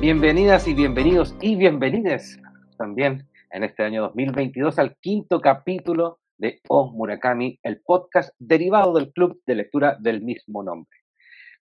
Bienvenidas 0.00 0.66
y 0.66 0.74
bienvenidos 0.74 1.34
y 1.40 1.56
bienvenides 1.56 2.40
también 2.78 3.28
en 3.50 3.64
este 3.64 3.82
año 3.82 4.02
2022 4.02 4.78
al 4.78 4.96
quinto 4.96 5.40
capítulo 5.40 6.18
de 6.38 6.60
O 6.68 6.90
Murakami, 6.92 7.58
el 7.62 7.82
podcast 7.82 8.34
derivado 8.38 8.94
del 8.94 9.12
club 9.12 9.40
de 9.46 9.54
lectura 9.56 9.96
del 10.00 10.22
mismo 10.22 10.62
nombre. 10.62 10.98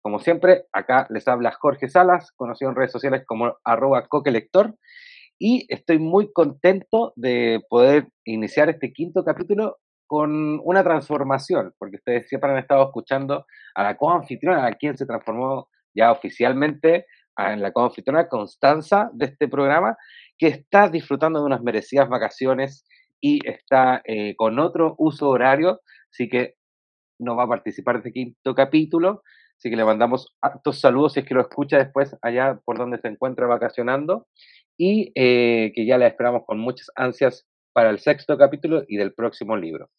Como 0.02 0.20
siempre, 0.20 0.66
acá 0.72 1.08
les 1.10 1.28
habla 1.28 1.52
Jorge 1.52 1.90
Salas, 1.90 2.32
conocido 2.32 2.70
en 2.70 2.78
redes 2.78 2.92
sociales 2.92 3.24
como 3.26 3.58
arroba 3.64 4.08
coquelector, 4.08 4.76
y 5.40 5.66
estoy 5.68 6.00
muy 6.00 6.32
contento 6.32 7.14
de 7.16 7.62
poder 7.70 8.08
iniciar 8.24 8.70
este 8.70 8.94
quinto 8.94 9.26
capítulo 9.26 9.78
con 10.08 10.60
una 10.64 10.84
transformación, 10.84 11.74
porque 11.78 11.98
ustedes 11.98 12.28
siempre 12.28 12.52
han 12.52 12.58
estado 12.58 12.86
escuchando 12.86 13.46
a 13.76 13.84
la 13.84 13.98
coanfitriona, 13.98 14.66
a 14.66 14.74
quien 14.74 14.98
se 14.98 15.06
transformó 15.06 15.70
ya 15.94 16.12
oficialmente 16.12 17.06
en 17.38 17.62
la 17.62 17.72
coanfitriona 17.72 18.28
Constanza 18.28 19.10
de 19.14 19.26
este 19.26 19.48
programa, 19.48 19.96
que 20.38 20.48
está 20.48 20.90
disfrutando 20.90 21.40
de 21.40 21.46
unas 21.46 21.62
merecidas 21.62 22.10
vacaciones 22.10 22.86
y 23.22 23.40
está 23.48 24.02
eh, 24.06 24.36
con 24.36 24.60
otro 24.60 24.96
uso 24.98 25.30
horario, 25.30 25.82
así 26.12 26.30
que 26.30 26.56
no 27.20 27.36
va 27.36 27.44
a 27.44 27.48
participar 27.48 27.96
de 27.96 28.00
este 28.00 28.14
quinto 28.14 28.56
capítulo, 28.56 29.24
así 29.58 29.70
que 29.70 29.76
le 29.76 29.86
mandamos 29.86 30.36
hartos 30.42 30.80
saludos 30.80 31.14
si 31.14 31.20
es 31.20 31.26
que 31.26 31.34
lo 31.34 31.42
escucha 31.42 31.78
después 31.78 32.16
allá 32.22 32.60
por 32.64 32.78
donde 32.78 33.00
se 33.00 33.08
encuentra 33.08 33.48
vacacionando. 33.48 34.28
Y 34.80 35.12
eh, 35.16 35.72
que 35.74 35.88
ya 35.88 35.98
la 35.98 36.06
esperamos 36.06 36.44
con 36.46 36.60
muchas 36.60 36.92
ansias 36.96 37.48
para 37.78 37.92
el 37.92 38.00
sexto 38.00 38.40
capítulo 38.40 38.86
y 38.88 38.98
del 38.98 39.14
próximo 39.14 39.56
libro. 39.56 39.92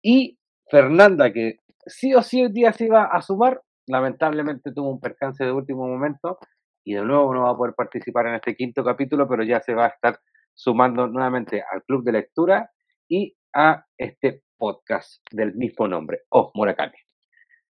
Y 0.00 0.38
Fernanda, 0.70 1.32
que 1.32 1.56
sí 1.84 2.14
o 2.14 2.22
sí 2.22 2.44
hoy 2.44 2.52
día 2.52 2.72
se 2.72 2.84
iba 2.84 3.06
a 3.06 3.20
sumar, 3.22 3.60
lamentablemente 3.88 4.72
tuvo 4.72 4.88
un 4.88 5.00
percance 5.00 5.42
de 5.42 5.50
último 5.50 5.88
momento 5.88 6.38
y 6.84 6.94
de 6.94 7.02
nuevo 7.02 7.34
no 7.34 7.42
va 7.42 7.50
a 7.50 7.56
poder 7.56 7.74
participar 7.74 8.28
en 8.28 8.36
este 8.36 8.54
quinto 8.54 8.84
capítulo, 8.84 9.26
pero 9.28 9.42
ya 9.42 9.60
se 9.60 9.74
va 9.74 9.86
a 9.86 9.88
estar 9.88 10.20
sumando 10.54 11.08
nuevamente 11.08 11.64
al 11.72 11.82
club 11.82 12.04
de 12.04 12.12
lectura 12.12 12.70
y 13.08 13.34
a 13.52 13.84
este 13.98 14.44
podcast 14.56 15.24
del 15.32 15.56
mismo 15.56 15.88
nombre, 15.88 16.20
Oh 16.28 16.52
Murakami. 16.54 16.98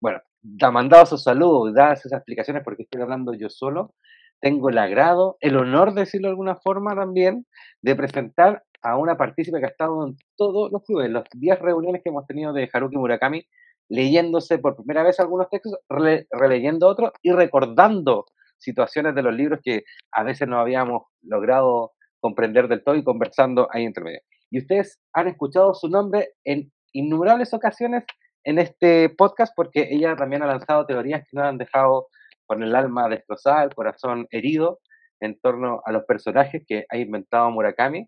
Bueno, 0.01 0.23
da 0.43 0.73
mandado 0.73 1.05
esos 1.05 1.23
saludos, 1.23 1.73
dadas 1.73 2.05
esas 2.05 2.19
explicaciones 2.19 2.65
porque 2.65 2.83
estoy 2.83 3.01
hablando 3.01 3.33
yo 3.35 3.49
solo, 3.49 3.95
tengo 4.41 4.71
el 4.71 4.79
agrado, 4.79 5.37
el 5.39 5.57
honor, 5.57 5.95
de 5.95 6.01
decirlo 6.01 6.27
de 6.27 6.33
alguna 6.33 6.57
forma 6.57 6.97
también, 6.97 7.47
de 7.81 7.95
presentar 7.95 8.65
a 8.83 8.97
una 8.97 9.17
partícipe 9.17 9.59
que 9.59 9.67
ha 9.67 9.71
estado 9.71 10.07
en 10.07 10.17
todos 10.37 10.71
los 10.73 10.83
clubes, 10.85 11.11
las 11.11 11.25
10 11.33 11.59
reuniones 11.61 12.03
que 12.03 12.11
hemos 12.11 12.27
tenido 12.27 12.53
de 12.53 12.69
Haruki 12.73 12.97
Murakami, 12.97 13.47
leyéndose 13.89 14.59
por 14.59 14.77
primera 14.77 15.03
vez 15.03 15.19
algunos 15.21 15.49
textos, 15.51 15.79
releyendo 15.89 16.87
otros 16.87 17.11
y 17.23 17.33
recordando 17.33 18.27
situaciones 18.59 19.15
de 19.15 19.23
los 19.23 19.35
libros 19.35 19.61
que 19.63 19.85
a 20.13 20.23
veces 20.23 20.47
no 20.47 20.61
habíamos 20.61 21.05
logrado 21.23 21.93
comprender 22.21 22.69
del 22.69 22.85
todo 22.85 22.95
y 22.95 23.05
conversando 23.05 23.69
ahí 23.73 23.85
entre 23.85 24.05
medio. 24.05 24.21
Y 24.51 24.59
ustedes 24.59 25.01
han 25.13 25.29
escuchado 25.29 25.75
su 25.75 25.89
nombre 25.89 26.35
en 26.45 26.71
innumerables 26.93 27.55
ocasiones 27.55 28.05
en 28.45 28.59
este 28.59 29.09
podcast 29.11 29.53
porque 29.57 29.89
ella 29.91 30.17
también 30.17 30.43
ha 30.43 30.47
lanzado 30.47 30.87
teorías 30.87 31.23
que 31.23 31.37
nos 31.37 31.47
han 31.47 31.59
dejado 31.59 32.09
con 32.47 32.63
el 32.63 32.75
alma 32.75 33.09
destrozada, 33.09 33.65
el 33.65 33.75
corazón 33.75 34.27
herido 34.31 34.81
en 35.21 35.39
torno 35.39 35.83
a 35.85 35.93
los 35.93 36.05
personajes 36.05 36.63
que 36.67 36.85
ha 36.89 36.97
inventado 36.97 37.51
Murakami. 37.51 38.07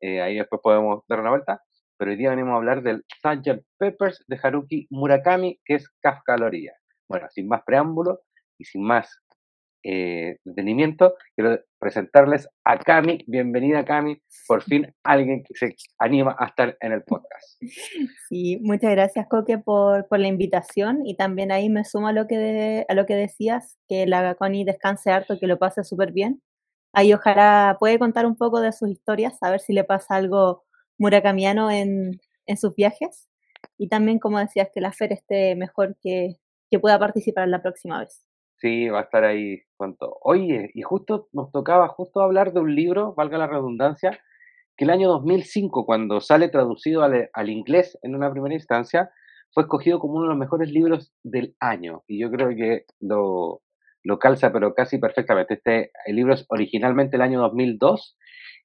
Eh, 0.00 0.20
ahí 0.20 0.36
después 0.36 0.60
podemos 0.62 1.02
dar 1.08 1.20
una 1.20 1.30
vuelta. 1.30 1.62
Pero 1.96 2.10
hoy 2.10 2.16
día 2.16 2.30
venimos 2.30 2.52
a 2.52 2.56
hablar 2.56 2.82
del 2.82 3.04
Sgt. 3.22 3.62
Peppers 3.78 4.24
de 4.26 4.38
Haruki 4.42 4.86
Murakami, 4.90 5.60
que 5.64 5.74
es 5.74 5.88
Kafka 6.00 6.36
Loría. 6.36 6.72
Bueno, 7.08 7.26
sin 7.30 7.46
más 7.48 7.62
preámbulo 7.64 8.20
y 8.56 8.64
sin 8.64 8.82
más 8.82 9.20
eh, 9.82 10.36
detenimiento, 10.44 11.14
quiero 11.34 11.58
presentarles 11.78 12.48
a 12.64 12.78
Cami. 12.78 13.24
Bienvenida, 13.26 13.84
Cami. 13.84 14.20
Por 14.46 14.62
fin 14.62 14.94
alguien 15.04 15.42
que 15.42 15.54
se 15.54 15.74
anima 15.98 16.36
a 16.38 16.46
estar 16.46 16.76
en 16.80 16.92
el 16.92 17.02
podcast. 17.02 17.60
Sí, 18.28 18.60
muchas 18.62 18.92
gracias, 18.92 19.26
Coque, 19.28 19.58
por, 19.58 20.06
por 20.06 20.20
la 20.20 20.28
invitación. 20.28 21.04
Y 21.04 21.16
también 21.16 21.50
ahí 21.50 21.68
me 21.68 21.84
sumo 21.84 22.08
a 22.08 22.12
lo 22.12 22.26
que, 22.28 22.84
a 22.88 22.94
lo 22.94 23.06
que 23.06 23.14
decías, 23.14 23.76
que 23.88 24.06
la 24.06 24.36
Connie 24.36 24.64
descanse 24.64 25.10
harto, 25.10 25.38
que 25.40 25.48
lo 25.48 25.58
pase 25.58 25.82
súper 25.82 26.12
bien. 26.12 26.40
Ahí 26.92 27.12
ojalá 27.12 27.76
puede 27.78 27.98
contar 27.98 28.26
un 28.26 28.36
poco 28.36 28.60
de 28.60 28.72
sus 28.72 28.88
historias, 28.88 29.42
a 29.42 29.50
ver 29.50 29.60
si 29.60 29.72
le 29.72 29.84
pasa 29.84 30.16
algo 30.16 30.64
murakamiano 30.98 31.70
en, 31.70 32.20
en 32.46 32.56
sus 32.56 32.74
viajes. 32.74 33.28
Y 33.78 33.88
también, 33.88 34.18
como 34.18 34.38
decías, 34.38 34.68
que 34.74 34.80
la 34.80 34.92
FER 34.92 35.12
esté 35.12 35.54
mejor, 35.56 35.96
que, 36.02 36.36
que 36.70 36.78
pueda 36.78 36.98
participar 36.98 37.48
la 37.48 37.62
próxima 37.62 38.00
vez. 38.00 38.24
Sí, 38.60 38.88
va 38.88 39.00
a 39.00 39.02
estar 39.04 39.24
ahí 39.24 39.62
todo. 39.98 40.18
Oye, 40.22 40.70
y 40.74 40.82
justo 40.82 41.28
nos 41.32 41.50
tocaba 41.50 41.88
justo 41.88 42.20
hablar 42.20 42.52
de 42.52 42.60
un 42.60 42.74
libro, 42.74 43.14
valga 43.14 43.38
la 43.38 43.46
redundancia, 43.46 44.20
que 44.76 44.84
el 44.84 44.90
año 44.90 45.08
2005, 45.08 45.86
cuando 45.86 46.20
sale 46.20 46.48
traducido 46.48 47.02
al, 47.02 47.50
inglés 47.50 47.98
en 48.02 48.14
una 48.14 48.30
primera 48.30 48.54
instancia, 48.54 49.10
fue 49.52 49.62
escogido 49.62 49.98
como 49.98 50.14
uno 50.14 50.24
de 50.24 50.28
los 50.28 50.38
mejores 50.38 50.70
libros 50.70 51.12
del 51.22 51.56
año. 51.58 52.02
Y 52.06 52.20
yo 52.20 52.30
creo 52.30 52.50
que 52.50 52.84
lo, 53.00 53.62
lo 54.02 54.18
calza, 54.18 54.52
pero 54.52 54.74
casi 54.74 54.98
perfectamente. 54.98 55.54
Este 55.54 55.90
el 56.06 56.16
libro 56.16 56.34
es 56.34 56.46
originalmente 56.48 57.16
el 57.16 57.22
año 57.22 57.40
2002 57.40 58.16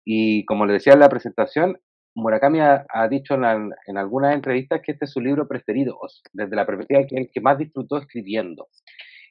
y 0.06 0.46
como 0.46 0.66
le 0.66 0.74
decía 0.74 0.94
en 0.94 1.00
la 1.00 1.10
presentación, 1.10 1.80
Murakami 2.16 2.62
ha, 2.62 2.86
ha 2.90 3.08
dicho 3.08 3.34
en, 3.34 3.42
la, 3.42 3.70
en, 3.88 3.98
algunas 3.98 4.34
entrevistas 4.34 4.82
que 4.82 4.94
este 4.94 5.06
es 5.06 5.12
su 5.12 5.20
libro 5.20 5.48
preferido, 5.48 5.98
desde 6.32 6.56
la 6.56 6.66
perspectiva 6.66 7.06
que 7.08 7.18
el 7.18 7.30
que 7.34 7.42
más 7.42 7.58
disfrutó 7.58 7.98
escribiendo 7.98 8.68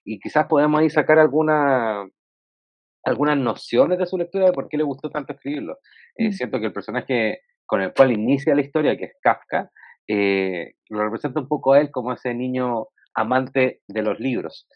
y 0.04 0.20
quizás 0.20 0.46
podemos 0.46 0.80
ahí 0.80 0.90
sacar 0.90 1.18
alguna, 1.18 2.06
algunas 3.04 3.38
nociones 3.38 3.98
de 3.98 4.06
su 4.06 4.18
lectura 4.18 4.46
de 4.46 4.52
por 4.52 4.68
qué 4.68 4.76
le 4.76 4.84
gustó 4.84 5.10
tanto 5.10 5.32
escribirlo. 5.32 5.78
Es 6.14 6.34
mm. 6.34 6.36
cierto 6.36 6.60
que 6.60 6.66
el 6.66 6.72
personaje 6.72 7.40
con 7.66 7.80
el 7.80 7.94
cual 7.94 8.12
inicia 8.12 8.54
la 8.54 8.60
historia, 8.60 8.96
que 8.96 9.06
es 9.06 9.12
Kafka, 9.22 9.70
eh, 10.06 10.74
lo 10.90 11.02
representa 11.02 11.40
un 11.40 11.48
poco 11.48 11.72
a 11.72 11.80
él 11.80 11.90
como 11.90 12.12
ese 12.12 12.34
niño 12.34 12.88
amante 13.14 13.80
de 13.88 14.02
los 14.02 14.20
libros. 14.20 14.68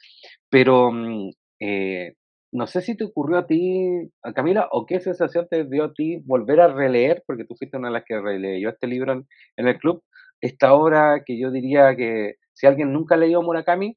Pero 0.49 0.91
mm, 0.93 1.31
eh, 1.60 2.15
no 2.53 2.66
sé 2.66 2.81
si 2.81 2.97
te 2.97 3.04
ocurrió 3.04 3.38
a 3.38 3.47
ti, 3.47 4.10
Camila, 4.34 4.69
o 4.72 4.87
qué 4.87 5.00
sensación 5.00 5.47
te 5.50 5.65
dio 5.65 5.84
a 5.84 5.93
ti 5.93 6.22
volver 6.25 6.60
a 6.60 6.69
releer, 6.69 7.22
porque 7.26 7.44
tú 7.44 7.54
fuiste 7.56 7.76
una 7.76 7.88
de 7.88 7.94
las 7.94 8.04
que 8.06 8.21
releyó 8.21 8.71
este 8.71 8.87
libro 8.87 9.12
en, 9.12 9.69
el 9.69 9.78
club, 9.78 10.03
esta 10.41 10.72
obra 10.72 11.22
que 11.26 11.38
yo 11.38 11.50
diría 11.50 11.94
que 11.97 12.37
si 12.54 12.66
alguien 12.66 12.93
nunca 12.93 13.16
leyó 13.16 13.43
Murakami, 13.43 13.97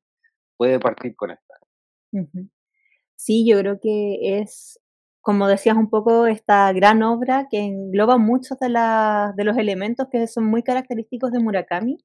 puede 0.57 0.79
partir 0.79 1.15
con 1.15 1.31
esta. 1.31 1.55
Sí, 3.15 3.47
yo 3.47 3.59
creo 3.59 3.79
que 3.79 4.39
es, 4.39 4.79
como 5.21 5.47
decías 5.47 5.77
un 5.77 5.89
poco, 5.89 6.27
esta 6.27 6.73
gran 6.73 7.03
obra 7.03 7.47
que 7.49 7.59
engloba 7.59 8.17
muchos 8.17 8.59
de, 8.59 8.67
de 8.67 9.43
los 9.43 9.57
elementos 9.57 10.07
que 10.11 10.27
son 10.27 10.45
muy 10.45 10.63
característicos 10.63 11.31
de 11.31 11.39
Murakami. 11.39 11.97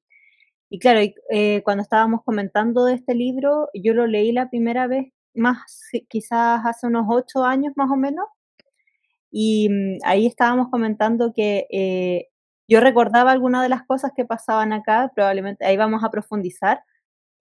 Y 0.69 0.79
claro, 0.79 0.99
eh, 1.29 1.61
cuando 1.63 1.83
estábamos 1.83 2.23
comentando 2.23 2.85
de 2.85 2.95
este 2.95 3.15
libro, 3.15 3.69
yo 3.73 3.93
lo 3.93 4.05
leí 4.05 4.31
la 4.33 4.49
primera 4.49 4.87
vez, 4.87 5.07
más 5.33 5.57
quizás 6.09 6.61
hace 6.65 6.87
unos 6.87 7.05
ocho 7.09 7.43
años 7.45 7.73
más 7.77 7.89
o 7.91 7.95
menos, 7.95 8.25
y 9.31 9.69
mm, 9.69 9.99
ahí 10.05 10.25
estábamos 10.25 10.69
comentando 10.69 11.33
que 11.33 11.67
eh, 11.71 12.27
yo 12.67 12.81
recordaba 12.81 13.31
algunas 13.31 13.63
de 13.63 13.69
las 13.69 13.83
cosas 13.85 14.11
que 14.15 14.25
pasaban 14.25 14.73
acá, 14.73 15.11
probablemente 15.15 15.65
ahí 15.65 15.77
vamos 15.77 16.03
a 16.03 16.11
profundizar, 16.11 16.83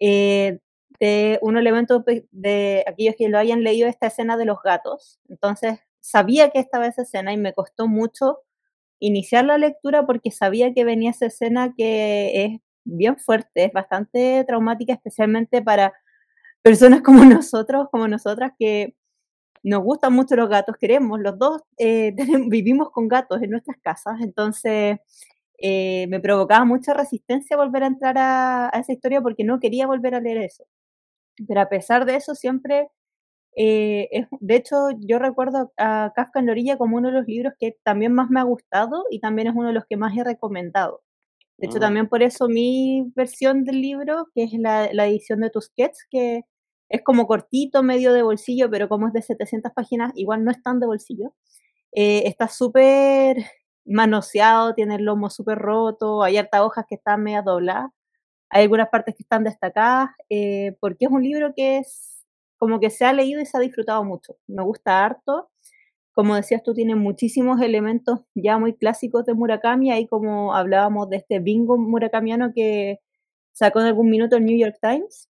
eh, 0.01 0.61
de 1.01 1.39
un 1.43 1.57
elemento 1.59 2.05
de 2.33 2.85
aquellos 2.89 3.17
que 3.19 3.29
lo 3.29 3.39
hayan 3.39 3.63
leído 3.65 3.89
esta 3.89 4.07
escena 4.09 4.37
de 4.39 4.47
los 4.47 4.63
gatos. 4.65 5.21
Entonces, 5.29 5.81
sabía 6.01 6.51
que 6.51 6.59
estaba 6.61 6.87
esa 6.87 7.03
escena 7.03 7.33
y 7.35 7.39
me 7.39 7.53
costó 7.55 7.89
mucho 7.89 8.41
iniciar 9.01 9.45
la 9.47 9.59
lectura 9.59 10.07
porque 10.07 10.31
sabía 10.31 10.73
que 10.75 10.85
venía 10.85 11.11
esa 11.11 11.27
escena 11.27 11.75
que 11.77 12.45
es 12.47 12.61
bien 12.87 13.19
fuerte, 13.19 13.67
es 13.67 13.73
bastante 13.73 14.45
traumática, 14.47 14.95
especialmente 14.95 15.63
para 15.63 15.93
personas 16.63 17.03
como 17.03 17.25
nosotros, 17.25 17.89
como 17.91 18.09
nosotras, 18.09 18.53
que 18.59 18.95
nos 19.63 19.83
gustan 19.83 20.13
mucho 20.13 20.37
los 20.37 20.49
gatos, 20.49 20.77
queremos, 20.79 21.21
los 21.21 21.39
dos 21.39 21.63
eh, 21.79 22.15
vivimos 22.49 22.91
con 22.91 23.09
gatos 23.09 23.43
en 23.43 23.51
nuestras 23.51 23.77
casas, 23.83 24.21
entonces 24.21 24.99
eh, 25.59 26.07
me 26.09 26.21
provocaba 26.21 26.65
mucha 26.65 26.95
resistencia 26.95 27.57
volver 27.57 27.83
a 27.85 27.87
entrar 27.89 28.17
a, 28.19 28.71
esa 28.75 28.93
historia 28.93 29.21
porque 29.23 29.45
no 29.45 29.61
quería 29.61 29.87
volver 29.87 30.15
a 30.15 30.21
leer 30.21 30.39
eso. 30.39 30.65
Pero 31.49 31.61
a 31.61 31.69
pesar 31.69 32.07
de 32.07 32.17
eso, 32.17 32.35
siempre, 32.35 32.89
eh, 33.57 34.27
de 34.41 34.57
hecho, 34.57 34.91
yo 35.01 35.19
recuerdo 35.19 35.73
a 35.79 36.13
Kafka 36.15 36.41
en 36.41 36.47
la 36.47 36.53
orilla 36.53 36.79
como 36.79 36.97
uno 36.99 37.09
de 37.09 37.15
los 37.15 37.27
libros 37.27 37.55
que 37.59 37.77
también 37.85 38.13
más 38.15 38.31
me 38.31 38.41
ha 38.41 38.45
gustado 38.45 39.05
y 39.11 39.21
también 39.21 39.49
es 39.49 39.55
uno 39.57 39.69
de 39.69 39.75
los 39.75 39.87
que 39.87 39.97
más 39.97 40.17
he 40.17 40.25
recomendado. 40.25 41.03
De 41.59 41.67
hecho, 41.67 41.79
mm. 41.79 41.81
también 41.81 42.09
por 42.09 42.23
eso 42.23 42.49
mi 42.49 43.11
versión 43.15 43.65
del 43.65 43.81
libro, 43.81 44.29
que 44.35 44.45
es 44.45 44.53
la, 44.55 44.93
la 44.93 45.07
edición 45.07 45.41
de 45.41 45.51
Tusquets, 45.51 46.07
que 46.11 46.43
es 46.89 47.03
como 47.03 47.27
cortito, 47.27 47.83
medio 47.83 48.13
de 48.13 48.23
bolsillo, 48.23 48.71
pero 48.71 48.89
como 48.89 49.09
es 49.09 49.13
de 49.13 49.23
700 49.23 49.73
páginas, 49.73 50.13
igual 50.15 50.45
no 50.45 50.51
es 50.51 50.63
tan 50.63 50.81
de 50.81 50.87
bolsillo. 50.87 51.35
Eh, 51.93 52.25
está 52.27 52.49
súper 52.49 53.39
manoseado, 53.85 54.75
tiene 54.75 54.97
el 54.97 55.05
lomo 55.05 55.31
súper 55.31 55.59
roto, 55.59 56.23
hay 56.23 56.37
harta 56.39 56.65
hojas 56.65 56.85
que 56.89 56.97
están 56.97 57.23
media 57.23 57.43
dobladas. 57.43 57.91
hay 58.51 58.65
algunas 58.65 58.89
partes 58.91 59.15
que 59.17 59.23
están 59.25 59.45
destacadas, 59.45 60.11
eh, 60.31 60.77
porque 60.81 61.07
es 61.07 61.11
un 61.11 61.23
libro 61.23 61.53
que 61.57 61.79
es 61.79 62.27
como 62.59 62.81
que 62.81 62.91
se 62.91 63.05
ha 63.05 63.13
leído 63.13 63.41
y 63.41 63.47
se 63.47 63.57
ha 63.59 63.61
disfrutado 63.61 64.05
mucho. 64.05 64.37
Me 64.47 64.63
gusta 64.63 65.05
harto. 65.05 65.51
Como 66.17 66.35
decías 66.35 66.63
tú, 66.63 66.73
tiene 66.73 66.95
muchísimos 66.95 67.61
elementos 67.61 68.21
ya 68.35 68.59
muy 68.59 68.75
clásicos 68.75 69.27
de 69.27 69.35
Murakami, 69.35 69.93
ahí 69.93 70.07
como 70.09 70.55
hablábamos 70.55 71.11
de 71.11 71.19
este 71.19 71.41
bingo 71.41 71.77
murakamiano 71.77 72.53
que 72.55 73.01
sacó 73.53 73.81
en 73.81 73.89
algún 73.89 74.09
minuto 74.09 74.37
el 74.37 74.47
New 74.47 74.59
York 74.59 74.79
Times. 74.81 75.29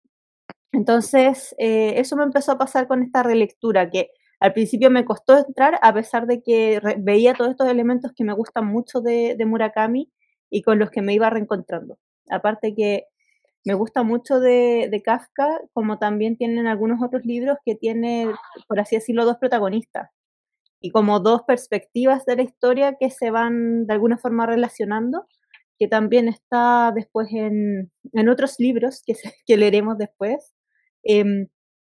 Entonces, 0.71 1.57
eh, 1.59 1.95
eso 1.99 2.15
me 2.17 2.23
empezó 2.23 2.53
a 2.53 2.59
pasar 2.59 2.87
con 2.87 3.03
esta 3.03 3.25
relectura, 3.25 3.91
que 3.91 4.11
al 4.39 4.53
principio 4.53 4.89
me 4.89 5.05
costó 5.05 5.37
entrar, 5.39 5.77
a 5.83 5.93
pesar 5.93 6.29
de 6.29 6.41
que 6.41 6.81
veía 6.99 7.35
todos 7.35 7.51
estos 7.51 7.69
elementos 7.69 8.13
que 8.15 8.23
me 8.23 8.35
gustan 8.35 8.67
mucho 8.69 9.01
de, 9.01 9.35
de 9.37 9.45
Murakami 9.45 10.13
y 10.51 10.63
con 10.63 10.79
los 10.79 10.91
que 10.91 11.03
me 11.03 11.15
iba 11.15 11.31
reencontrando. 11.31 11.99
Aparte 12.31 12.77
que 12.77 13.07
me 13.65 13.75
gusta 13.75 14.05
mucho 14.05 14.39
de, 14.39 15.03
Kafka, 15.05 15.63
como 15.73 15.99
también 15.99 16.37
tienen 16.37 16.69
algunos 16.69 17.03
otros 17.03 17.25
libros 17.25 17.59
que 17.65 17.75
tienen, 17.75 18.31
por 18.69 18.79
así 18.79 18.95
decirlo, 18.95 19.25
dos 19.25 19.39
protagonistas 19.39 20.11
y 20.81 20.91
como 20.91 21.21
dos 21.21 21.43
perspectivas 21.43 22.25
de 22.27 22.37
la 22.37 22.43
historia 22.43 22.97
que 22.99 23.11
se 23.11 23.31
van 23.31 23.87
de 23.87 23.95
alguna 23.95 24.19
forma 24.19 24.47
relacionando, 24.47 25.27
que 25.79 25.89
también 25.89 26.29
está 26.29 26.93
después 26.95 27.29
en, 27.33 27.91
otros 28.29 28.57
libros 28.59 29.03
que, 29.07 29.15
que 29.47 29.57
leeremos 29.57 29.99
después. 29.99 30.55
Em, 31.03 31.49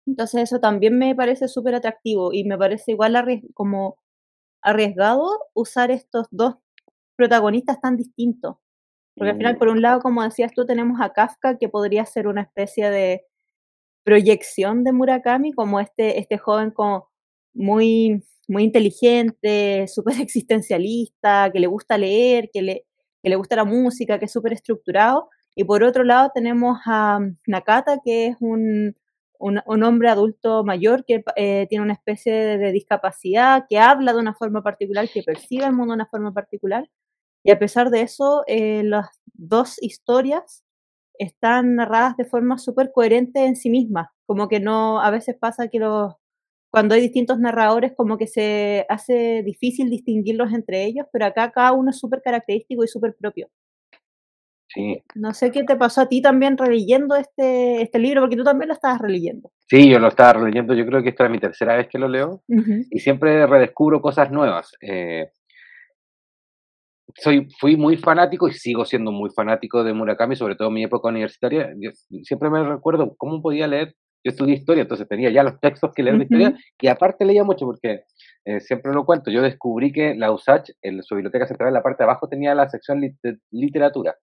entonces 0.06 0.44
eso 0.44 0.60
también 0.60 0.98
me 0.98 1.16
parece 1.16 1.48
súper 1.48 1.76
atractivo 1.76 2.34
y 2.34 2.44
me 2.44 2.58
parece 2.58 2.92
igual 2.92 3.16
como 3.54 3.98
arriesgado 4.62 5.28
usar 5.54 5.92
estos 5.92 6.28
dos 6.32 6.56
protagonistas 7.16 7.80
tan 7.82 7.98
distintos. 7.98 8.58
Porque 9.16 9.32
al 9.32 9.38
final, 9.38 9.56
mm. 9.56 9.60
por 9.60 9.68
un 9.68 9.82
lado, 9.82 10.02
como 10.02 10.24
decías 10.24 10.54
tú, 10.54 10.66
tenemos 10.66 11.00
a 11.02 11.14
Kafka, 11.14 11.58
que 11.58 11.70
podría 11.70 12.06
ser 12.06 12.28
una 12.28 12.42
especie 12.42 12.90
de 12.90 13.26
proyección 14.04 14.84
de 14.84 14.94
Murakami, 14.94 15.54
como 15.54 15.80
este, 15.80 16.20
este 16.20 16.38
joven 16.38 16.72
como 16.72 17.10
muy, 17.54 18.24
muy 18.52 18.64
inteligente, 18.64 19.88
súper 19.88 20.16
existencialista, 20.22 21.50
que 21.52 21.60
le 21.60 21.68
gusta 21.68 21.98
leer, 21.98 22.50
que 22.54 22.62
le, 22.62 22.86
que 23.24 23.30
le 23.30 23.36
gusta 23.36 23.56
la 23.56 23.66
música, 23.66 24.20
que 24.20 24.26
es 24.26 24.32
súper 24.32 24.54
estructurado. 24.54 25.30
Y 25.56 25.64
por 25.64 25.84
otro 25.84 26.04
lado 26.04 26.32
tenemos 26.34 26.80
a 26.86 27.20
Nakata, 27.48 28.00
que 28.04 28.28
es 28.28 28.38
un, 28.40 28.96
un, 29.40 29.84
hombre 29.84 30.10
adulto 30.10 30.64
mayor 30.64 31.04
que 31.06 31.24
eh, 31.36 31.66
tiene 31.70 31.84
una 31.84 31.94
especie 31.94 32.34
de, 32.58 32.72
discapacidad, 32.72 33.66
que 33.70 33.80
habla 33.80 34.14
de 34.14 34.20
una 34.20 34.34
forma 34.34 34.62
particular, 34.62 35.10
que 35.10 35.24
percibe 35.24 35.66
el 35.66 35.74
mundo 35.74 35.94
de 35.94 35.96
una 35.96 36.06
forma 36.06 36.34
particular. 36.34 36.90
Y 37.44 37.52
a 37.52 37.60
pesar 37.60 37.90
de 37.90 38.02
eso, 38.02 38.44
eh, 38.48 38.84
las 38.84 39.08
dos 39.34 39.82
historias 39.82 40.64
están 41.18 41.76
narradas 41.76 42.18
de 42.18 42.26
forma 42.26 42.58
súper 42.58 42.92
coherente 42.94 43.46
en 43.46 43.56
sí 43.56 43.70
mismas. 43.70 44.10
Como 44.26 44.48
que 44.48 44.60
no, 44.60 45.02
a 45.02 45.10
veces 45.10 45.36
pasa 45.40 45.68
que 45.68 45.80
los, 45.80 46.14
cuando 46.72 46.96
hay 46.96 47.02
distintos 47.02 47.38
narradores, 47.38 47.94
como 47.96 48.18
que 48.18 48.28
se 48.28 48.86
hace 48.90 49.44
difícil 49.44 49.90
distinguirlos 49.90 50.54
entre 50.54 50.86
ellos, 50.86 51.06
pero 51.12 51.26
acá 51.26 51.52
cada 51.52 51.74
uno 51.74 51.92
es 51.92 52.00
súper 52.00 52.22
característico 52.24 52.84
y 52.84 52.88
súper 52.88 53.14
propio. 53.20 53.50
No 55.16 55.34
sé 55.34 55.52
qué 55.52 55.64
te 55.66 55.76
pasó 55.76 56.02
a 56.02 56.08
ti 56.08 56.22
también 56.22 56.58
releyendo 56.58 57.16
este, 57.16 57.82
este 57.82 58.00
libro, 58.00 58.22
porque 58.22 58.38
tú 58.38 58.44
también 58.46 58.70
lo 58.70 58.74
estabas 58.74 59.02
releyendo. 59.02 59.52
Sí, 59.68 59.90
yo 59.90 60.00
lo 60.00 60.08
estaba 60.08 60.34
releyendo, 60.34 60.74
yo 60.74 60.86
creo 60.86 61.04
que 61.04 61.10
esta 61.10 61.26
es 61.26 61.32
mi 61.32 61.40
tercera 61.40 61.76
vez 61.76 61.90
que 61.90 62.00
lo 62.00 62.08
leo 62.08 62.42
y 62.48 63.00
siempre 63.00 63.46
redescubro 63.46 64.02
cosas 64.02 64.32
nuevas. 64.32 64.72
Eh, 64.82 65.30
soy, 67.16 67.50
fui 67.60 67.76
muy 67.76 67.98
fanático 67.98 68.48
y 68.48 68.54
sigo 68.54 68.86
siendo 68.86 69.12
muy 69.12 69.30
fanático 69.30 69.84
de 69.84 69.94
Murakami, 69.94 70.38
sobre 70.38 70.56
todo 70.56 70.70
en 70.70 70.76
mi 70.76 70.84
época 70.84 71.10
universitaria. 71.10 71.70
siempre 72.24 72.50
me 72.50 72.64
recuerdo 72.64 73.16
cómo 73.18 73.42
podía 73.42 73.68
leer. 73.68 73.96
Yo 74.24 74.32
estudié 74.32 74.56
historia, 74.56 74.84
entonces 74.84 75.08
tenía 75.08 75.32
ya 75.32 75.44
los 75.44 75.60
textos 75.60 75.92
que 75.96 76.04
leer 76.04 76.18
de 76.18 76.24
historia 76.24 76.56
y 76.80 76.88
aparte 76.88 77.26
leía 77.26 77.44
mucho 77.44 77.66
porque 77.66 78.04
eh, 78.46 78.60
siempre 78.60 78.94
lo 78.94 79.06
cuento. 79.06 79.32
Yo 79.32 79.42
descubrí 79.42 79.92
que 79.92 80.16
la 80.16 80.32
USACH, 80.32 80.72
en 80.82 81.02
su 81.04 81.16
biblioteca 81.16 81.48
central, 81.48 81.70
en 81.70 81.74
la 81.74 81.84
parte 81.84 82.04
de 82.04 82.10
abajo, 82.10 82.28
tenía 82.28 82.54
la 82.54 82.70
sección 82.70 83.02
literatura. 83.52 84.16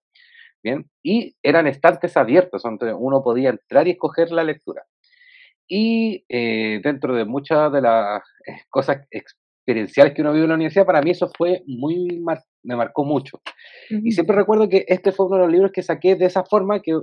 Bien, 0.61 0.89
y 1.01 1.35
eran 1.41 1.67
estantes 1.67 2.17
abiertos, 2.17 2.63
donde 2.63 2.93
uno 2.93 3.23
podía 3.23 3.49
entrar 3.49 3.87
y 3.87 3.91
escoger 3.91 4.31
la 4.31 4.43
lectura. 4.43 4.83
Y 5.69 6.25
eh, 6.27 6.81
dentro 6.83 7.15
de 7.15 7.23
muchas 7.23 7.71
de 7.71 7.81
las 7.81 8.21
eh, 8.45 8.63
cosas 8.69 9.07
experienciales 9.09 10.13
que 10.13 10.21
uno 10.21 10.33
vive 10.33 10.43
en 10.43 10.49
la 10.49 10.55
universidad, 10.55 10.85
para 10.85 11.01
mí 11.01 11.11
eso 11.11 11.31
fue 11.37 11.63
muy, 11.65 12.21
me 12.63 12.75
marcó 12.75 13.05
mucho. 13.05 13.39
Y 13.89 14.11
siempre 14.11 14.35
recuerdo 14.35 14.67
que 14.67 14.83
este 14.87 15.11
fue 15.11 15.27
uno 15.27 15.37
de 15.37 15.43
los 15.43 15.51
libros 15.51 15.71
que 15.71 15.83
saqué 15.83 16.15
de 16.15 16.25
esa 16.25 16.43
forma 16.43 16.81
que 16.81 16.99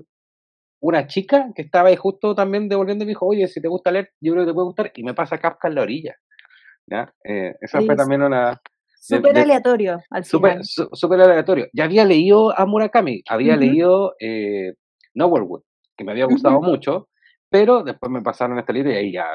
una 0.80 1.06
chica 1.06 1.50
que 1.54 1.62
estaba 1.62 1.88
ahí 1.88 1.96
justo 1.96 2.34
también 2.34 2.68
devolviendo 2.68 3.04
me 3.04 3.10
dijo, 3.10 3.26
oye, 3.26 3.46
si 3.48 3.60
te 3.60 3.68
gusta 3.68 3.90
leer, 3.90 4.12
yo 4.20 4.32
creo 4.32 4.44
que 4.44 4.50
te 4.50 4.54
puede 4.54 4.66
gustar, 4.66 4.92
y 4.94 5.02
me 5.02 5.14
pasa 5.14 5.38
Kafka 5.38 5.68
en 5.68 5.74
la 5.74 5.82
orilla. 5.82 6.14
¿ya? 6.86 7.12
Eh, 7.24 7.54
esa 7.60 7.80
fue 7.82 7.96
también 7.96 8.22
una, 8.22 8.60
Súper 9.06 9.38
aleatorio 9.38 10.00
al 10.10 10.24
final. 10.24 10.64
Súper 10.64 11.20
aleatorio. 11.20 11.68
Ya 11.72 11.84
había 11.84 12.04
leído 12.04 12.58
a 12.58 12.66
Murakami, 12.66 13.22
había 13.28 13.56
leído 13.56 14.14
eh, 14.18 14.74
Nowherewood, 15.14 15.62
que 15.96 16.04
me 16.04 16.10
había 16.10 16.24
gustado 16.24 16.60
mucho, 16.60 17.08
pero 17.48 17.84
después 17.84 18.10
me 18.10 18.22
pasaron 18.22 18.58
este 18.58 18.72
libro 18.72 18.90
y 18.90 18.96
ahí 18.96 19.12
ya 19.12 19.26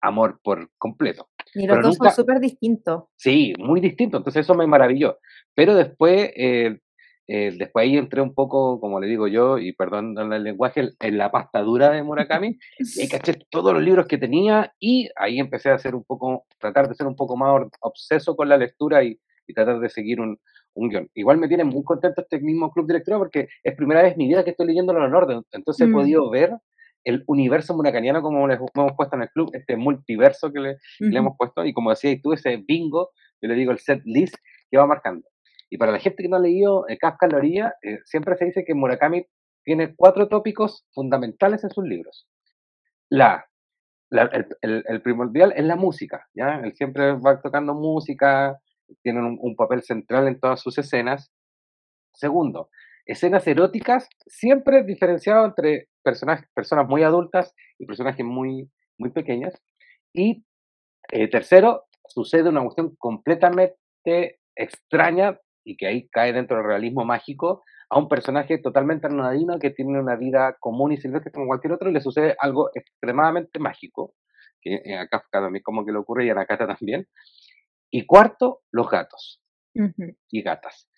amor 0.00 0.40
por 0.42 0.70
completo. 0.76 1.28
Y 1.54 1.66
los 1.68 1.80
dos 1.82 1.96
son 1.96 2.10
súper 2.10 2.40
distintos. 2.40 3.04
Sí, 3.16 3.54
muy 3.58 3.80
distintos, 3.80 4.20
entonces 4.20 4.44
eso 4.44 4.54
me 4.54 4.66
maravilló. 4.66 5.18
Pero 5.54 5.74
después 5.74 6.32
eh, 6.34 6.80
eh, 7.28 7.52
después 7.56 7.84
ahí 7.84 7.96
entré 7.96 8.20
un 8.20 8.34
poco, 8.34 8.80
como 8.80 9.00
le 9.00 9.08
digo 9.08 9.26
yo, 9.26 9.58
y 9.58 9.72
perdón 9.72 10.16
el 10.32 10.42
lenguaje, 10.44 10.90
en 11.00 11.18
la 11.18 11.30
pasta 11.30 11.60
dura 11.62 11.90
de 11.90 12.02
Murakami, 12.02 12.58
y 12.78 13.08
caché 13.08 13.34
todos 13.50 13.72
los 13.72 13.82
libros 13.82 14.06
que 14.06 14.18
tenía 14.18 14.72
y 14.78 15.08
ahí 15.16 15.38
empecé 15.38 15.70
a 15.70 15.74
hacer 15.74 15.94
un 15.94 16.04
poco, 16.04 16.44
tratar 16.58 16.88
de 16.88 16.94
ser 16.94 17.06
un 17.06 17.16
poco 17.16 17.36
más 17.36 17.68
obseso 17.80 18.36
con 18.36 18.48
la 18.48 18.56
lectura 18.56 19.02
y, 19.04 19.18
tratar 19.54 19.78
de 19.78 19.88
seguir 19.88 20.20
un, 20.20 20.36
un, 20.74 20.88
guion. 20.88 21.08
Igual 21.14 21.38
me 21.38 21.46
tiene 21.46 21.62
muy 21.62 21.84
contento 21.84 22.20
este 22.20 22.40
mismo 22.40 22.72
club 22.72 22.88
de 22.88 22.94
lectura 22.94 23.16
porque 23.16 23.46
es 23.62 23.76
primera 23.76 24.02
vez 24.02 24.12
en 24.12 24.18
mi 24.18 24.26
vida 24.26 24.42
que 24.42 24.50
estoy 24.50 24.66
leyendo 24.66 24.92
en 24.92 25.14
orden, 25.14 25.42
entonces 25.52 25.86
he 25.86 25.88
mm. 25.88 25.92
podido 25.92 26.28
ver 26.30 26.50
el 27.04 27.22
universo 27.28 27.74
murakamiano 27.76 28.20
como 28.20 28.48
le 28.48 28.54
hemos 28.54 28.92
puesto 28.96 29.14
en 29.14 29.22
el 29.22 29.28
club, 29.28 29.50
este 29.52 29.76
multiverso 29.76 30.52
que 30.52 30.58
le, 30.58 30.76
le 30.98 31.18
hemos 31.18 31.36
puesto, 31.38 31.64
y 31.64 31.72
como 31.72 31.90
decías 31.90 32.20
tú, 32.20 32.32
ese 32.32 32.56
bingo, 32.56 33.10
yo 33.40 33.48
le 33.48 33.54
digo 33.54 33.70
el 33.70 33.78
set 33.78 34.02
list 34.04 34.34
que 34.68 34.76
va 34.76 34.86
marcando. 34.86 35.24
Y 35.68 35.78
para 35.78 35.92
la 35.92 35.98
gente 35.98 36.22
que 36.22 36.28
no 36.28 36.36
ha 36.36 36.40
leído 36.40 36.88
eh, 36.88 36.98
Kafka 36.98 37.26
en 37.26 37.32
la 37.32 37.38
orilla, 37.38 37.74
eh, 37.82 37.98
siempre 38.04 38.36
se 38.36 38.46
dice 38.46 38.64
que 38.64 38.74
Murakami 38.74 39.26
tiene 39.64 39.94
cuatro 39.96 40.28
tópicos 40.28 40.86
fundamentales 40.92 41.64
en 41.64 41.70
sus 41.70 41.84
libros. 41.84 42.28
La, 43.08 43.46
el, 44.10 45.02
primordial 45.02 45.52
es 45.56 45.64
la 45.64 45.76
música, 45.76 46.26
¿ya? 46.34 46.60
Él 46.62 46.74
siempre 46.74 47.14
va 47.14 47.40
tocando 47.40 47.74
música, 47.74 48.58
tiene 49.02 49.20
un, 49.20 49.56
papel 49.56 49.82
central 49.82 50.28
en 50.28 50.38
todas 50.38 50.60
sus 50.60 50.78
escenas. 50.78 51.32
Segundo, 52.12 52.70
escenas 53.04 53.46
eróticas, 53.46 54.08
siempre 54.26 54.84
diferenciado 54.84 55.46
entre 55.46 55.88
personas, 56.02 56.44
personas 56.54 56.86
muy 56.88 57.02
adultas 57.02 57.52
y 57.78 57.86
personajes 57.86 58.24
muy, 58.24 58.70
muy 58.98 59.10
pequeñas. 59.10 59.60
Y 60.12 60.44
eh, 61.10 61.28
tercero, 61.28 61.86
sucede 62.06 62.48
una 62.48 62.62
cuestión 62.62 62.94
completamente 62.96 64.38
extraña 64.54 65.38
y 65.66 65.76
que 65.76 65.88
ahí 65.88 66.08
cae 66.08 66.32
dentro 66.32 66.56
del 66.56 66.66
realismo 66.66 67.04
mágico 67.04 67.64
a 67.90 67.98
un 67.98 68.08
personaje 68.08 68.58
totalmente 68.58 69.08
anodino 69.08 69.58
que 69.58 69.70
tiene 69.70 69.98
una 69.98 70.14
vida 70.14 70.56
común 70.60 70.92
y 70.92 70.96
silvestre 70.96 71.32
como 71.32 71.48
cualquier 71.48 71.72
otro 71.72 71.90
y 71.90 71.92
le 71.92 72.00
sucede 72.00 72.36
algo 72.38 72.70
extremadamente 72.72 73.58
mágico, 73.58 74.14
que 74.60 74.80
a 74.96 75.08
Kafka 75.08 75.40
también 75.40 75.64
como 75.64 75.84
que 75.84 75.90
le 75.90 75.98
ocurre 75.98 76.24
y 76.24 76.30
a 76.30 76.34
Nakata 76.34 76.66
también. 76.78 77.08
Y 77.90 78.06
cuarto, 78.06 78.62
los 78.70 78.88
gatos 78.88 79.42
y 80.30 80.42
gatas. 80.42 80.88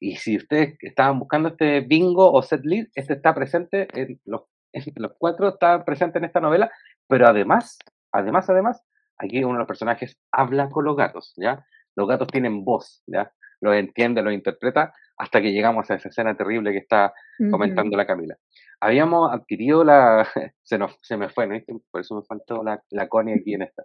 Y 0.00 0.16
si 0.16 0.36
ustedes 0.36 0.76
estaban 0.80 1.18
buscando 1.18 1.50
este 1.50 1.80
bingo 1.80 2.30
o 2.30 2.42
set 2.42 2.60
lead, 2.64 2.86
este 2.94 3.14
está 3.14 3.34
presente, 3.34 3.88
en 3.94 4.20
los, 4.24 4.42
los 4.96 5.12
cuatro 5.18 5.48
están 5.48 5.84
presentes 5.84 6.20
en 6.20 6.26
esta 6.26 6.40
novela, 6.40 6.70
pero 7.06 7.28
además, 7.28 7.78
además, 8.12 8.50
además, 8.50 8.84
aquí 9.16 9.42
uno 9.44 9.54
de 9.54 9.58
los 9.60 9.68
personajes 9.68 10.18
habla 10.32 10.68
con 10.70 10.84
los 10.84 10.96
gatos, 10.96 11.32
¿ya? 11.36 11.64
Los 11.96 12.08
gatos 12.08 12.28
tienen 12.28 12.64
voz, 12.64 13.02
¿ya? 13.06 13.32
Lo 13.60 13.74
entiende, 13.74 14.22
lo 14.22 14.30
interpreta, 14.30 14.92
hasta 15.16 15.40
que 15.40 15.52
llegamos 15.52 15.90
a 15.90 15.94
esa 15.96 16.08
escena 16.08 16.36
terrible 16.36 16.72
que 16.72 16.78
está 16.78 17.12
comentando 17.50 17.96
la 17.96 18.06
Camila. 18.06 18.36
Habíamos 18.80 19.32
adquirido 19.32 19.82
la... 19.82 20.26
se, 20.62 20.78
nos, 20.78 20.96
se 21.02 21.16
me 21.16 21.28
fue, 21.28 21.46
¿no? 21.46 21.58
Por 21.90 22.00
eso 22.00 22.14
me 22.14 22.22
faltó 22.22 22.62
la, 22.62 22.80
la 22.90 23.08
Connie 23.08 23.34
aquí 23.34 23.54
en 23.54 23.62
esta. 23.62 23.82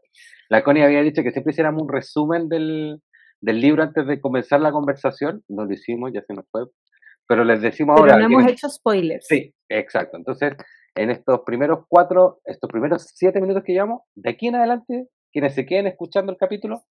La 0.49 0.63
Connie 0.63 0.83
había 0.83 1.01
dicho 1.01 1.23
que 1.23 1.31
siempre 1.31 1.51
hiciéramos 1.51 1.81
un 1.81 1.89
resumen 1.89 2.49
del, 2.49 3.01
del 3.41 3.59
libro 3.59 3.81
antes 3.81 4.05
de 4.05 4.21
comenzar 4.21 4.61
la 4.61 4.71
conversación. 4.71 5.43
No 5.47 5.65
lo 5.65 5.73
hicimos, 5.73 6.11
ya 6.13 6.21
se 6.21 6.33
nos 6.33 6.45
fue. 6.51 6.65
Pero 7.27 7.43
les 7.43 7.61
decimos 7.61 7.99
ahora... 7.99 8.15
Pero 8.15 8.29
no 8.29 8.39
hemos 8.39 8.51
hecho 8.51 8.69
spoilers. 8.69 9.25
Sí, 9.27 9.55
exacto. 9.69 10.17
Entonces, 10.17 10.53
en 10.95 11.09
estos 11.09 11.41
primeros 11.45 11.85
cuatro, 11.87 12.39
estos 12.45 12.69
primeros 12.69 13.07
siete 13.15 13.41
minutos 13.41 13.63
que 13.63 13.73
llevamos, 13.73 14.01
de 14.13 14.29
aquí 14.29 14.47
en 14.47 14.55
adelante, 14.55 15.07
quienes 15.31 15.55
se 15.55 15.65
queden 15.65 15.87
escuchando 15.87 16.31
el 16.31 16.37
capítulo, 16.37 16.83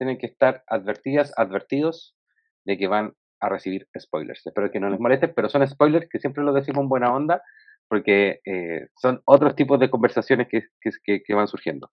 tienen 0.00 0.16
que 0.16 0.26
estar 0.26 0.64
advertidas, 0.66 1.30
advertidos 1.36 2.16
de 2.64 2.78
que 2.78 2.88
van 2.88 3.12
a 3.38 3.50
recibir 3.50 3.86
spoilers. 3.98 4.46
Espero 4.46 4.70
que 4.70 4.80
no 4.80 4.88
les 4.88 4.98
moleste, 4.98 5.28
pero 5.28 5.50
son 5.50 5.66
spoilers 5.68 6.08
que 6.08 6.18
siempre 6.18 6.42
lo 6.42 6.54
decimos 6.54 6.84
en 6.84 6.88
buena 6.88 7.14
onda, 7.14 7.42
porque 7.86 8.40
eh, 8.46 8.86
son 8.96 9.20
otros 9.26 9.54
tipos 9.54 9.78
de 9.78 9.90
conversaciones 9.90 10.48
que, 10.48 10.62
que, 11.04 11.22
que, 11.22 11.34
van 11.34 11.48
surgiendo. 11.48 11.90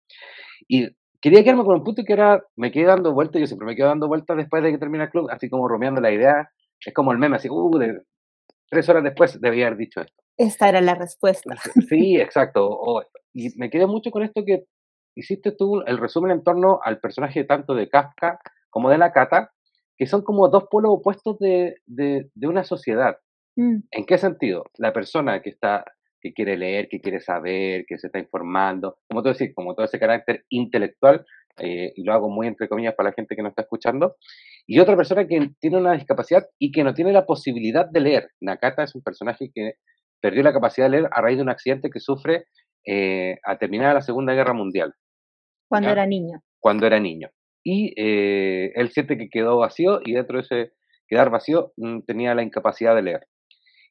Y 0.67 0.97
quería 1.21 1.45
quedarme 1.45 1.65
con 1.65 1.75
un 1.75 1.85
punto 1.85 2.03
que 2.03 2.15
ahora 2.15 2.43
me 2.57 2.73
quedé 2.73 2.87
dando 2.87 3.13
vueltas, 3.13 3.39
yo 3.39 3.47
siempre 3.47 3.67
me 3.67 3.77
quedo 3.77 3.89
dando 3.89 4.09
vueltas 4.09 4.39
después 4.39 4.63
de 4.63 4.73
que 4.73 4.79
termina 4.79 5.05
el 5.05 5.11
club, 5.11 5.29
así 5.31 5.51
como 5.51 5.69
romeando 5.69 6.01
la 6.01 6.11
idea, 6.11 6.51
es 6.83 6.95
como 6.95 7.13
el 7.13 7.19
meme, 7.19 7.37
así, 7.37 7.51
uh, 7.51 7.79
de, 7.79 8.01
tres 8.71 8.89
horas 8.89 9.05
después 9.05 9.39
debía 9.43 9.67
haber 9.67 9.79
dicho 9.79 10.01
esto. 10.01 10.23
Esta 10.39 10.71
era 10.71 10.81
la 10.81 10.95
respuesta. 10.95 11.55
Sí, 11.91 12.17
exacto. 12.17 13.05
y 13.35 13.51
me 13.59 13.69
quedé 13.69 13.87
mucho 13.87 14.11
con 14.11 14.23
esto 14.23 14.43
que 14.43 14.65
hiciste 15.21 15.53
tú, 15.53 15.83
el 15.87 15.99
resumen 15.99 16.33
en 16.33 16.45
torno 16.45 16.81
al 16.83 16.99
personaje 17.01 17.45
tanto 17.45 17.75
de 17.75 17.89
Kafka 17.89 18.41
como 18.71 18.91
de 18.91 18.99
la 18.99 19.13
Cata, 19.13 19.53
que 19.97 20.07
son 20.07 20.23
como 20.23 20.49
dos 20.49 20.65
polos 20.71 20.93
opuestos 20.95 21.39
de, 21.39 21.77
de, 21.87 22.47
una 22.47 22.65
sociedad. 22.65 23.19
Mm. 23.57 23.77
¿En 23.91 24.07
qué 24.07 24.19
sentido? 24.19 24.65
La 24.79 24.93
persona 24.93 25.43
que 25.43 25.51
está 25.51 25.85
que 26.21 26.33
quiere 26.33 26.57
leer, 26.57 26.89
que 26.89 27.01
quiere 27.01 27.21
saber, 27.21 27.85
que 27.87 27.99
se 27.99 28.09
está 28.09 28.19
informando, 28.19 28.99
como 29.09 29.23
tú 29.23 29.31
decís, 29.31 29.53
como 29.55 29.75
todo 29.75 29.87
ese 29.87 29.99
carácter 29.99 30.45
intelectual, 30.51 31.25
eh, 31.59 31.93
y 31.97 32.05
lo 32.05 32.13
hago 32.13 32.29
muy 32.29 32.47
entre 32.47 32.69
comillas 32.69 32.95
para 32.95 33.11
la 33.11 33.15
gente 33.15 33.35
que 33.35 33.43
nos 33.43 33.51
está 33.51 33.63
escuchando, 33.63 34.17
y 34.67 34.79
otra 34.81 34.97
persona 34.97 35.27
que 35.27 35.51
tiene 35.61 35.79
una 35.79 35.93
discapacidad 35.93 36.47
y 36.59 36.73
que 36.73 36.85
no 36.85 36.95
tiene 36.95 37.13
la 37.13 37.27
posibilidad 37.27 37.89
de 37.89 38.01
leer. 38.01 38.31
Nakata 38.41 38.83
es 38.83 38.95
un 38.95 39.03
personaje 39.03 39.51
que 39.55 39.75
perdió 40.21 40.43
la 40.43 40.53
capacidad 40.53 40.87
de 40.87 40.91
leer 40.91 41.09
a 41.11 41.21
raíz 41.21 41.39
de 41.39 41.43
un 41.43 41.49
accidente 41.49 41.91
que 41.91 42.01
sufre 42.01 42.45
eh, 42.87 43.37
a 43.45 43.59
terminar 43.59 43.95
la 43.95 44.03
Segunda 44.03 44.35
Guerra 44.35 44.53
Mundial. 44.53 44.95
Cuando 45.71 45.91
era 45.91 46.05
niño. 46.05 46.43
Cuando 46.59 46.87
era 46.87 46.99
niño. 46.99 47.31
Y 47.63 47.95
eh, 47.97 48.73
él 48.75 48.91
siente 48.91 49.17
que 49.17 49.31
quedó 49.31 49.59
vacío 49.59 50.01
y 50.05 50.15
dentro 50.15 50.39
de 50.39 50.43
ese 50.43 50.73
quedar 51.07 51.31
vacío 51.31 51.73
mm, 51.77 52.01
tenía 52.01 52.35
la 52.35 52.43
incapacidad 52.43 52.97
de 52.97 53.03
leer. 53.03 53.29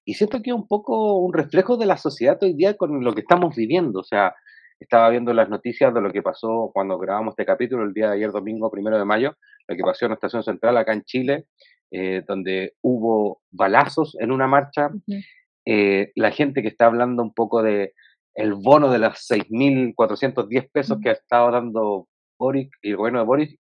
Y 0.03 0.15
siento 0.15 0.41
que 0.41 0.49
es 0.49 0.55
un 0.55 0.67
poco 0.67 1.15
un 1.19 1.33
reflejo 1.33 1.77
de 1.77 1.85
la 1.85 1.95
sociedad 1.95 2.37
hoy 2.41 2.53
día 2.53 2.75
con 2.75 3.01
lo 3.01 3.13
que 3.13 3.21
estamos 3.21 3.55
viviendo. 3.55 4.01
O 4.01 4.03
sea, 4.03 4.35
estaba 4.77 5.09
viendo 5.09 5.31
las 5.33 5.49
noticias 5.49 5.93
de 5.93 6.01
lo 6.01 6.11
que 6.11 6.21
pasó 6.21 6.69
cuando 6.73 6.97
grabamos 6.97 7.31
este 7.31 7.45
capítulo 7.45 7.83
el 7.83 7.93
día 7.93 8.09
de 8.09 8.15
ayer, 8.15 8.31
domingo, 8.33 8.69
primero 8.69 8.97
de 8.97 9.05
mayo, 9.05 9.37
lo 9.65 9.75
que 9.77 9.83
pasó 9.83 10.03
en 10.03 10.09
la 10.09 10.15
estación 10.15 10.43
central 10.43 10.75
acá 10.75 10.91
en 10.91 11.03
Chile, 11.03 11.45
eh, 11.91 12.23
donde 12.27 12.73
hubo 12.81 13.41
balazos 13.51 14.17
en 14.19 14.31
una 14.31 14.47
marcha. 14.47 14.89
Eh, 15.65 16.11
la 16.15 16.31
gente 16.31 16.61
que 16.61 16.67
está 16.67 16.87
hablando 16.87 17.23
un 17.23 17.33
poco 17.33 17.63
de 17.63 17.93
el 18.35 18.53
bono 18.53 18.91
de 18.91 18.99
los 18.99 19.13
6.410 19.29 20.69
pesos 20.71 20.97
que 21.01 21.09
ha 21.09 21.13
estado 21.13 21.51
dando 21.51 22.07
Boris 22.37 22.69
y 22.81 22.91
el 22.91 22.97
gobierno 22.97 23.19
de 23.19 23.25
Boris, 23.25 23.55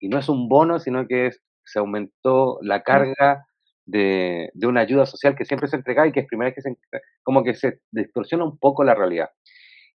y 0.00 0.08
no 0.08 0.18
es 0.18 0.28
un 0.28 0.48
bono, 0.48 0.78
sino 0.78 1.06
que 1.06 1.30
se 1.64 1.78
aumentó 1.78 2.58
la 2.62 2.82
carga 2.82 3.46
de, 3.86 4.50
de, 4.54 4.66
una 4.66 4.80
ayuda 4.80 5.06
social 5.06 5.36
que 5.36 5.44
siempre 5.44 5.68
se 5.68 5.76
entrega 5.76 6.06
y 6.06 6.12
que 6.12 6.20
es 6.20 6.26
primera 6.26 6.52
que 6.52 6.62
se, 6.62 6.76
como 7.22 7.44
que 7.44 7.54
se 7.54 7.80
distorsiona 7.90 8.44
un 8.44 8.58
poco 8.58 8.84
la 8.84 8.94
realidad. 8.94 9.30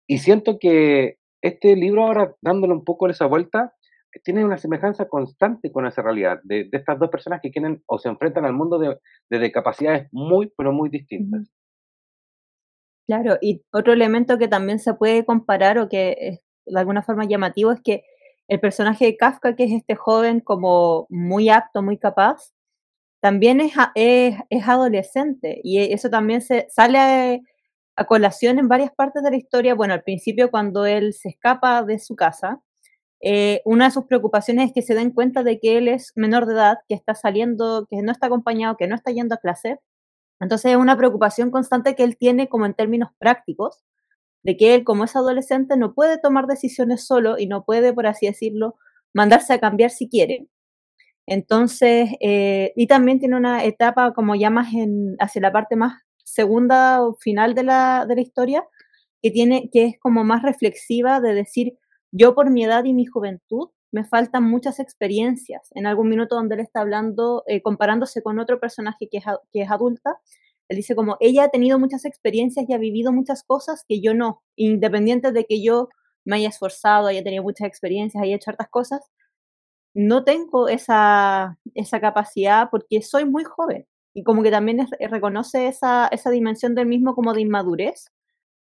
Y 0.08 0.20
siento 0.20 0.58
que 0.60 1.18
este 1.42 1.76
libro 1.76 2.04
ahora, 2.04 2.36
dándole 2.42 2.74
un 2.74 2.84
poco 2.84 3.08
esa 3.08 3.26
vuelta, 3.26 3.74
tiene 4.24 4.46
una 4.46 4.58
semejanza 4.58 5.08
constante 5.08 5.72
con 5.72 5.86
esa 5.86 6.02
realidad, 6.02 6.40
de, 6.44 6.70
estas 6.72 7.00
dos 7.00 7.10
personas 7.10 7.40
que 7.42 7.52
quieren 7.52 7.84
o 7.86 7.98
se 7.98 8.10
enfrentan 8.10 8.46
al 8.46 8.54
mundo 8.54 8.80
de, 8.80 8.98
de, 9.30 9.52
capacidades 9.52 10.08
muy, 10.12 10.52
pero 10.58 10.72
muy 10.72 10.90
distintas. 10.90 11.52
Claro, 13.08 13.38
y 13.42 13.62
otro 13.72 13.94
elemento 13.94 14.38
que 14.40 14.48
también 14.48 14.80
se 14.80 14.96
puede 14.96 15.26
comparar 15.26 15.78
o 15.78 15.90
que 15.90 16.16
es 16.20 16.40
de 16.66 16.80
alguna 16.80 17.04
forma 17.04 17.26
llamativo 17.26 17.72
es 17.72 17.82
que 17.82 18.04
el 18.48 18.60
personaje 18.60 19.06
de 19.06 19.18
Kafka, 19.18 19.56
que 19.56 19.66
es 19.66 19.72
este 19.72 19.96
joven 19.96 20.40
como 20.40 21.06
muy 21.10 21.50
apto, 21.50 21.84
muy 21.84 21.98
capaz, 22.00 22.52
también 23.22 23.62
es, 23.62 23.74
es, 23.96 24.36
es 24.50 24.68
adolescente 24.68 25.62
y 25.64 25.80
eso 25.94 26.10
también 26.10 26.42
se 26.42 26.68
sale 26.70 27.42
a 27.96 28.06
colación 28.06 28.60
en 28.60 28.68
varias 28.68 28.92
partes 28.94 29.24
de 29.24 29.32
la 29.32 29.38
historia. 29.38 29.76
Bueno, 29.76 29.94
al 29.94 30.04
principio 30.04 30.52
cuando 30.52 30.86
él 30.86 31.14
se 31.14 31.30
escapa 31.30 31.84
de 31.84 32.00
su 32.00 32.16
casa, 32.16 32.62
eh, 33.22 33.62
una 33.66 33.86
de 33.86 33.92
sus 33.92 34.06
preocupaciones 34.06 34.68
es 34.68 34.74
que 34.74 34.82
se 34.84 34.96
den 34.96 35.12
cuenta 35.12 35.44
de 35.44 35.60
que 35.60 35.78
él 35.78 35.88
es 35.88 36.12
menor 36.16 36.46
de 36.46 36.54
edad, 36.54 36.78
que 36.88 36.96
está 36.96 37.16
saliendo, 37.16 37.88
que 37.90 38.02
no 38.02 38.12
está 38.12 38.28
acompañado, 38.28 38.78
que 38.78 38.88
no 38.88 38.96
está 38.96 39.12
yendo 39.12 39.36
a 39.36 39.40
clase. 39.40 39.80
Entonces 40.40 40.72
es 40.72 40.78
una 40.78 40.98
preocupación 40.98 41.52
constante 41.52 41.96
que 41.96 42.04
él 42.04 42.18
tiene 42.18 42.50
como 42.50 42.66
en 42.66 42.74
términos 42.74 43.10
prácticos, 43.20 43.84
de 44.44 44.58
que 44.58 44.76
él 44.76 44.84
como 44.84 45.06
es 45.06 45.16
adolescente 45.16 45.78
no 45.78 45.94
puede 45.94 46.20
tomar 46.20 46.48
decisiones 46.48 47.06
solo 47.06 47.38
y 47.40 47.48
no 47.48 47.66
puede, 47.66 47.94
por 47.94 48.08
así 48.08 48.28
decirlo, 48.28 48.76
mandarse 49.14 49.54
a 49.54 49.60
cambiar 49.60 49.92
si 49.92 50.10
quiere. 50.10 50.48
Entonces, 51.28 52.10
eh, 52.22 52.74
y 52.76 52.88
también 52.88 53.20
tiene 53.20 53.36
una 53.38 53.64
etapa 53.66 54.14
como 54.14 54.36
ya 54.36 54.50
más 54.50 54.74
en, 54.74 55.16
hacia 55.20 55.42
la 55.42 55.52
parte 55.52 55.76
más 55.76 56.02
segunda 56.24 57.04
o 57.04 57.16
final 57.16 57.56
de 57.56 57.64
la, 57.64 58.06
de 58.08 58.16
la 58.16 58.22
historia, 58.22 58.64
que, 59.22 59.32
tiene, 59.32 59.70
que 59.72 59.86
es 59.86 60.00
como 60.00 60.24
más 60.24 60.44
reflexiva 60.44 61.20
de 61.22 61.34
decir, 61.34 61.78
yo 62.12 62.36
por 62.36 62.52
mi 62.52 62.64
edad 62.64 62.84
y 62.86 62.94
mi 62.94 63.06
juventud 63.06 63.70
me 63.96 64.04
faltan 64.04 64.44
muchas 64.44 64.82
experiencias. 64.82 65.70
En 65.74 65.86
algún 65.86 66.10
minuto 66.10 66.36
donde 66.36 66.56
él 66.56 66.62
está 66.62 66.82
hablando, 66.82 67.46
eh, 67.48 67.62
comparándose 67.62 68.22
con 68.22 68.40
otro 68.40 68.60
personaje 68.60 69.08
que 69.10 69.20
es, 69.20 69.24
que 69.54 69.62
es 69.62 69.72
adulta, 69.72 70.20
él 70.68 70.76
dice 70.76 70.96
como, 70.96 71.16
ella 71.22 71.46
ha 71.46 71.48
tenido 71.48 71.80
muchas 71.80 72.04
experiencias 72.04 72.66
y 72.68 72.74
ha 72.74 72.78
vivido 72.78 73.14
muchas 73.14 73.44
cosas 73.44 73.86
que 73.88 74.02
yo 74.02 74.14
no, 74.14 74.44
independiente 74.58 75.32
de 75.32 75.46
que 75.46 75.64
yo 75.64 75.88
me 76.26 76.36
haya 76.36 76.50
esforzado, 76.50 77.08
haya 77.08 77.24
tenido 77.24 77.44
muchas 77.44 77.70
experiencias, 77.70 78.22
haya 78.22 78.36
hecho 78.36 78.52
hartas 78.52 78.68
cosas, 78.70 79.00
no 79.94 80.26
tengo 80.26 80.68
esa, 80.68 81.58
esa 81.74 82.02
capacidad 82.02 82.70
porque 82.70 83.02
soy 83.02 83.24
muy 83.24 83.46
joven 83.46 83.88
y 84.14 84.24
como 84.24 84.44
que 84.44 84.52
también 84.52 84.82
eh, 85.00 85.08
reconoce 85.08 85.68
esa, 85.68 86.10
esa 86.10 86.32
dimensión 86.32 86.76
del 86.76 86.88
mismo 86.88 87.16
como 87.16 87.34
de 87.34 87.40
inmadurez 87.44 88.12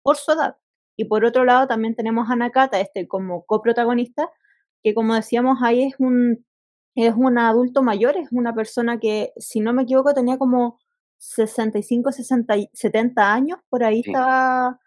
por 0.03 0.17
su 0.17 0.33
edad. 0.33 0.57
Y 0.97 1.05
por 1.05 1.27
otro 1.27 1.45
lado 1.45 1.67
también 1.67 1.95
tenemos 1.95 2.31
a 2.31 2.37
Nakata, 2.37 2.81
este 2.81 3.07
como 3.07 3.45
coprotagonista, 3.45 4.31
que 4.83 4.95
como 4.95 5.15
decíamos 5.15 5.59
ahí 5.63 5.85
es 5.85 5.95
un, 5.99 6.45
es 6.95 7.15
un 7.17 7.39
adulto 7.39 7.83
mayor, 7.83 8.17
es 8.17 8.33
una 8.33 8.55
persona 8.55 8.99
que, 8.99 9.33
si 9.37 9.61
no 9.61 9.73
me 9.73 9.83
equivoco, 9.83 10.15
tenía 10.15 10.39
como 10.39 10.79
65, 11.19 12.13
60, 12.13 12.55
70 12.73 13.33
años, 13.33 13.59
por 13.69 13.85
ahí 13.85 14.03
estaba 14.05 14.79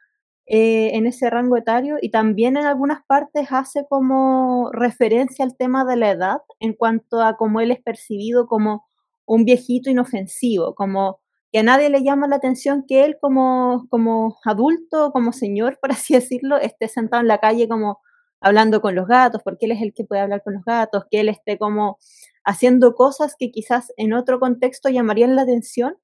eh, 0.48 0.98
en 0.98 1.08
ese 1.08 1.30
rango 1.30 1.56
etario 1.58 1.98
y 2.02 2.12
también 2.12 2.58
en 2.58 2.66
algunas 2.66 3.04
partes 3.06 3.48
hace 3.52 3.86
como 3.90 4.70
referencia 4.74 5.46
al 5.46 5.56
tema 5.56 5.86
de 5.86 5.96
la 5.96 6.12
edad 6.12 6.38
en 6.60 6.74
cuanto 6.74 7.22
a 7.22 7.38
cómo 7.38 7.62
él 7.62 7.72
es 7.72 7.82
percibido 7.82 8.48
como 8.48 8.86
un 9.26 9.46
viejito 9.46 9.90
inofensivo, 9.90 10.76
como 10.76 11.20
que 11.52 11.60
a 11.60 11.64
nadie 11.64 11.90
le 11.90 12.04
llama 12.04 12.28
la 12.28 12.38
atención 12.38 12.86
que 12.88 13.06
él 13.06 13.18
como, 13.22 13.88
como 13.90 14.38
adulto, 14.46 15.12
como 15.12 15.32
señor, 15.32 15.80
por 15.82 15.92
así 15.92 16.14
decirlo, 16.14 16.58
esté 16.58 16.88
sentado 16.88 17.22
en 17.22 17.28
la 17.28 17.40
calle 17.40 17.68
como 17.68 18.00
hablando 18.42 18.82
con 18.82 18.96
los 18.96 19.08
gatos, 19.08 19.42
porque 19.44 19.66
él 19.68 19.72
es 19.72 19.82
el 19.82 19.94
que 19.94 20.04
puede 20.04 20.22
hablar 20.22 20.44
con 20.44 20.54
los 20.56 20.66
gatos, 20.66 21.06
que 21.10 21.22
él 21.22 21.30
esté 21.30 21.58
como 21.58 22.00
haciendo 22.44 22.96
cosas 22.96 23.36
que 23.38 23.52
quizás 23.52 23.94
en 23.98 24.14
otro 24.14 24.40
contexto 24.40 24.90
llamarían 24.90 25.36
la 25.36 25.44
atención. 25.44 25.98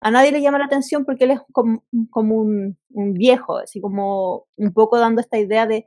A 0.00 0.10
nadie 0.10 0.32
le 0.32 0.42
llama 0.42 0.58
la 0.58 0.66
atención 0.66 1.04
porque 1.04 1.24
él 1.24 1.30
es 1.30 1.40
como, 1.52 1.84
como 2.10 2.36
un, 2.36 2.76
viejo, 3.14 3.58
así 3.58 3.80
como 3.80 4.46
un 4.56 4.72
poco 4.74 4.98
dando 4.98 5.20
esta 5.20 5.38
idea 5.38 5.66
de, 5.66 5.86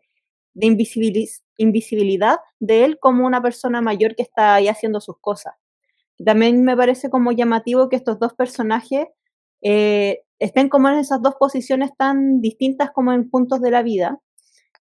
de 0.54 0.66
invisibilidad 1.58 2.40
de 2.60 2.86
él 2.86 2.98
como 3.00 3.26
una 3.26 3.42
persona 3.42 3.82
mayor 3.82 4.16
que 4.16 4.24
está 4.24 4.56
ahí 4.56 4.70
haciendo 4.70 5.02
sus 5.02 5.20
cosas. 5.20 5.54
También 6.24 6.64
me 6.64 6.76
parece 6.76 7.10
como 7.10 7.32
llamativo 7.32 7.90
que 7.90 7.96
estos 7.96 8.18
dos 8.18 8.34
personajes 8.34 9.08
eh, 9.62 10.22
estén 10.40 10.70
como 10.70 10.90
en 10.90 10.96
esas 10.96 11.22
dos 11.22 11.36
posiciones 11.36 11.92
tan 11.98 12.42
distintas 12.42 12.92
como 12.92 13.14
en 13.14 13.30
puntos 13.30 13.62
de 13.62 13.72
la 13.72 13.84
vida. 13.84 14.20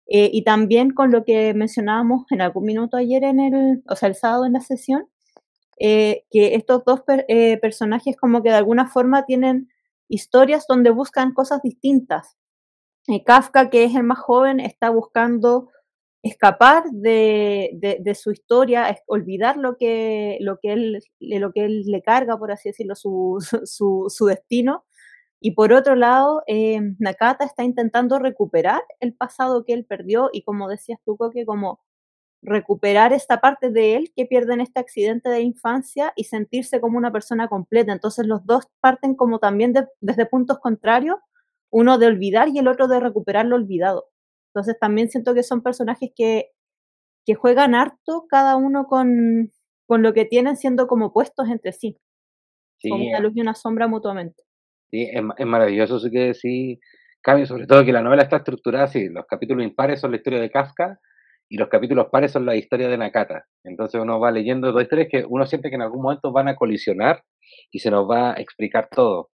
Eh, 0.09 0.31
y 0.33 0.45
también 0.45 0.91
con 0.91 1.11
lo 1.11 1.25
que 1.25 1.53
mencionábamos 1.55 2.25
en 2.31 2.41
algún 2.41 2.65
minuto 2.65 2.97
ayer 2.97 3.25
en 3.25 3.41
el, 3.41 3.83
o 3.89 3.97
sea, 3.97 4.09
el 4.09 4.15
sábado 4.15 4.47
en 4.47 4.53
la 4.53 4.61
sesión, 4.61 5.09
eh, 5.79 6.25
que 6.31 6.55
estos 6.55 6.85
dos 6.85 7.03
personajes 7.61 8.17
como 8.17 8.43
que 8.43 8.51
de 8.51 8.57
alguna 8.57 8.87
forma 8.89 9.27
tienen 9.27 9.69
historias 10.09 10.67
donde 10.69 10.91
buscan 10.91 11.35
cosas 11.35 11.61
distintas. 11.63 12.37
Kafka, 13.25 13.71
que 13.71 13.85
es 13.85 13.95
el 13.95 14.03
más 14.03 14.19
joven, 14.19 14.61
está 14.61 14.91
buscando 14.91 15.69
escapar 16.23 16.85
de, 16.91 17.71
de, 18.01 18.15
su 18.15 18.33
historia, 18.33 18.97
olvidar 19.07 19.57
lo 19.57 19.77
que, 19.77 20.39
lo, 20.41 20.59
que 20.59 20.73
él, 20.73 20.99
lo 21.21 21.53
que 21.53 21.65
él 21.65 21.83
le 21.87 22.03
carga, 22.03 22.37
por 22.37 22.51
así 22.51 22.71
decirlo, 22.71 22.95
su, 22.95 23.39
su 24.09 24.27
destino. 24.27 24.85
Y 25.41 25.53
por 25.53 25.73
otro 25.73 25.97
lado, 25.97 26.43
eh, 26.47 26.81
Nakata 26.99 27.45
está 27.45 27.63
intentando 27.65 28.19
recuperar 28.19 28.83
el 29.01 29.15
pasado 29.15 29.65
que 29.65 29.75
él 29.75 29.85
perdió 29.85 30.31
y 30.33 30.43
como 30.43 30.69
decías 30.69 30.99
tú, 31.05 31.19
que 31.33 31.45
como 31.45 31.81
recuperar 32.43 33.13
esta 33.13 33.41
parte 33.41 33.71
de 33.71 33.97
él 33.97 34.13
que 34.15 34.27
pierde 34.27 34.55
en 34.55 34.61
este 34.61 34.81
accidente 34.81 35.29
de 35.29 35.41
infancia 35.41 36.13
y 36.17 36.25
sentirse 36.25 36.81
como 36.81 36.97
una 36.97 37.13
persona 37.13 37.49
completa. 37.49 37.93
Entonces 37.93 38.27
los 38.27 38.47
dos 38.47 38.69
parten 38.81 39.15
como 39.15 39.39
también 39.39 39.75
desde 40.01 40.27
puntos 40.27 40.59
contrarios, 40.61 41.19
uno 41.71 41.99
de 41.99 42.07
olvidar 42.07 42.49
y 42.49 42.59
el 42.59 42.69
otro 42.69 42.89
de 42.89 43.01
recuperar 43.01 43.47
lo 43.47 43.57
olvidado. 43.57 44.07
Entonces 44.55 44.79
también 44.81 45.11
siento 45.11 45.35
que 45.35 45.43
son 45.43 45.63
personajes 45.63 46.11
que, 46.15 46.53
que 47.27 47.35
juegan 47.35 47.75
harto, 47.75 48.27
cada 48.29 48.57
uno 48.57 48.87
con, 48.87 49.53
con 49.87 50.03
lo 50.03 50.13
que 50.15 50.25
tienen 50.25 50.57
siendo 50.57 50.87
como 50.87 51.13
puestos 51.13 51.49
entre 51.49 51.73
sí. 51.73 51.99
como 52.83 53.05
una 53.09 53.21
luz 53.21 53.33
y 53.35 53.41
una 53.41 53.55
sombra 53.55 53.89
mutuamente. 53.89 54.46
Sí, 54.91 55.09
es, 55.13 55.47
maravilloso 55.47 55.97
eso 55.97 56.09
que 56.11 56.35
sí, 56.35 56.79
cambio, 57.23 57.47
sobre 57.47 57.67
todo 57.67 57.85
que 57.85 57.93
la 57.93 58.03
novela 58.03 58.23
está 58.23 58.39
estructurada 58.39 58.85
así, 58.85 59.09
los 59.09 59.27
capítulos 59.27 59.65
impares 59.65 60.01
son 60.01 60.13
la 60.13 60.19
historia 60.19 60.41
de 60.41 60.51
Kafka 60.51 60.99
y 61.49 61.59
los 61.59 61.69
capítulos 61.69 62.07
pares 62.11 62.33
son 62.33 62.47
la 62.47 62.57
historia 62.57 62.89
de 62.89 62.99
Nakata. 62.99 63.45
Entonces 63.65 64.01
uno 64.01 64.19
va 64.21 64.31
leyendo 64.31 64.73
dos 64.73 64.83
historias 64.83 65.09
que 65.11 65.25
uno 65.29 65.47
siente 65.47 65.71
que 65.71 65.77
en 65.77 65.83
algún 65.83 66.03
momento 66.03 66.33
van 66.33 66.49
a 66.49 66.57
colisionar 66.57 67.23
y 67.71 67.79
se 67.81 67.91
nos 67.91 68.09
va 68.09 68.33
a 68.33 68.41
explicar 68.41 68.89
todo. 68.91 69.31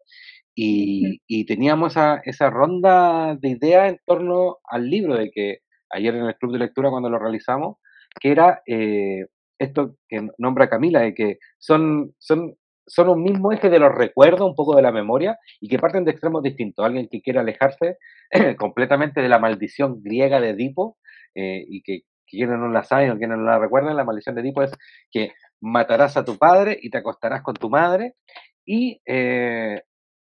Y, 0.56 1.22
y 1.28 1.46
teníamos 1.46 1.94
esa, 1.94 2.22
esa 2.26 2.50
ronda 2.50 3.38
de 3.40 3.50
ideas 3.50 3.90
en 3.90 4.00
torno 4.06 4.58
al 4.66 4.90
libro, 4.90 5.16
de 5.16 5.32
que 5.32 5.60
ayer 5.90 6.16
en 6.16 6.26
el 6.26 6.36
club 6.36 6.54
de 6.54 6.60
lectura 6.60 6.90
cuando 6.90 7.10
lo 7.10 7.20
realizamos, 7.20 7.78
que 8.20 8.32
era 8.32 8.62
eh, 8.68 9.28
esto 9.58 9.96
que 10.10 10.28
nombra 10.38 10.70
Camila, 10.70 11.02
de 11.02 11.14
que 11.14 11.38
son, 11.60 12.14
son, 12.18 12.56
son 12.86 13.10
un 13.10 13.24
mismo 13.24 13.52
eje 13.52 13.70
de 13.70 13.80
los 13.80 13.94
recuerdos, 13.94 14.42
un 14.42 14.56
poco 14.56 14.76
de 14.76 14.82
la 14.82 14.92
memoria, 14.92 15.38
y 15.60 15.70
que 15.70 15.80
parten 15.80 16.06
de 16.06 16.12
extremos 16.12 16.44
distintos. 16.44 16.86
Alguien 16.86 17.08
que 17.10 17.22
quiere 17.22 17.40
alejarse 17.40 17.98
completamente 18.58 19.22
de 19.22 19.30
la 19.30 19.40
maldición 19.40 20.02
griega 20.02 20.40
de 20.42 20.50
Edipo, 20.50 20.98
eh, 21.36 21.64
y 21.68 21.82
que, 21.82 22.02
quienes 22.28 22.58
no 22.58 22.70
la 22.70 22.84
saben 22.84 23.12
o 23.12 23.18
quienes 23.18 23.38
no 23.38 23.44
la 23.44 23.60
recuerdan, 23.60 23.96
la 23.98 24.06
maldición 24.06 24.36
de 24.36 24.42
Edipo 24.42 24.64
es 24.64 24.72
que 25.12 25.34
matarás 25.60 26.16
a 26.16 26.24
tu 26.24 26.38
padre 26.38 26.80
y 26.82 26.90
te 26.90 26.98
acostarás 26.98 27.42
con 27.42 27.56
tu 27.56 27.70
madre, 27.70 28.16
y 28.66 29.02
eh, 29.06 29.82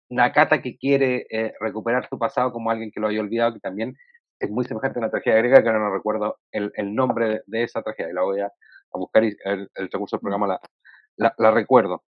Nakata 0.10 0.62
que 0.62 0.78
quiere 0.78 1.26
eh, 1.30 1.54
recuperar 1.60 2.08
su 2.08 2.20
pasado 2.20 2.52
como 2.52 2.70
alguien 2.70 2.92
que 2.92 3.00
lo 3.00 3.08
haya 3.08 3.22
olvidado, 3.22 3.54
que 3.54 3.60
también 3.60 3.96
es 4.40 4.50
muy 4.50 4.66
semejante 4.66 5.00
a 5.00 5.02
una 5.02 5.10
tragedia 5.10 5.38
griega, 5.40 5.62
que 5.62 5.70
ahora 5.70 5.80
no 5.80 5.94
recuerdo 5.94 6.38
el, 6.52 6.72
nombre 6.94 7.42
de, 7.46 7.64
esa 7.64 7.82
tragedia, 7.82 8.14
la 8.14 8.22
voy 8.22 8.42
a, 8.42 8.52
buscar 8.92 9.24
y 9.24 9.36
el, 9.46 9.70
el, 9.74 9.90
recurso 9.90 10.18
del 10.18 10.22
programa 10.22 10.60
la, 11.18 11.34
la, 11.38 11.52
recuerdo. 11.52 12.04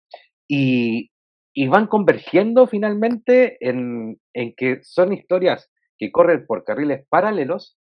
Y, 0.48 1.10
y, 1.54 1.68
van 1.68 1.86
convergiendo 1.86 2.66
finalmente 2.66 3.56
en, 3.60 4.18
en 4.34 4.54
que 4.56 4.80
son 4.82 5.12
historias 5.12 5.70
que 5.98 6.12
corren 6.12 6.46
por 6.46 6.64
carriles 6.64 7.06
paralelos, 7.08 7.78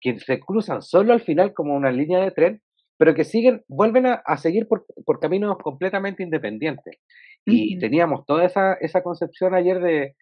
que 0.00 0.18
se 0.18 0.40
cruzan 0.40 0.82
solo 0.82 1.12
al 1.12 1.20
final 1.20 1.54
como 1.54 1.74
una 1.74 1.90
línea 1.90 2.20
de 2.20 2.32
tren, 2.32 2.62
pero 2.98 3.14
que 3.14 3.24
siguen, 3.24 3.64
vuelven 3.66 4.06
a, 4.06 4.22
a 4.24 4.36
seguir 4.36 4.68
por, 4.68 4.84
por, 5.06 5.20
caminos 5.20 5.56
completamente 5.58 6.22
independientes. 6.22 7.00
Y 7.44 7.78
teníamos 7.78 8.24
toda 8.26 8.44
esa, 8.44 8.74
esa 8.74 9.02
concepción 9.02 9.54
ayer 9.54 9.80
de 9.80 10.14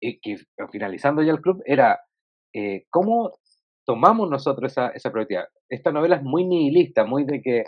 eh, 0.00 0.20
que 0.20 0.36
finalizando 0.70 1.22
ya 1.22 1.32
el 1.32 1.40
club 1.40 1.60
era 1.66 1.98
eh, 2.54 2.84
cómo 2.90 3.32
tomamos 3.84 4.30
nosotros 4.30 4.72
esa, 4.72 4.88
esa 4.90 5.10
prioridad. 5.10 5.46
Esta 5.68 5.90
novela 5.90 6.16
es 6.16 6.22
muy 6.22 6.44
nihilista, 6.44 7.04
muy 7.04 7.24
de 7.24 7.40
que 7.42 7.64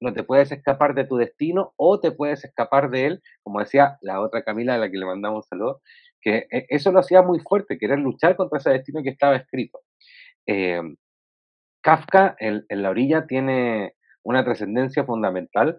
no 0.00 0.12
te 0.12 0.22
puedes 0.22 0.52
escapar 0.52 0.94
de 0.94 1.04
tu 1.04 1.16
destino 1.16 1.72
o 1.76 2.00
te 2.00 2.12
puedes 2.12 2.44
escapar 2.44 2.90
de 2.90 3.06
él, 3.06 3.22
como 3.42 3.60
decía 3.60 3.98
la 4.00 4.20
otra 4.20 4.42
Camila 4.42 4.74
a 4.74 4.78
la 4.78 4.90
que 4.90 4.98
le 4.98 5.06
mandamos 5.06 5.44
un 5.44 5.48
saludo, 5.48 5.82
que 6.20 6.46
eh, 6.50 6.66
eso 6.68 6.92
lo 6.92 7.00
hacía 7.00 7.22
muy 7.22 7.40
fuerte, 7.40 7.78
querer 7.78 7.98
luchar 7.98 8.36
contra 8.36 8.58
ese 8.58 8.70
destino 8.70 9.02
que 9.02 9.10
estaba 9.10 9.36
escrito. 9.36 9.80
Eh, 10.46 10.80
Kafka 11.82 12.36
en, 12.38 12.64
en, 12.68 12.82
la 12.82 12.90
orilla 12.90 13.26
tiene 13.26 13.94
una 14.22 14.44
trascendencia 14.44 15.04
fundamental, 15.04 15.78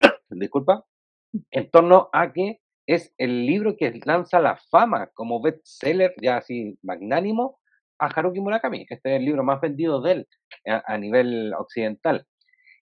disculpa, 0.30 0.84
en 1.50 1.70
torno 1.70 2.08
a 2.12 2.32
que 2.32 2.60
es 2.86 3.12
el 3.18 3.46
libro 3.46 3.76
que 3.76 4.00
lanza 4.04 4.40
la 4.40 4.56
fama 4.70 5.08
como 5.14 5.42
bestseller, 5.42 6.14
ya 6.22 6.36
así 6.38 6.78
magnánimo, 6.82 7.58
a 7.98 8.06
Haruki 8.06 8.40
Murakami. 8.40 8.86
Este 8.88 9.14
es 9.14 9.16
el 9.18 9.24
libro 9.24 9.42
más 9.42 9.60
vendido 9.60 10.00
de 10.00 10.12
él 10.12 10.28
a, 10.64 10.96
nivel 10.98 11.52
occidental. 11.54 12.26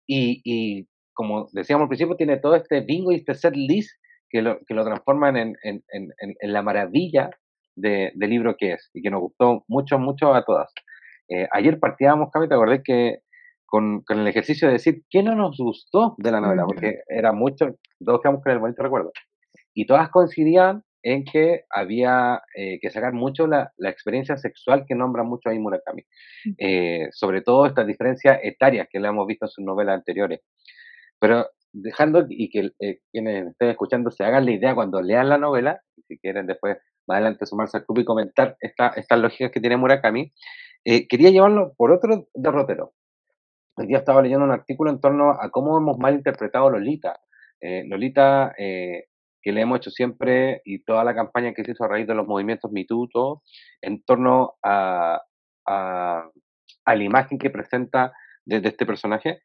Y, 0.07 0.87
como 1.15 1.49
decíamos 1.53 1.85
al 1.85 1.89
principio, 1.89 2.17
tiene 2.17 2.39
todo 2.39 2.55
este 2.55 2.81
bingo 2.81 3.13
y 3.13 3.17
este 3.17 3.35
set 3.35 3.55
list 3.55 3.91
que 4.31 4.43
lo, 4.43 4.59
que 4.67 4.75
lo 4.75 4.85
transforman 4.85 5.37
en, 5.37 5.57
en, 5.63 5.83
en, 5.91 6.53
la 6.53 6.63
maravilla 6.63 7.31
de, 7.77 8.13
libro 8.17 8.57
que 8.59 8.73
es 8.73 8.91
y 8.95 9.03
que 9.03 9.11
nos 9.11 9.21
gustó 9.21 9.65
mucho, 9.69 9.99
mucho 9.99 10.35
a 10.35 10.45
todas. 10.45 10.73
Eh, 11.29 11.49
ayer 11.53 11.79
partíamos, 11.79 12.31
Cami, 12.31 12.49
te 12.49 12.55
acordé 12.55 12.83
que 12.83 13.19
con, 13.67 14.03
con, 14.03 14.19
el 14.19 14.27
ejercicio 14.27 14.69
de 14.69 14.75
decir 14.75 15.03
qué 15.11 15.23
no 15.23 15.35
nos 15.35 15.57
gustó 15.59 16.15
de 16.19 16.31
la 16.31 16.41
novela, 16.41 16.65
porque 16.67 17.01
era 17.09 17.33
mucho, 17.33 17.77
todos 18.05 18.21
quedamos 18.21 18.43
con 18.43 18.53
el 18.53 18.59
bonito 18.59 18.83
recuerdo. 18.83 19.13
Y 19.75 19.87
todas 19.87 20.11
coincidían 20.11 20.83
en 21.03 21.25
que 21.25 21.65
había 21.71 22.43
eh, 22.55 22.79
que 22.81 22.91
sacar 22.91 23.13
mucho 23.13 23.47
la, 23.47 23.73
la, 23.77 23.91
experiencia 23.91 24.37
sexual 24.37 24.85
que 24.87 24.95
nombra 24.95 25.23
mucho 25.23 25.49
ahí 25.49 25.59
Murakami. 25.59 26.05
Eh, 26.59 27.09
sobre 27.13 27.43
todo 27.43 27.67
estas 27.67 27.87
diferencias 27.87 28.39
etarias 28.43 28.89
que 28.91 29.01
le 29.01 29.09
hemos 29.09 29.27
visto 29.27 29.47
en 29.47 29.51
sus 29.51 29.65
novelas 29.65 29.97
anteriores. 29.97 30.41
Pero 31.19 31.49
dejando 31.73 32.27
y 32.29 32.51
que 32.51 32.71
eh, 32.81 33.01
quienes 33.11 33.49
estén 33.49 33.71
escuchando 33.71 34.11
se 34.11 34.25
hagan 34.25 34.45
la 34.45 34.53
idea 34.53 34.75
cuando 34.75 35.03
lean 35.03 35.29
la 35.29 35.39
novela, 35.39 35.81
si 36.07 36.19
quieren 36.19 36.47
después 36.47 36.79
más 37.07 37.17
adelante 37.17 37.47
sumarse 37.47 37.79
al 37.79 37.85
club 37.85 38.01
y 38.01 38.05
comentar 38.05 38.57
esta, 38.61 38.89
estas 38.97 39.19
lógicas 39.19 39.51
que 39.51 39.61
tiene 39.61 39.77
Murakami, 39.77 40.33
quería 40.85 41.31
llevarlo 41.31 41.75
por 41.77 41.93
otro 41.93 42.29
derrotero. 42.35 42.93
Hoy 43.75 43.87
día 43.87 43.99
estaba 43.99 44.21
leyendo 44.21 44.45
un 44.45 44.51
artículo 44.51 44.91
en 44.91 45.01
torno 45.01 45.31
a 45.31 45.51
cómo 45.51 45.79
hemos 45.79 45.97
mal 45.97 46.15
interpretado 46.15 46.69
Lolita. 46.69 47.19
Eh, 47.59 47.85
Lolita, 47.87 48.55
eh, 48.59 49.07
que 49.43 49.53
le 49.53 49.63
hemos 49.63 49.79
hecho 49.79 49.91
siempre, 49.91 50.63
y 50.65 50.85
toda 50.85 51.05
la 51.05 51.15
campaña 51.15 51.53
que 51.53 51.65
se 51.65 51.73
hizo 51.73 51.85
a 51.85 51.89
raíz 51.89 52.07
de 52.07 52.15
los 52.15 52.27
movimientos 52.27 52.71
mitutos, 52.71 53.41
en 53.81 54.03
torno 54.05 54.55
a, 54.63 55.21
a, 55.67 56.31
a, 56.85 56.95
la 56.95 57.05
imagen 57.05 57.39
que 57.39 57.51
presenta 57.51 58.13
de, 58.45 58.61
de, 58.61 58.69
este 58.69 58.87
personaje. 58.87 59.41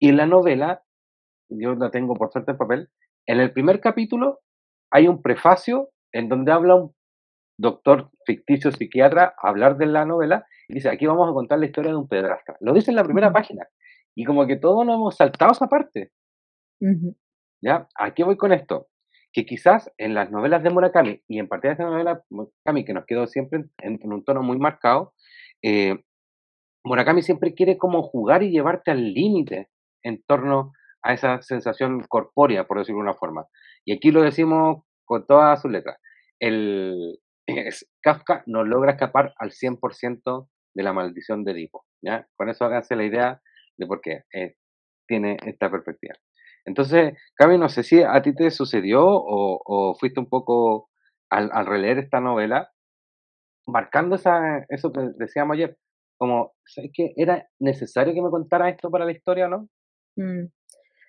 Y 0.00 0.08
en 0.08 0.16
la 0.16 0.26
novela, 0.26 0.82
yo 1.48 1.74
la 1.74 1.90
tengo 1.90 2.14
por 2.14 2.32
suerte 2.32 2.52
en 2.52 2.58
papel, 2.58 2.88
en 3.26 3.40
el 3.40 3.52
primer 3.52 3.80
capítulo 3.80 4.40
hay 4.90 5.08
un 5.08 5.22
prefacio 5.22 5.90
en 6.12 6.28
donde 6.28 6.52
habla 6.52 6.76
un 6.76 6.94
doctor 7.58 8.10
ficticio 8.26 8.70
psiquiatra 8.70 9.34
a 9.42 9.48
hablar 9.48 9.76
de 9.76 9.86
la 9.86 10.04
novela 10.04 10.46
y 10.68 10.74
dice, 10.74 10.88
aquí 10.88 11.06
vamos 11.06 11.28
a 11.28 11.32
contar 11.32 11.58
la 11.58 11.66
historia 11.66 11.90
de 11.90 11.96
un 11.96 12.08
pedrastra. 12.08 12.56
Lo 12.60 12.72
dice 12.72 12.90
en 12.90 12.96
la 12.96 13.04
primera 13.04 13.32
página. 13.32 13.66
Y 14.14 14.24
como 14.24 14.46
que 14.46 14.56
todos 14.56 14.86
nos 14.86 14.96
hemos 14.96 15.16
saltado 15.16 15.52
esa 15.52 15.66
parte. 15.66 16.12
¿Ya? 17.62 17.88
¿A 17.96 18.14
qué 18.14 18.24
voy 18.24 18.36
con 18.36 18.52
esto? 18.52 18.88
Que 19.34 19.44
quizás 19.44 19.92
en 19.98 20.14
las 20.14 20.30
novelas 20.30 20.62
de 20.62 20.70
Murakami, 20.70 21.20
y 21.28 21.38
en 21.38 21.48
de 21.48 21.68
esta 21.70 21.84
novela 21.84 22.22
Murakami, 22.30 22.86
que 22.86 22.94
nos 22.94 23.04
quedó 23.04 23.26
siempre 23.26 23.64
en, 23.82 23.98
un 24.02 24.24
tono 24.24 24.42
muy 24.42 24.58
marcado, 24.58 25.12
eh, 25.62 26.02
Murakami 26.84 27.20
siempre 27.20 27.52
quiere 27.52 27.76
como 27.76 28.02
jugar 28.02 28.42
y 28.42 28.50
llevarte 28.50 28.90
al 28.90 29.12
límite 29.12 29.68
en 30.02 30.22
torno 30.26 30.72
a 31.02 31.12
esa 31.12 31.42
sensación 31.42 32.02
corpórea, 32.08 32.66
por 32.66 32.78
decirlo 32.78 33.00
de 33.00 33.08
una 33.08 33.18
forma. 33.18 33.46
Y 33.84 33.92
aquí 33.92 34.10
lo 34.10 34.22
decimos 34.22 34.84
con 35.04 35.26
todas 35.26 35.60
sus 35.60 35.70
letras. 35.70 35.98
El, 36.40 37.20
Kafka 38.02 38.42
no 38.46 38.64
logra 38.64 38.92
escapar 38.92 39.34
al 39.38 39.50
100% 39.50 40.48
de 40.74 40.82
la 40.82 40.92
maldición 40.92 41.44
de 41.44 41.52
Edipo. 41.52 41.84
¿ya? 42.02 42.26
Con 42.36 42.48
eso 42.48 42.64
háganse 42.64 42.96
la 42.96 43.04
idea 43.04 43.42
de 43.76 43.86
por 43.86 44.00
qué 44.00 44.24
eh, 44.32 44.56
tiene 45.06 45.36
esta 45.44 45.70
perspectiva. 45.70 46.14
Entonces, 46.64 47.14
Cami, 47.34 47.58
no 47.58 47.68
sé 47.68 47.82
si 47.82 48.02
a 48.02 48.22
ti 48.22 48.34
te 48.34 48.50
sucedió 48.50 49.04
o, 49.06 49.94
fuiste 49.98 50.20
un 50.20 50.28
poco 50.28 50.88
al, 51.30 51.66
releer 51.66 51.98
esta 51.98 52.20
novela, 52.20 52.70
marcando 53.66 54.16
esa, 54.16 54.64
eso 54.68 54.92
que 54.92 55.00
decíamos 55.18 55.54
ayer, 55.54 55.76
como, 56.16 56.54
¿sabes 56.64 56.90
que 56.94 57.12
¿Era 57.16 57.48
necesario 57.58 58.14
que 58.14 58.22
me 58.22 58.30
contara 58.30 58.70
esto 58.70 58.90
para 58.90 59.04
la 59.04 59.12
historia 59.12 59.46
o 59.46 59.48
no? 59.48 59.68
Mm. 60.16 60.46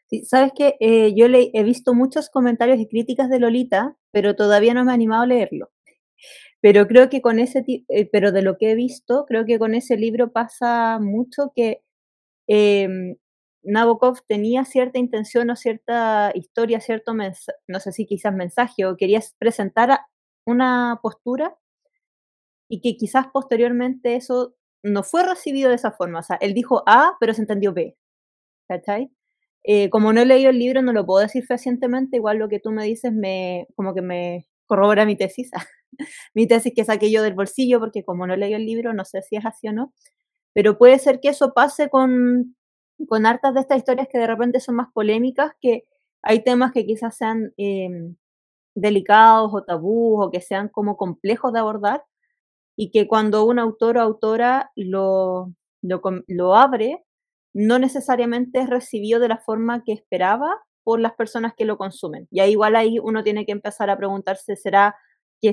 Sí, 0.07 0.23
sabes 0.25 0.51
que 0.55 0.75
eh, 0.79 1.13
yo 1.15 1.27
le, 1.27 1.49
he 1.53 1.63
visto 1.63 1.93
muchos 1.93 2.29
comentarios 2.29 2.79
y 2.79 2.87
críticas 2.87 3.29
de 3.29 3.39
Lolita, 3.39 3.95
pero 4.11 4.35
todavía 4.35 4.73
no 4.73 4.85
me 4.85 4.91
he 4.91 4.95
animado 4.95 5.23
a 5.23 5.27
leerlo. 5.27 5.71
Pero 6.61 6.87
creo 6.87 7.09
que 7.09 7.21
con 7.21 7.37
ese, 7.37 7.63
eh, 7.67 8.09
pero 8.11 8.31
de 8.31 8.41
lo 8.41 8.57
que 8.57 8.71
he 8.71 8.75
visto, 8.75 9.25
creo 9.27 9.45
que 9.45 9.59
con 9.59 9.75
ese 9.75 9.97
libro 9.97 10.31
pasa 10.31 10.97
mucho 10.99 11.51
que 11.55 11.83
eh, 12.47 12.87
Nabokov 13.65 14.19
tenía 14.27 14.65
cierta 14.65 14.99
intención 14.99 15.49
o 15.49 15.55
cierta 15.55 16.31
historia, 16.35 16.79
cierto 16.79 17.13
no 17.13 17.79
sé 17.79 17.91
si 17.91 18.05
quizás 18.05 18.33
mensaje, 18.33 18.85
o 18.85 18.97
quería 18.97 19.21
presentar 19.39 19.99
una 20.45 20.99
postura 21.01 21.57
y 22.69 22.81
que 22.81 22.97
quizás 22.97 23.27
posteriormente 23.33 24.15
eso 24.15 24.55
no 24.83 25.03
fue 25.03 25.23
recibido 25.23 25.69
de 25.69 25.75
esa 25.75 25.91
forma. 25.91 26.19
O 26.19 26.23
sea, 26.23 26.37
él 26.37 26.53
dijo 26.53 26.83
A, 26.87 27.17
pero 27.19 27.33
se 27.33 27.41
entendió 27.41 27.73
B. 27.73 27.95
¿Cachai? 28.67 29.11
Eh, 29.63 29.89
como 29.89 30.13
no 30.13 30.21
he 30.21 30.25
leído 30.25 30.51
el 30.51 30.59
libro, 30.59 30.81
no 30.81 30.93
lo 30.93 31.05
puedo 31.05 31.21
decir 31.21 31.45
fehacientemente, 31.45 32.17
igual 32.17 32.37
lo 32.37 32.49
que 32.49 32.59
tú 32.59 32.71
me 32.71 32.85
dices 32.85 33.11
me, 33.13 33.67
como 33.75 33.95
que 33.95 34.01
me 34.01 34.47
corrobora 34.67 35.05
mi 35.05 35.15
tesis. 35.17 35.51
mi 36.35 36.47
tesis 36.47 36.73
que 36.75 36.85
saqué 36.85 37.11
yo 37.11 37.23
del 37.23 37.33
bolsillo, 37.33 37.79
porque 37.79 38.03
como 38.03 38.27
no 38.27 38.35
leí 38.35 38.53
el 38.53 38.65
libro, 38.65 38.93
no 38.93 39.05
sé 39.05 39.21
si 39.23 39.35
es 39.37 39.45
así 39.45 39.67
o 39.67 39.73
no, 39.73 39.93
pero 40.53 40.77
puede 40.77 40.99
ser 40.99 41.19
que 41.19 41.29
eso 41.29 41.53
pase 41.53 41.89
con, 41.89 42.55
con 43.07 43.25
hartas 43.25 43.53
de 43.53 43.61
estas 43.61 43.77
historias 43.77 44.07
que 44.09 44.17
de 44.17 44.27
repente 44.27 44.59
son 44.59 44.75
más 44.75 44.87
polémicas, 44.93 45.53
que 45.61 45.85
hay 46.21 46.43
temas 46.43 46.71
que 46.71 46.85
quizás 46.85 47.15
sean 47.17 47.53
em, 47.57 48.15
delicados 48.75 49.51
o 49.53 49.63
tabús 49.63 50.25
o 50.25 50.31
que 50.31 50.41
sean 50.41 50.69
como 50.69 50.97
complejos 50.97 51.53
de 51.53 51.59
abordar 51.59 52.03
y 52.75 52.91
que 52.91 53.07
cuando 53.07 53.45
un 53.45 53.59
autor 53.59 53.97
o 53.97 54.01
autora 54.01 54.71
lo, 54.75 55.53
lo, 55.81 56.01
lo 56.27 56.55
abre, 56.55 57.03
no 57.53 57.79
necesariamente 57.79 58.59
es 58.59 58.69
recibido 58.69 59.19
de 59.19 59.29
la 59.29 59.37
forma 59.37 59.83
que 59.83 59.93
esperaba 59.93 60.61
por 60.83 60.99
las 60.99 61.13
personas 61.13 61.53
que 61.55 61.65
lo 61.65 61.77
consumen. 61.77 62.27
Y 62.31 62.41
ahí 62.41 62.51
igual 62.51 62.75
ahí 62.75 62.99
uno 62.99 63.23
tiene 63.23 63.45
que 63.45 63.53
empezar 63.53 63.89
a 63.89 63.97
preguntarse, 63.97 64.55
¿será 64.55 64.95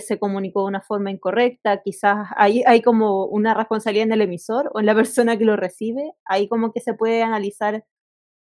se 0.01 0.19
comunicó 0.19 0.63
de 0.63 0.69
una 0.69 0.81
forma 0.83 1.11
incorrecta? 1.11 1.83
Quizás 1.83 2.29
ahí 2.37 2.63
hay 2.67 2.83
como 2.83 3.27
una 3.27 3.55
responsabilidad 3.55 4.07
en 4.07 4.13
el 4.13 4.23
emisor 4.23 4.71
o 4.75 4.81
en 4.81 4.87
la 4.87 4.95
persona 4.95 5.37
que 5.39 5.45
lo 5.45 5.57
recibe. 5.57 6.13
Ahí 6.25 6.49
como 6.49 6.73
que 6.73 6.81
se 6.81 6.95
puede 6.95 7.23
analizar 7.23 7.85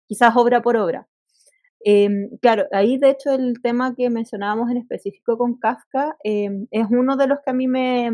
quizás 0.07 0.37
obra 0.37 0.63
por 0.63 0.77
obra. 0.77 1.09
Em, 1.81 2.31
claro, 2.43 2.65
ahí 2.73 2.99
de 2.99 3.11
hecho 3.11 3.33
el 3.33 3.61
tema 3.63 3.95
que 3.95 4.11
mencionábamos 4.11 4.71
en 4.71 4.79
específico 4.79 5.39
con 5.39 5.59
Kafka 5.59 6.17
em, 6.25 6.67
es 6.71 6.87
uno 6.91 7.17
de 7.17 7.29
los 7.29 7.39
que 7.45 7.51
a 7.51 7.55
mí 7.55 7.69
me 7.69 8.11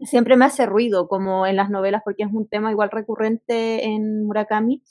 siempre 0.00 0.36
me 0.36 0.44
hace 0.44 0.66
ruido, 0.66 1.08
como 1.08 1.46
en 1.46 1.56
las 1.56 1.70
novelas, 1.70 2.02
porque 2.04 2.24
es 2.24 2.32
un 2.32 2.48
tema 2.48 2.70
igual 2.70 2.90
recurrente 2.90 3.84
en 3.84 4.24
Murakami, 4.26 4.82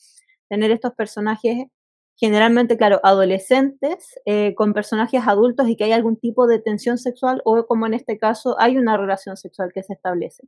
tener 0.49 0.71
estos 0.71 0.93
personajes 0.93 1.67
generalmente, 2.15 2.77
claro, 2.77 2.99
adolescentes 3.03 4.19
eh, 4.25 4.55
con 4.55 4.73
personajes 4.73 5.21
adultos 5.25 5.67
y 5.69 5.75
que 5.75 5.85
hay 5.85 5.91
algún 5.91 6.17
tipo 6.17 6.47
de 6.47 6.59
tensión 6.59 6.97
sexual 6.97 7.41
o 7.45 7.65
como 7.67 7.85
en 7.87 7.93
este 7.93 8.17
caso 8.17 8.55
hay 8.59 8.77
una 8.77 8.97
relación 8.97 9.37
sexual 9.37 9.71
que 9.73 9.83
se 9.83 9.93
establece. 9.93 10.47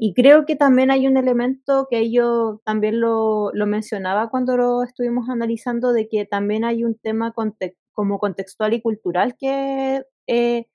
Y 0.00 0.14
creo 0.14 0.46
que 0.46 0.54
también 0.54 0.92
hay 0.92 1.08
un 1.08 1.16
elemento 1.16 1.88
que 1.90 2.12
yo 2.12 2.60
también 2.64 3.00
lo, 3.00 3.50
lo 3.52 3.66
mencionaba 3.66 4.30
cuando 4.30 4.56
lo 4.56 4.84
estuvimos 4.84 5.28
analizando, 5.28 5.92
de 5.92 6.08
que 6.08 6.24
también 6.24 6.64
hay 6.64 6.84
un 6.84 6.94
tema 6.96 7.34
como 7.92 8.18
contextual 8.20 8.74
y 8.74 8.80
cultural 8.80 9.36
que 9.36 10.04
eh, 10.28 10.66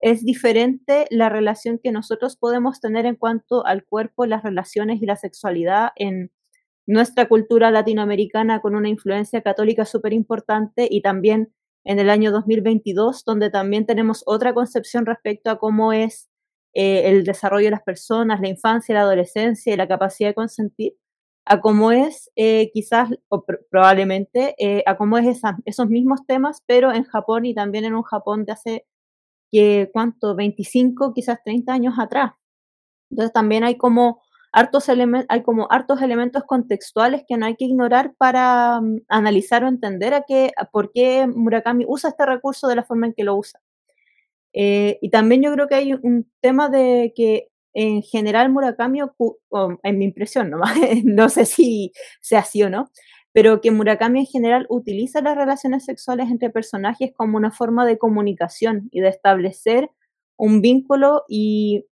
es 0.00 0.24
diferente 0.24 1.06
la 1.10 1.30
relación 1.30 1.78
que 1.82 1.92
nosotros 1.92 2.36
podemos 2.36 2.80
tener 2.80 3.06
en 3.06 3.16
cuanto 3.16 3.66
al 3.66 3.84
cuerpo, 3.84 4.26
las 4.26 4.42
relaciones 4.42 5.00
y 5.00 5.06
la 5.06 5.16
sexualidad 5.16 5.90
en 5.96 6.30
nuestra 6.90 7.28
cultura 7.28 7.70
latinoamericana 7.70 8.60
con 8.60 8.74
una 8.74 8.88
influencia 8.88 9.42
católica 9.42 9.84
súper 9.84 10.12
importante 10.12 10.88
y 10.90 11.02
también 11.02 11.54
en 11.84 12.00
el 12.00 12.10
año 12.10 12.32
2022, 12.32 13.24
donde 13.24 13.48
también 13.48 13.86
tenemos 13.86 14.24
otra 14.26 14.54
concepción 14.54 15.06
respecto 15.06 15.50
a 15.50 15.58
cómo 15.58 15.92
es 15.92 16.28
eh, 16.74 17.08
el 17.08 17.22
desarrollo 17.22 17.66
de 17.66 17.70
las 17.70 17.82
personas, 17.82 18.40
la 18.40 18.48
infancia, 18.48 18.94
la 18.94 19.02
adolescencia 19.02 19.72
y 19.72 19.76
la 19.76 19.86
capacidad 19.86 20.30
de 20.30 20.34
consentir, 20.34 20.94
a 21.44 21.60
cómo 21.60 21.92
es 21.92 22.30
eh, 22.34 22.70
quizás 22.74 23.10
o 23.28 23.44
probablemente 23.70 24.56
eh, 24.58 24.82
a 24.84 24.96
cómo 24.96 25.16
es 25.16 25.40
esos 25.64 25.88
mismos 25.88 26.26
temas, 26.26 26.62
pero 26.66 26.92
en 26.92 27.04
Japón 27.04 27.46
y 27.46 27.54
también 27.54 27.84
en 27.84 27.94
un 27.94 28.02
Japón 28.02 28.44
de 28.44 28.52
hace, 28.52 28.86
¿cuánto? 29.92 30.34
25, 30.34 31.14
quizás 31.14 31.38
30 31.44 31.72
años 31.72 31.94
atrás. 31.98 32.32
Entonces 33.10 33.32
también 33.32 33.62
hay 33.62 33.76
como 33.76 34.22
hartos 34.52 34.88
hay 34.88 35.42
como 35.42 35.70
hartos 35.70 36.02
elementos 36.02 36.44
contextuales 36.44 37.22
que 37.26 37.36
no 37.36 37.46
hay 37.46 37.56
que 37.56 37.66
ignorar 37.66 38.14
para 38.18 38.80
mm, 38.80 39.02
analizar 39.08 39.64
o 39.64 39.68
entender 39.68 40.14
a 40.14 40.24
qué, 40.26 40.52
por 40.72 40.92
qué 40.92 41.26
Murakami 41.26 41.84
usa 41.88 42.10
este 42.10 42.26
recurso 42.26 42.68
de 42.68 42.76
la 42.76 42.84
forma 42.84 43.06
en 43.06 43.14
que 43.14 43.24
lo 43.24 43.36
usa. 43.36 43.60
Eh, 44.52 44.98
y 45.00 45.10
también 45.10 45.42
yo 45.42 45.52
creo 45.52 45.68
que 45.68 45.76
hay 45.76 45.94
un 45.94 46.30
tema 46.40 46.68
de 46.68 47.12
que 47.14 47.48
en 47.72 48.02
general 48.02 48.50
Murakami, 48.50 49.00
en 49.82 49.98
mi 49.98 50.04
impresión, 50.04 50.50
¿no? 50.50 50.58
no 51.04 51.28
sé 51.28 51.46
si 51.46 51.92
sea 52.20 52.40
así 52.40 52.62
o 52.62 52.70
no, 52.70 52.90
pero 53.32 53.60
que 53.60 53.70
Murakami 53.70 54.20
en 54.20 54.26
general 54.26 54.66
utiliza 54.68 55.20
las 55.20 55.36
relaciones 55.36 55.84
sexuales 55.84 56.30
entre 56.30 56.50
personajes 56.50 57.12
como 57.14 57.36
una 57.36 57.52
forma 57.52 57.86
de 57.86 57.98
comunicación 57.98 58.88
y 58.90 59.00
de 59.00 59.08
establecer 59.08 59.90
un 60.36 60.60
vínculo 60.62 61.24
y 61.28 61.86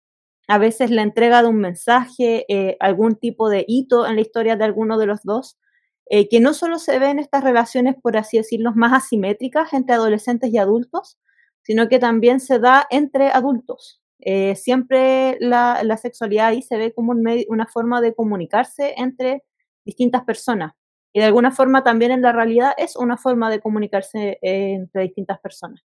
a 0.48 0.58
veces 0.58 0.90
la 0.90 1.02
entrega 1.02 1.42
de 1.42 1.48
un 1.48 1.58
mensaje, 1.60 2.46
eh, 2.48 2.76
algún 2.80 3.16
tipo 3.16 3.50
de 3.50 3.64
hito 3.68 4.06
en 4.06 4.16
la 4.16 4.22
historia 4.22 4.56
de 4.56 4.64
alguno 4.64 4.98
de 4.98 5.06
los 5.06 5.22
dos, 5.22 5.58
eh, 6.06 6.28
que 6.30 6.40
no 6.40 6.54
solo 6.54 6.78
se 6.78 6.98
ve 6.98 7.10
en 7.10 7.18
estas 7.18 7.44
relaciones, 7.44 7.96
por 8.02 8.16
así 8.16 8.38
decirlo, 8.38 8.72
más 8.74 8.94
asimétricas 8.94 9.74
entre 9.74 9.94
adolescentes 9.94 10.50
y 10.50 10.56
adultos, 10.58 11.18
sino 11.62 11.88
que 11.88 11.98
también 11.98 12.40
se 12.40 12.58
da 12.58 12.86
entre 12.90 13.28
adultos. 13.28 14.00
Eh, 14.20 14.56
siempre 14.56 15.36
la, 15.40 15.96
sexualidad 16.00 16.48
ahí 16.48 16.62
se 16.62 16.78
ve 16.78 16.94
como 16.94 17.12
una 17.12 17.66
forma 17.66 18.00
de 18.00 18.14
comunicarse 18.14 18.94
entre 18.96 19.44
distintas 19.84 20.24
personas. 20.24 20.72
Y 21.12 21.20
de 21.20 21.26
alguna 21.26 21.50
forma 21.50 21.84
también 21.84 22.10
en 22.10 22.22
la 22.22 22.32
realidad 22.32 22.72
es 22.78 22.96
una 22.96 23.18
forma 23.18 23.50
de 23.50 23.60
comunicarse 23.60 24.38
entre 24.42 25.02
distintas 25.02 25.40
personas. 25.40 25.82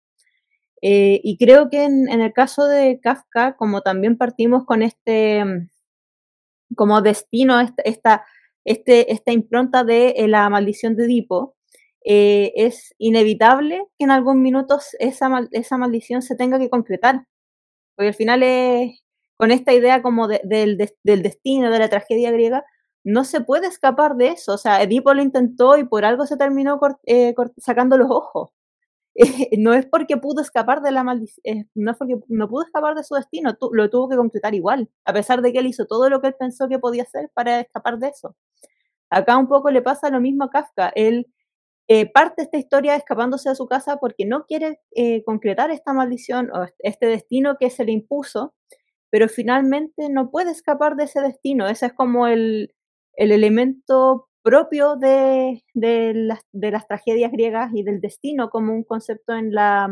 Eh, 0.85 1.21
y 1.23 1.37
creo 1.37 1.69
que 1.69 1.85
en, 1.85 2.09
el 2.09 2.33
caso 2.33 2.67
de 2.67 2.99
Kafka, 3.01 3.55
como 3.55 3.81
también 3.81 4.17
partimos 4.17 4.65
con 4.65 4.83
este 4.83 5.41
como 6.75 7.01
destino, 7.01 7.61
esta, 7.61 8.25
este, 8.65 9.13
esta 9.13 9.31
impronta 9.31 9.85
de 9.85 10.13
la 10.27 10.49
maldición 10.49 10.97
de 10.97 11.05
Edipo, 11.05 11.55
eh, 12.03 12.51
es 12.57 12.93
inevitable 12.97 13.85
que 13.97 14.03
en 14.05 14.11
algún 14.11 14.41
minuto 14.41 14.79
esa, 14.99 15.47
esa 15.53 15.77
maldición 15.77 16.21
se 16.21 16.35
tenga 16.35 16.59
que 16.59 16.69
concretar. 16.69 17.27
Porque 17.95 18.09
al 18.09 18.15
final 18.15 18.43
es, 18.43 19.03
con 19.37 19.51
esta 19.51 19.73
idea 19.73 20.01
como 20.01 20.27
del, 20.27 20.77
destino, 21.03 21.71
de 21.71 21.79
la 21.79 21.89
tragedia 21.89 22.31
griega, 22.31 22.65
no 23.05 23.23
se 23.23 23.41
puede 23.41 23.67
escapar 23.67 24.15
de 24.15 24.29
eso. 24.29 24.53
O 24.55 24.57
sea, 24.57 24.83
Edipo 24.83 25.13
lo 25.13 25.21
intentó 25.21 25.77
y 25.77 25.85
por 25.85 26.03
algo 26.05 26.25
se 26.25 26.37
terminó 26.37 26.79
eh, 27.05 27.33
sacando 27.57 27.97
los 27.97 28.11
ojos. 28.11 28.49
no 29.57 29.73
es 29.73 29.85
porque 29.85 30.17
pudo 30.17 30.41
escapar 30.41 30.81
de 30.81 30.91
la 30.91 31.03
maldición, 31.03 31.41
eh, 31.43 31.65
no 31.75 31.91
es 31.91 31.97
porque 31.97 32.15
no 32.27 32.47
pudo 32.49 32.63
escapar 32.63 32.95
de 32.95 33.03
su 33.03 33.15
destino, 33.15 33.55
lo 33.71 33.89
tuvo 33.89 34.09
que 34.09 34.15
concretar 34.15 34.55
igual, 34.55 34.89
a 35.05 35.13
pesar 35.13 35.41
de 35.41 35.53
que 35.53 35.59
él 35.59 35.67
hizo 35.67 35.85
todo 35.85 36.09
lo 36.09 36.21
que 36.21 36.27
él 36.27 36.35
pensó 36.37 36.67
que 36.67 36.79
podía 36.79 37.03
hacer 37.03 37.29
para 37.33 37.59
escapar 37.61 37.99
de 37.99 38.07
eso. 38.09 38.35
Acá 39.09 39.37
un 39.37 39.47
poco 39.47 39.69
le 39.69 39.83
pasa 39.83 40.09
lo 40.09 40.19
mismo 40.19 40.45
a 40.45 40.49
Kafka. 40.49 40.91
Él 40.95 41.27
eh, 41.87 42.09
parte 42.11 42.43
esta 42.43 42.57
historia 42.57 42.95
escapándose 42.95 43.49
de 43.49 43.55
su 43.55 43.67
casa 43.67 43.97
porque 43.97 44.25
no 44.25 44.45
quiere 44.45 44.79
eh, 44.95 45.23
concretar 45.25 45.69
esta 45.69 45.93
maldición 45.93 46.49
o 46.51 46.65
este 46.79 47.07
destino 47.07 47.57
que 47.59 47.69
se 47.69 47.85
le 47.85 47.91
impuso, 47.91 48.55
pero 49.09 49.27
finalmente 49.29 50.09
no 50.09 50.31
puede 50.31 50.51
escapar 50.51 50.95
de 50.95 51.03
ese 51.03 51.21
destino. 51.21 51.67
Ese 51.67 51.87
es 51.87 51.93
como 51.93 52.27
el, 52.27 52.73
elemento 53.15 54.29
propio 54.43 54.97
de, 54.97 55.63
las, 55.73 56.87
tragedias 56.87 57.31
griegas 57.31 57.71
y 57.73 57.83
del 57.83 58.01
destino 58.01 58.49
como 58.49 58.73
un 58.73 58.83
concepto 58.83 59.33
en, 59.33 59.53
la, 59.53 59.89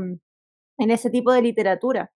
en 0.77 0.91
ese 0.91 1.09
tipo 1.09 1.31
de 1.31 1.41
literatura. 1.41 2.11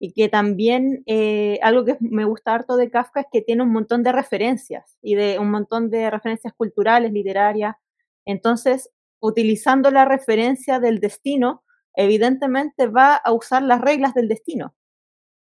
Y 0.00 0.12
que 0.12 0.28
también 0.28 1.02
eh, 1.06 1.58
algo 1.62 1.84
que 1.84 1.96
me 2.00 2.24
gusta 2.24 2.54
harto 2.54 2.76
de 2.76 2.90
Kafka 2.90 3.20
es 3.20 3.26
que 3.32 3.42
tiene 3.42 3.62
un 3.62 3.72
montón 3.72 4.02
de 4.02 4.12
referencias 4.12 4.96
y 5.02 5.14
de 5.14 5.38
un 5.38 5.50
montón 5.50 5.90
de 5.90 6.10
referencias 6.10 6.52
culturales, 6.54 7.12
literarias. 7.12 7.76
Entonces, 8.24 8.90
utilizando 9.20 9.90
la 9.90 10.04
referencia 10.04 10.78
del 10.78 11.00
destino, 11.00 11.64
evidentemente 11.94 12.86
va 12.86 13.14
a 13.16 13.32
usar 13.32 13.62
las 13.62 13.80
reglas 13.80 14.14
del 14.14 14.28
destino. 14.28 14.74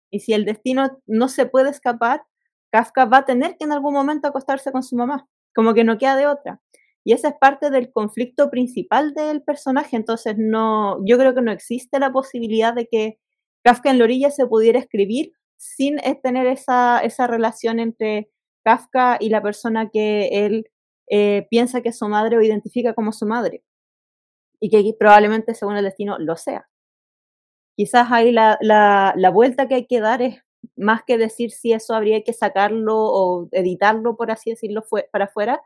Y 0.10 0.22
si 0.22 0.34
el 0.34 0.46
destino 0.46 1.00
no 1.06 1.28
se 1.28 1.46
puede 1.46 1.70
escapar, 1.70 2.24
Kafka 2.72 3.06
va 3.06 3.18
a 3.20 3.26
tener 3.26 3.58
que 3.58 3.66
en 3.66 3.72
algún 3.72 3.94
momento 3.94 4.28
acostarse 4.28 4.72
con 4.72 4.82
su 4.82 4.96
mamá, 4.96 5.28
como 5.56 5.74
que 5.74 5.84
no 5.84 5.98
queda 5.98 6.16
de 6.16 6.28
otra. 6.28 6.62
Y 7.04 7.14
esa 7.14 7.30
es 7.30 7.36
parte 7.40 7.70
del 7.70 7.92
conflicto 7.92 8.50
principal 8.50 9.14
del 9.14 9.42
personaje, 9.42 9.96
entonces 9.96 10.36
no, 10.38 10.98
yo 11.06 11.18
creo 11.18 11.34
que 11.34 11.42
no 11.42 11.52
existe 11.52 12.00
la 12.00 12.12
posibilidad 12.12 12.74
de 12.74 12.88
que 12.88 13.20
Kafka 13.64 13.90
en 13.92 14.00
la 14.00 14.04
orilla 14.06 14.32
se 14.32 14.46
pudiera 14.48 14.80
escribir 14.80 15.34
sin 15.58 15.98
tener 16.24 16.48
esa, 16.48 17.00
esa 17.00 17.28
relación 17.28 17.80
entre 17.80 18.30
Kafka 18.64 19.18
y 19.20 19.30
la 19.30 19.42
persona 19.42 19.90
que 19.90 20.46
él 20.46 20.70
eh, 21.10 21.48
piensa 21.50 21.82
que 21.82 21.90
es 21.90 21.98
su 21.98 22.08
madre 22.08 22.38
o 22.38 22.42
identifica 22.42 22.94
como 22.94 23.12
su 23.12 23.26
madre. 23.26 23.64
Y 24.62 24.70
que 24.70 24.94
probablemente 24.98 25.56
según 25.56 25.78
el 25.78 25.86
destino 25.86 26.18
lo 26.20 26.36
sea. 26.36 26.70
Quizás 27.76 28.12
ahí 28.12 28.32
la, 28.32 28.58
la, 28.62 29.30
vuelta 29.32 29.68
que 29.68 29.76
hay 29.76 29.88
que 29.88 30.02
dar 30.02 30.22
es 30.22 30.42
más 30.80 31.04
que 31.06 31.18
decir 31.18 31.52
si 31.52 31.74
eso 31.74 31.94
habría 31.94 32.24
que 32.24 32.34
sacarlo 32.34 32.96
o 32.98 33.50
editarlo, 33.52 34.16
por 34.16 34.32
así 34.32 34.52
decirlo, 34.52 34.84
para 35.12 35.26
afuera, 35.26 35.62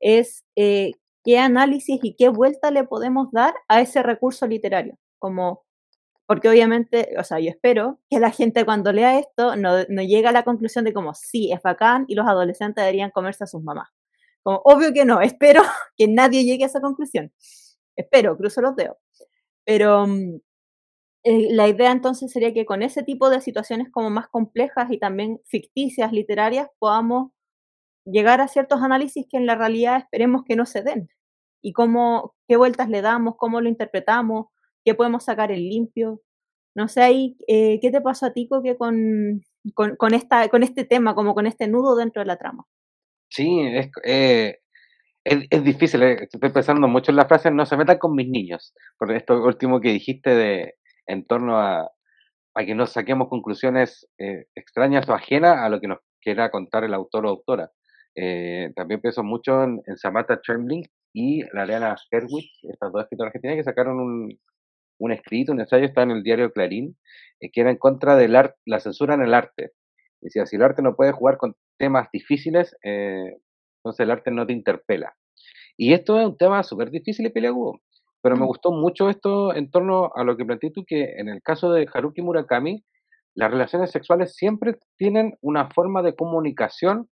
es 0.00 0.44
eh, 0.56 0.92
qué 1.24 1.38
análisis 1.38 2.00
y 2.02 2.14
qué 2.16 2.28
vuelta 2.28 2.70
le 2.70 2.84
podemos 2.84 3.30
dar 3.32 3.54
a 3.68 3.80
ese 3.80 4.02
recurso 4.02 4.46
literario. 4.46 4.98
Como, 5.18 5.64
porque 6.26 6.48
obviamente, 6.48 7.14
o 7.18 7.24
sea, 7.24 7.38
yo 7.38 7.50
espero 7.50 7.98
que 8.10 8.20
la 8.20 8.30
gente 8.30 8.64
cuando 8.64 8.92
lea 8.92 9.18
esto 9.18 9.56
no, 9.56 9.84
no 9.88 10.02
llegue 10.02 10.26
a 10.28 10.32
la 10.32 10.44
conclusión 10.44 10.84
de 10.84 10.92
como, 10.92 11.14
sí, 11.14 11.52
es 11.52 11.62
bacán 11.62 12.04
y 12.08 12.14
los 12.14 12.26
adolescentes 12.26 12.82
deberían 12.82 13.10
comerse 13.10 13.44
a 13.44 13.46
sus 13.46 13.62
mamás. 13.62 13.88
Como, 14.42 14.60
obvio 14.64 14.92
que 14.92 15.04
no, 15.04 15.20
espero 15.22 15.62
que 15.96 16.08
nadie 16.08 16.44
llegue 16.44 16.64
a 16.64 16.66
esa 16.66 16.80
conclusión. 16.80 17.32
Espero, 17.96 18.36
cruzo 18.36 18.60
los 18.60 18.76
dedos. 18.76 18.96
Pero 19.64 20.06
mm, 20.06 20.40
eh, 21.24 21.48
la 21.52 21.68
idea 21.68 21.92
entonces 21.92 22.32
sería 22.32 22.52
que 22.52 22.66
con 22.66 22.82
ese 22.82 23.02
tipo 23.02 23.30
de 23.30 23.40
situaciones 23.40 23.88
como 23.90 24.10
más 24.10 24.28
complejas 24.28 24.90
y 24.90 24.98
también 24.98 25.40
ficticias, 25.46 26.12
literarias, 26.12 26.68
podamos 26.78 27.30
llegar 28.04 28.40
a 28.40 28.48
ciertos 28.48 28.82
análisis 28.82 29.26
que 29.30 29.36
en 29.36 29.46
la 29.46 29.54
realidad 29.54 29.98
esperemos 29.98 30.42
que 30.44 30.56
no 30.56 30.66
se 30.66 30.82
den. 30.82 31.08
Y 31.62 31.72
cómo, 31.72 32.34
qué 32.48 32.56
vueltas 32.56 32.88
le 32.88 33.02
damos, 33.02 33.36
cómo 33.36 33.60
lo 33.60 33.68
interpretamos, 33.68 34.46
qué 34.84 34.94
podemos 34.94 35.24
sacar 35.24 35.52
en 35.52 35.60
limpio. 35.60 36.20
No 36.74 36.88
sé 36.88 37.02
ahí, 37.02 37.36
eh, 37.46 37.78
¿qué 37.80 37.90
te 37.90 38.00
pasó 38.00 38.26
a 38.26 38.32
ti, 38.32 38.48
que 38.64 38.76
con, 38.76 39.42
con, 39.74 40.14
esta, 40.14 40.48
con 40.48 40.62
este 40.64 40.84
tema, 40.84 41.14
como 41.14 41.34
con 41.34 41.46
este 41.46 41.68
nudo 41.68 41.94
dentro 41.96 42.20
de 42.20 42.26
la 42.26 42.36
trama? 42.36 42.64
Sí, 43.28 43.60
es, 43.60 43.90
eh, 44.04 44.58
Es, 45.24 45.64
difícil, 45.64 46.02
eh, 46.02 46.24
estoy 46.24 46.50
pensando 46.50 46.88
mucho 46.88 47.12
en 47.12 47.16
la 47.16 47.26
frase, 47.26 47.50
no 47.50 47.64
se 47.66 47.76
metan 47.76 47.98
con 47.98 48.14
mis 48.16 48.28
niños, 48.28 48.74
por 48.98 49.12
esto 49.12 49.40
último 49.44 49.80
que 49.80 49.90
dijiste 49.90 50.30
de 50.30 50.74
en 51.06 51.24
torno 51.26 51.58
a, 51.58 51.90
a 52.54 52.64
que 52.64 52.74
no 52.74 52.86
saquemos 52.86 53.28
conclusiones 53.28 54.08
eh, 54.18 54.46
extrañas 54.54 55.08
o 55.08 55.14
ajenas 55.14 55.58
a 55.58 55.68
lo 55.68 55.80
que 55.80 55.88
nos 55.88 55.98
quiera 56.20 56.50
contar 56.50 56.84
el 56.84 56.94
autor 56.94 57.26
o 57.26 57.30
autora. 57.30 57.70
Eh, 58.14 58.70
también 58.76 59.00
pienso 59.00 59.22
mucho 59.22 59.64
en, 59.64 59.80
Samantha 59.96 60.40
Trembling 60.40 60.84
y 61.14 61.42
la 61.54 61.62
Ariana 61.62 61.96
Herwitz, 62.10 62.58
estas 62.62 62.92
dos 62.92 63.02
escritoras 63.02 63.32
tienen 63.40 63.58
que 63.58 63.64
sacaron 63.64 64.00
un, 64.00 64.38
un 64.98 65.12
escrito, 65.12 65.52
un 65.52 65.60
ensayo, 65.60 65.84
está 65.84 66.02
en 66.02 66.10
el 66.10 66.22
diario 66.22 66.52
Clarín, 66.52 66.96
que 67.40 67.60
era 67.60 67.70
en 67.70 67.76
contra 67.76 68.16
de 68.16 68.28
la 68.28 68.80
censura 68.80 69.14
en 69.14 69.22
el 69.22 69.34
arte. 69.34 69.72
Decía, 70.20 70.46
si 70.46 70.56
el 70.56 70.62
arte 70.62 70.82
no 70.82 70.94
puede 70.94 71.12
jugar 71.12 71.36
con 71.36 71.56
temas 71.76 72.08
difíciles, 72.12 72.76
entonces 72.82 74.00
el 74.00 74.10
arte 74.10 74.30
no 74.30 74.46
te 74.46 74.52
interpela. 74.52 75.14
Y 75.76 75.92
esto 75.92 76.20
es 76.20 76.26
un 76.26 76.36
tema 76.36 76.62
súper 76.62 76.90
difícil 76.90 77.26
y 77.26 77.30
peleagudo, 77.30 77.80
pero 78.22 78.36
me 78.36 78.46
gustó 78.46 78.70
mucho 78.70 79.10
esto 79.10 79.54
en 79.54 79.70
torno 79.70 80.12
a 80.14 80.24
lo 80.24 80.36
que 80.36 80.44
planteé 80.44 80.70
tú, 80.70 80.84
que 80.86 81.14
en 81.18 81.28
el 81.28 81.42
caso 81.42 81.72
de 81.72 81.88
Haruki 81.92 82.22
Murakami, 82.22 82.84
las 83.34 83.50
relaciones 83.50 83.90
sexuales 83.90 84.34
siempre 84.34 84.76
tienen 84.96 85.34
una 85.40 85.68
forma 85.70 86.02
de 86.02 86.14
comunicación 86.14 87.08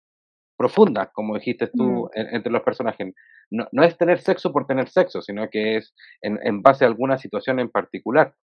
profunda, 0.57 1.11
como 1.13 1.37
dijiste 1.37 1.69
tú, 1.69 2.11
mm. 2.15 2.35
entre 2.35 2.53
los 2.53 2.63
personajes. 2.63 3.15
No, 3.51 3.67
no, 3.73 3.85
es 3.85 3.97
tener 3.97 4.21
sexo 4.21 4.53
por 4.53 4.67
tener 4.67 4.89
sexo, 4.89 5.23
sino 5.23 5.49
que 5.49 5.77
es 5.77 5.95
en, 6.21 6.61
base 6.61 6.85
a 6.85 6.89
alguna 6.89 7.17
situación 7.17 7.61
en 7.61 7.71
particular. 7.71 8.35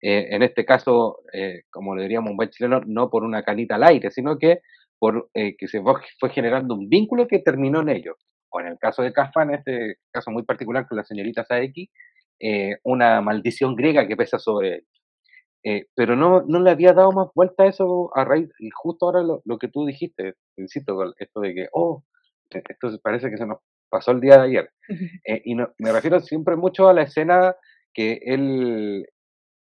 Eh, 0.00 0.28
en 0.30 0.42
este 0.42 0.64
caso, 0.64 1.18
eh, 1.32 1.62
como 1.70 1.96
le 1.96 2.02
diríamos 2.02 2.30
un 2.30 2.36
buen 2.36 2.50
chileno, 2.50 2.80
no 2.86 3.10
por 3.10 3.24
una 3.24 3.42
canita 3.42 3.74
al 3.74 3.84
aire, 3.84 4.10
sino 4.10 4.38
que 4.38 4.60
por 4.98 5.30
eh, 5.34 5.56
que 5.56 5.66
se 5.66 5.82
fue 6.20 6.30
generando 6.30 6.74
un 6.74 6.88
vínculo 6.88 7.26
que 7.26 7.40
terminó 7.40 7.80
en 7.80 7.88
ello. 7.88 8.14
O 8.50 8.60
en 8.60 8.66
el 8.66 8.78
caso 8.78 9.02
de 9.02 9.12
Kafka, 9.12 9.42
en 9.42 9.54
este 9.54 9.96
caso 10.12 10.30
muy 10.30 10.44
particular 10.44 10.86
con 10.86 10.98
la 10.98 11.04
señorita 11.04 11.42
Saeki, 11.42 11.90
eh, 12.42 12.76
una 12.82 13.20
maldición 13.20 13.76
griega 13.76 14.06
que 14.06 14.16
pesa 14.16 14.38
sobre 14.38 14.74
él. 14.74 14.86
Eh, 15.64 15.86
pero 15.94 16.16
no, 16.16 16.42
no 16.42 16.60
le 16.60 16.70
había 16.70 16.92
dado 16.92 17.12
más 17.12 17.28
vuelta 17.34 17.62
a 17.62 17.68
eso 17.68 18.10
a 18.16 18.24
raíz, 18.24 18.50
y 18.58 18.68
justo 18.70 19.06
ahora 19.06 19.22
lo, 19.22 19.58
que 19.58 19.68
tú 19.68 19.86
dijiste, 19.86 20.34
insisto, 20.56 21.14
esto 21.18 21.40
de 21.40 21.54
que, 21.54 21.68
oh, 21.72 22.02
e, 22.50 22.62
esto 22.68 22.90
parece 23.02 23.30
que 23.30 23.36
se 23.36 23.46
nos 23.46 23.58
pasó 23.88 24.10
el 24.10 24.20
día 24.20 24.38
de 24.38 24.42
ayer. 24.42 24.70
y 25.44 25.54
me 25.54 25.92
refiero 25.92 26.20
siempre 26.20 26.56
mucho 26.56 26.88
a 26.88 26.92
la 26.92 27.02
escena 27.02 27.54
que 27.94 28.18
él, 28.24 29.06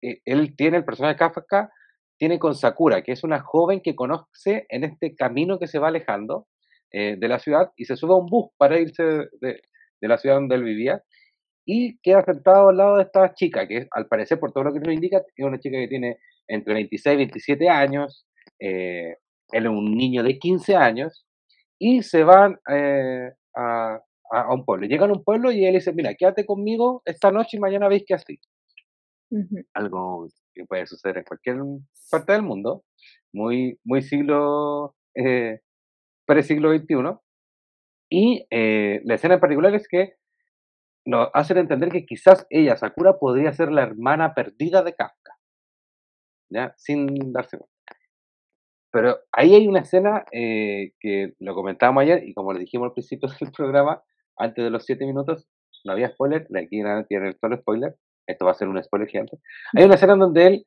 él 0.01 0.55
tiene, 0.57 0.77
el 0.77 0.85
personaje 0.85 1.13
de 1.13 1.19
Kafka, 1.19 1.71
tiene 2.17 2.39
con 2.39 2.55
Sakura, 2.55 3.01
que 3.01 3.11
es 3.11 3.23
una 3.23 3.39
joven 3.41 3.81
que 3.81 3.95
conoce 3.95 4.65
en 4.69 4.83
este 4.83 5.15
camino 5.15 5.59
que 5.59 5.67
se 5.67 5.79
va 5.79 5.87
alejando 5.87 6.47
eh, 6.91 7.15
de 7.17 7.27
la 7.27 7.39
ciudad 7.39 7.71
y 7.75 7.85
se 7.85 7.95
sube 7.95 8.13
a 8.13 8.17
un 8.17 8.27
bus 8.27 8.49
para 8.57 8.79
irse 8.79 9.03
de, 9.03 9.61
la 10.01 10.17
ciudad 10.17 10.35
donde 10.35 10.55
él 10.55 10.63
vivía 10.63 11.03
y 11.69 11.99
queda 11.99 12.23
sentado 12.23 12.69
al 12.69 12.77
lado 12.77 12.95
de 12.95 13.03
esta 13.03 13.33
chica, 13.33 13.67
que 13.67 13.87
al 13.91 14.07
parecer, 14.07 14.39
por 14.39 14.53
todo 14.53 14.63
lo 14.63 14.73
que 14.73 14.79
nos 14.79 14.93
indica, 14.93 15.17
es 15.35 15.45
una 15.45 15.59
chica 15.59 15.77
que 15.77 15.89
tiene 15.89 16.17
entre 16.47 16.73
26 16.73 17.13
y 17.13 17.17
27 17.17 17.69
años, 17.69 18.25
eh, 18.57 19.17
él 19.51 19.65
es 19.65 19.69
un 19.69 19.93
niño 19.93 20.23
de 20.23 20.39
15 20.39 20.75
años, 20.77 21.25
y 21.77 22.03
se 22.03 22.23
van 22.23 22.57
eh, 22.69 23.33
a, 23.53 23.99
un 24.49 24.63
pueblo. 24.63 24.87
Llegan 24.87 25.09
a 25.09 25.13
un 25.13 25.25
pueblo 25.25 25.51
y 25.51 25.65
él 25.65 25.73
dice, 25.73 25.91
mira, 25.91 26.15
quédate 26.15 26.45
conmigo 26.45 27.01
esta 27.03 27.31
noche 27.31 27.57
y 27.57 27.59
mañana 27.59 27.89
veis 27.89 28.05
que 28.07 28.13
así. 28.13 28.39
Algo 29.73 30.29
que 30.55 30.63
puede 30.63 30.87
suceder 30.87 31.17
en 31.17 31.23
cualquier 31.25 31.57
parte 32.09 32.31
del 32.31 32.43
mundo, 32.43 32.85
muy, 33.33 33.77
muy 33.83 34.01
siglo, 34.01 34.95
eh, 35.15 35.59
pre-siglo 36.25 36.73
XXI. 36.73 37.19
Y 38.09 38.47
eh, 38.51 39.01
la 39.03 39.15
escena 39.15 39.33
en 39.33 39.41
particular 39.41 39.75
es 39.75 39.85
que 39.89 40.13
nos 41.07 41.29
hacen 41.33 41.57
entender 41.57 41.89
que 41.89 42.05
quizás 42.05 42.45
ella, 42.49 42.75
Sakura, 42.75 43.17
podría 43.17 43.53
ser 43.53 43.71
la 43.71 43.83
hermana 43.83 44.33
perdida 44.33 44.83
de 44.83 44.93
Kafka. 44.93 45.37
¿Ya? 46.49 46.73
Sin 46.75 47.31
darse 47.31 47.57
cuenta. 47.57 47.73
Pero 48.91 49.17
ahí 49.31 49.55
hay 49.55 49.67
una 49.67 49.79
escena 49.79 50.25
eh, 50.33 50.91
que 50.99 51.33
lo 51.39 51.55
comentábamos 51.55 52.03
ayer 52.03 52.27
y 52.27 52.33
como 52.33 52.51
le 52.51 52.59
dijimos 52.59 52.87
al 52.87 52.93
principio 52.93 53.29
del 53.39 53.51
programa, 53.51 54.03
antes 54.37 54.63
de 54.63 54.69
los 54.69 54.83
siete 54.85 55.05
minutos, 55.05 55.47
no 55.85 55.93
había 55.93 56.09
spoiler, 56.09 56.45
de 56.49 56.59
aquí 56.59 56.81
nada 56.81 57.05
tiene 57.05 57.33
solo 57.39 57.57
spoiler, 57.57 57.95
esto 58.27 58.45
va 58.45 58.51
a 58.51 58.55
ser 58.55 58.67
un 58.67 58.83
spoiler 58.83 59.07
gigante. 59.07 59.37
Hay 59.77 59.85
una 59.85 59.95
escena 59.95 60.13
en 60.13 60.19
donde 60.19 60.47
él, 60.47 60.65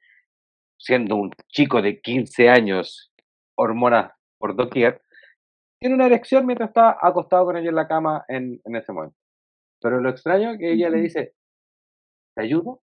siendo 0.79 1.16
un 1.16 1.33
chico 1.48 1.83
de 1.83 2.00
15 2.00 2.48
años, 2.48 3.12
hormonas 3.57 4.12
por 4.38 4.57
doquier, 4.57 5.03
tiene 5.79 5.96
una 5.96 6.07
erección 6.07 6.46
mientras 6.46 6.70
está 6.70 6.96
acostado 6.98 7.44
con 7.44 7.59
ella 7.59 7.68
en 7.68 7.74
la 7.74 7.88
cama 7.88 8.24
en, 8.29 8.59
en 8.64 8.76
ese 8.76 8.92
momento. 8.92 9.16
Pero 9.81 10.01
lo 10.01 10.11
extraño 10.11 10.53
es 10.53 10.59
que 10.59 10.73
ella 10.73 10.90
le 10.90 11.01
dice, 11.01 11.35
¿te 12.35 12.43
ayudo? 12.43 12.83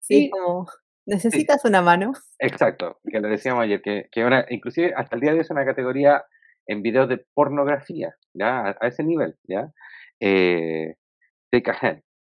Sí, 0.00 0.30
como, 0.30 0.66
¿necesitas 1.06 1.64
una 1.64 1.82
mano? 1.82 2.12
Exacto, 2.38 3.00
que 3.08 3.20
le 3.20 3.28
decíamos 3.28 3.62
ayer, 3.62 3.80
que, 3.80 4.08
que 4.10 4.24
una, 4.24 4.44
inclusive 4.48 4.92
hasta 4.96 5.14
el 5.14 5.20
día 5.20 5.30
de 5.30 5.36
hoy 5.36 5.42
es 5.42 5.50
una 5.50 5.64
categoría 5.64 6.24
en 6.66 6.82
videos 6.82 7.08
de 7.08 7.24
pornografía, 7.34 8.14
¿ya? 8.34 8.76
A, 8.80 8.88
ese 8.88 9.04
nivel, 9.04 9.36
¿ya? 9.44 9.72
Eh, 10.20 10.96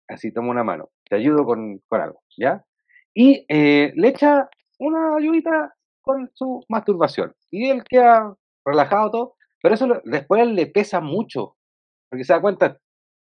así 0.09 0.33
toma 0.33 0.51
una 0.51 0.64
mano, 0.64 0.90
te 1.09 1.17
ayudo 1.17 1.45
con, 1.45 1.79
con 1.88 2.01
algo, 2.01 2.23
¿ya? 2.37 2.64
Y 3.14 3.45
eh, 3.49 3.93
le 3.95 4.09
echa 4.09 4.49
una 4.79 5.17
ayudita 5.17 5.75
con 6.03 6.31
su 6.35 6.62
masturbación. 6.69 7.35
Y 7.51 7.71
él 7.71 7.85
queda 7.85 8.35
relajado 8.64 9.11
todo, 9.11 9.37
pero 9.62 9.75
eso 9.75 9.88
después 10.05 10.47
le 10.47 10.67
pesa 10.67 11.01
mucho, 11.01 11.57
porque 12.11 12.25
se 12.25 12.33
da 12.33 12.40
cuenta, 12.40 12.79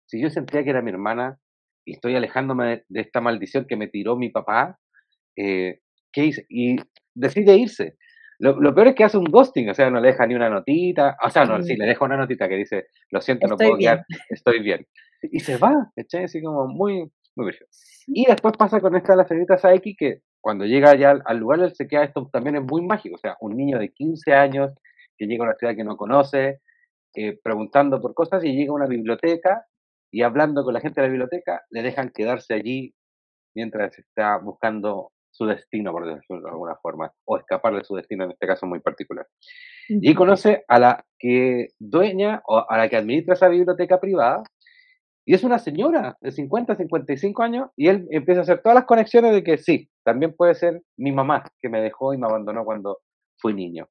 si 0.06 0.20
yo 0.20 0.30
sentía 0.30 0.64
que 0.64 0.70
era 0.70 0.82
mi 0.82 0.90
hermana 0.90 1.38
y 1.84 1.92
estoy 1.92 2.16
alejándome 2.16 2.84
de, 2.88 3.00
esta 3.00 3.20
maldición 3.20 3.66
que 3.66 3.76
me 3.76 3.88
tiró 3.88 4.16
mi 4.16 4.30
papá, 4.30 4.78
eh, 5.36 5.80
¿qué 6.12 6.24
hice? 6.26 6.46
Y 6.48 6.76
decide 7.14 7.56
irse. 7.56 7.96
Lo, 8.40 8.74
peor 8.74 8.88
es 8.88 8.94
que 8.94 9.04
hace 9.04 9.16
un 9.16 9.24
ghosting, 9.24 9.70
o 9.70 9.74
sea, 9.74 9.90
no 9.90 10.00
le 10.00 10.08
deja 10.08 10.26
ni 10.26 10.34
una 10.34 10.50
notita, 10.50 11.16
o 11.24 11.30
sea, 11.30 11.44
no, 11.44 11.62
sí, 11.62 11.76
le 11.76 11.86
deja 11.86 12.04
una 12.04 12.16
notita 12.16 12.48
que 12.48 12.56
dice, 12.56 12.88
lo 13.10 13.20
siento, 13.20 13.46
no 13.46 13.56
puedo 13.56 13.78
quedar, 13.78 14.04
estoy 14.28 14.60
bien 14.60 14.84
y 15.30 15.40
se 15.40 15.56
va, 15.56 15.90
¿cachai? 15.96 16.24
Así 16.24 16.42
como 16.42 16.66
muy, 16.66 17.10
muy. 17.36 17.52
Y 18.06 18.26
después 18.26 18.54
pasa 18.56 18.80
con 18.80 18.96
esta 18.96 19.16
la 19.16 19.26
señorita 19.26 19.58
Saiki 19.58 19.96
que 19.96 20.20
cuando 20.40 20.64
llega 20.64 20.94
ya 20.96 21.14
al, 21.24 21.38
lugar, 21.38 21.60
él 21.60 21.74
se 21.74 21.86
queda, 21.86 22.04
esto 22.04 22.28
también 22.32 22.56
es 22.56 22.62
muy 22.62 22.82
mágico, 22.82 23.16
o 23.16 23.18
sea, 23.18 23.36
un 23.40 23.56
niño 23.56 23.78
de 23.78 23.90
15 23.92 24.34
años 24.34 24.72
que 25.16 25.26
llega 25.26 25.44
a 25.44 25.48
una 25.48 25.56
ciudad 25.56 25.74
que 25.74 25.84
no 25.84 25.96
conoce, 25.96 26.60
eh, 27.14 27.38
preguntando 27.42 28.00
por 28.00 28.14
cosas 28.14 28.44
y 28.44 28.54
llega 28.54 28.72
a 28.72 28.74
una 28.74 28.86
biblioteca 28.86 29.64
y 30.14 30.22
hablando 30.22 30.62
con 30.62 30.74
la 30.74 30.80
gente 30.80 31.00
de 31.00 31.08
la 31.08 31.10
biblioteca, 31.10 31.62
le 31.70 31.82
dejan 31.82 32.10
quedarse 32.14 32.54
allí 32.54 32.94
mientras 33.52 33.98
está 33.98 34.38
buscando 34.38 35.10
su 35.32 35.44
destino, 35.44 35.90
por 35.90 36.06
decirlo 36.06 36.40
de 36.40 36.50
alguna 36.50 36.76
forma, 36.80 37.12
o 37.24 37.36
escapar 37.36 37.74
de 37.74 37.82
su 37.82 37.96
destino, 37.96 38.22
en 38.22 38.30
este 38.30 38.46
caso 38.46 38.64
muy 38.64 38.78
particular. 38.78 39.26
Y 39.88 40.14
conoce 40.14 40.64
a 40.68 40.78
la 40.78 41.04
que 41.18 41.70
dueña 41.80 42.42
o 42.46 42.64
a 42.68 42.78
la 42.78 42.88
que 42.88 42.96
administra 42.96 43.34
esa 43.34 43.48
biblioteca 43.48 43.98
privada, 43.98 44.44
y 45.26 45.34
es 45.34 45.42
una 45.42 45.58
señora 45.58 46.16
de 46.20 46.30
50, 46.30 46.76
55 46.76 47.42
años 47.42 47.70
y 47.76 47.88
él 47.88 48.06
empieza 48.10 48.40
a 48.40 48.42
hacer 48.42 48.62
todas 48.62 48.76
las 48.76 48.84
conexiones 48.84 49.32
de 49.32 49.42
que 49.42 49.58
sí, 49.58 49.88
también 50.04 50.36
puede 50.36 50.54
ser 50.54 50.82
mi 50.96 51.10
mamá 51.10 51.42
que 51.60 51.68
me 51.68 51.80
dejó 51.80 52.14
y 52.14 52.18
me 52.18 52.26
abandonó 52.26 52.64
cuando 52.64 52.98
fui 53.38 53.52
niño. 53.52 53.88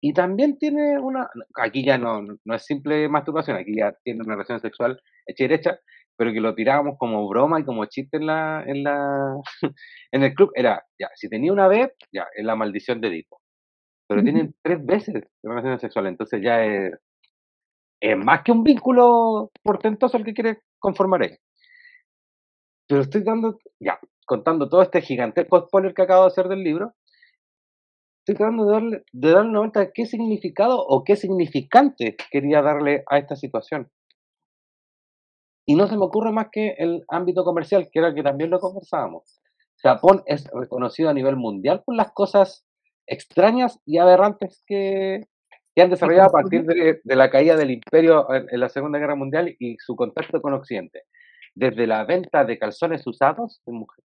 Y 0.00 0.12
también 0.12 0.58
tiene 0.58 0.98
una, 0.98 1.28
aquí 1.56 1.84
ya 1.84 1.98
no, 1.98 2.22
no 2.22 2.54
es 2.54 2.64
simple 2.64 3.08
masturbación, 3.08 3.56
aquí 3.56 3.76
ya 3.76 3.92
tiene 4.04 4.22
una 4.22 4.34
relación 4.34 4.60
sexual 4.60 5.00
hecha 5.26 5.44
y 5.44 5.48
derecha, 5.48 5.80
pero 6.16 6.32
que 6.32 6.40
lo 6.40 6.54
tirábamos 6.54 6.96
como 6.98 7.28
broma 7.28 7.60
y 7.60 7.64
como 7.64 7.84
chiste 7.86 8.18
en 8.18 8.26
la, 8.26 8.62
en 8.66 8.84
la, 8.84 9.36
en 10.12 10.22
el 10.22 10.34
club, 10.34 10.50
era, 10.54 10.84
ya, 10.98 11.08
si 11.14 11.28
tenía 11.28 11.52
una 11.52 11.68
vez, 11.68 11.90
ya, 12.12 12.26
es 12.34 12.44
la 12.44 12.56
maldición 12.56 13.00
de 13.00 13.08
Edipo. 13.08 13.40
Pero 14.08 14.22
tienen 14.22 14.54
tres 14.62 14.84
veces 14.84 15.14
de 15.14 15.28
relación 15.42 15.78
sexual, 15.80 16.06
entonces 16.06 16.40
ya 16.42 16.64
es, 16.64 16.92
es 18.00 18.16
más 18.16 18.42
que 18.42 18.52
un 18.52 18.62
vínculo 18.62 19.50
portentoso 19.62 20.16
el 20.16 20.24
que 20.24 20.34
quiere 20.34 20.60
conformar 20.78 21.24
él. 21.24 21.38
Pero 22.88 23.02
estoy 23.02 23.22
dando, 23.22 23.58
ya, 23.80 23.98
contando 24.24 24.68
todo 24.68 24.82
este 24.82 25.02
gigantesco 25.02 25.66
spoiler 25.66 25.92
que 25.92 26.02
acabo 26.02 26.22
de 26.22 26.28
hacer 26.28 26.48
del 26.48 26.62
libro, 26.62 26.94
estoy 28.28 28.36
tratando 28.36 28.66
de 28.66 28.72
darle, 28.72 29.04
de 29.12 29.30
darle 29.30 29.50
una 29.50 29.60
vuelta 29.60 29.80
de 29.80 29.90
qué 29.94 30.04
significado 30.04 30.84
o 30.86 31.02
qué 31.02 31.16
significante 31.16 32.14
quería 32.30 32.60
darle 32.60 33.02
a 33.08 33.18
esta 33.18 33.36
situación. 33.36 33.90
Y 35.66 35.74
no 35.74 35.86
se 35.86 35.96
me 35.96 36.04
ocurre 36.04 36.32
más 36.32 36.48
que 36.52 36.74
el 36.78 37.04
ámbito 37.08 37.44
comercial, 37.44 37.88
que 37.90 37.98
era 37.98 38.08
el 38.08 38.14
que 38.14 38.22
también 38.22 38.50
lo 38.50 38.58
conversábamos. 38.58 39.40
Japón 39.82 40.22
es 40.26 40.46
reconocido 40.52 41.08
a 41.08 41.14
nivel 41.14 41.36
mundial 41.36 41.82
por 41.84 41.94
las 41.94 42.12
cosas 42.12 42.66
extrañas 43.06 43.80
y 43.86 43.96
aberrantes 43.96 44.62
que, 44.66 45.28
que 45.74 45.82
han 45.82 45.90
desarrollado 45.90 46.28
a 46.28 46.32
partir 46.32 46.64
de, 46.64 47.00
la 47.04 47.30
caída 47.30 47.56
del 47.56 47.70
imperio 47.70 48.26
en, 48.34 48.60
la 48.60 48.68
Segunda 48.68 48.98
Guerra 48.98 49.14
Mundial 49.14 49.54
y 49.58 49.76
su 49.78 49.96
contacto 49.96 50.42
con 50.42 50.52
Occidente. 50.52 51.04
Desde 51.54 51.86
la 51.86 52.04
venta 52.04 52.44
de 52.44 52.58
calzones 52.58 53.06
usados, 53.06 53.62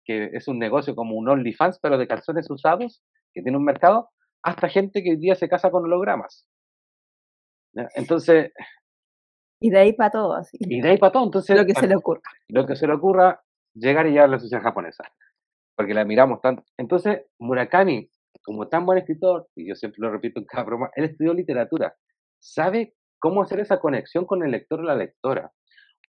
que 0.04 0.30
es 0.32 0.48
un 0.48 0.58
negocio 0.58 0.96
como 0.96 1.14
un 1.14 1.28
OnlyFans, 1.28 1.78
pero 1.80 1.98
de 1.98 2.08
calzones 2.08 2.50
usados, 2.50 3.02
que 3.38 3.42
tiene 3.42 3.56
un 3.56 3.64
mercado, 3.64 4.10
hasta 4.42 4.68
gente 4.68 5.02
que 5.02 5.10
hoy 5.10 5.16
día 5.16 5.36
se 5.36 5.48
casa 5.48 5.70
con 5.70 5.84
hologramas. 5.84 6.46
Entonces, 7.94 8.52
Y 9.60 9.70
de 9.70 9.78
ahí 9.78 9.92
para 9.92 10.10
todo, 10.10 10.34
así. 10.34 10.56
Y 10.60 10.80
de 10.80 10.90
ahí 10.90 10.98
para 10.98 11.12
todo, 11.12 11.24
entonces... 11.24 11.56
Lo 11.56 11.66
que 11.66 11.74
se 11.74 11.86
le 11.86 11.96
ocurra. 11.96 12.22
Lo 12.48 12.66
que 12.66 12.76
se 12.76 12.86
le 12.86 12.94
ocurra, 12.94 13.40
llegar 13.74 14.06
y 14.06 14.12
llevar 14.12 14.30
la 14.30 14.38
sociedad 14.38 14.62
japonesa. 14.62 15.04
Porque 15.76 15.94
la 15.94 16.04
miramos 16.04 16.40
tanto. 16.40 16.64
Entonces, 16.76 17.22
Murakami, 17.38 18.08
como 18.42 18.68
tan 18.68 18.86
buen 18.86 18.98
escritor, 18.98 19.48
y 19.56 19.68
yo 19.68 19.74
siempre 19.74 20.00
lo 20.00 20.10
repito 20.10 20.40
en 20.40 20.46
cada 20.46 20.64
broma, 20.64 20.90
él 20.94 21.04
estudió 21.04 21.34
literatura. 21.34 21.94
Sabe 22.40 22.94
cómo 23.20 23.42
hacer 23.42 23.60
esa 23.60 23.78
conexión 23.78 24.26
con 24.26 24.44
el 24.44 24.50
lector 24.50 24.80
o 24.80 24.84
la 24.84 24.96
lectora. 24.96 25.52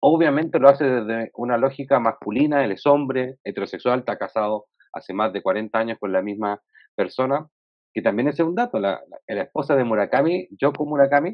Obviamente 0.01 0.59
lo 0.59 0.69
hace 0.69 0.85
desde 0.85 1.31
una 1.33 1.57
lógica 1.57 1.99
masculina, 1.99 2.63
él 2.63 2.71
es 2.71 2.85
hombre, 2.85 3.37
heterosexual, 3.43 3.99
está 3.99 4.17
casado 4.17 4.67
hace 4.93 5.13
más 5.13 5.33
de 5.33 5.41
40 5.41 5.77
años 5.77 5.97
con 5.99 6.11
la 6.11 6.21
misma 6.21 6.61
persona, 6.97 7.47
que 7.93 8.01
también 8.01 8.27
es 8.27 8.39
un 8.39 8.55
dato, 8.55 8.79
la, 8.79 8.99
la, 9.27 9.41
esposa 9.43 9.75
de 9.75 9.83
Murakami, 9.83 10.47
Yoko 10.59 10.85
Murakami, 10.85 11.33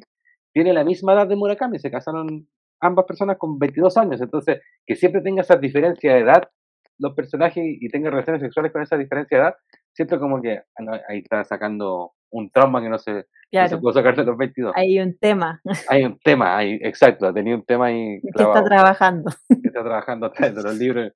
tiene 0.54 0.74
la 0.74 0.84
misma 0.84 1.14
edad 1.14 1.28
de 1.28 1.36
Murakami, 1.36 1.80
se 1.80 1.90
casaron 1.90 2.48
ambas 2.80 3.06
personas 3.06 3.38
con 3.38 3.58
22 3.58 3.98
años, 3.98 4.22
entonces 4.22 4.62
que 4.86 4.96
siempre 4.96 5.22
tenga 5.22 5.42
esa 5.42 5.56
diferencia 5.56 6.14
de 6.14 6.20
edad 6.20 6.44
los 7.00 7.14
personajes 7.16 7.64
y 7.66 7.90
tenga 7.90 8.10
relaciones 8.10 8.42
sexuales 8.42 8.72
con 8.72 8.82
esa 8.82 8.98
diferencia 8.98 9.38
de 9.38 9.44
edad, 9.44 9.56
siento 9.94 10.20
como 10.20 10.42
que 10.42 10.58
ah, 10.58 11.00
ahí 11.10 11.20
está 11.20 11.44
sacando 11.44 12.14
un 12.32 12.50
trauma 12.50 12.82
que 12.82 12.90
no 12.90 12.98
se, 12.98 13.26
se 13.52 13.78
pudo 13.78 13.94
sacar 13.94 14.16
de 14.16 14.24
los 14.24 14.38
22. 14.38 14.74
Hay 14.76 15.00
un 15.00 15.18
tema. 15.18 15.62
Hay 15.88 16.04
un 16.04 16.18
tema, 16.20 16.58
hay, 16.58 16.80
exacto, 16.82 17.28
ha 17.28 17.34
tenido 17.34 17.58
un 17.58 17.66
tema 17.66 17.88
ahí. 17.88 18.20
Que 18.36 18.44
está 18.44 18.64
trabajando. 18.64 19.32
Que 19.50 19.68
está 19.68 19.84
trabajando 19.84 20.26
atrás 20.28 20.56
de 20.56 20.64
los 20.64 20.76
libros. 20.78 21.12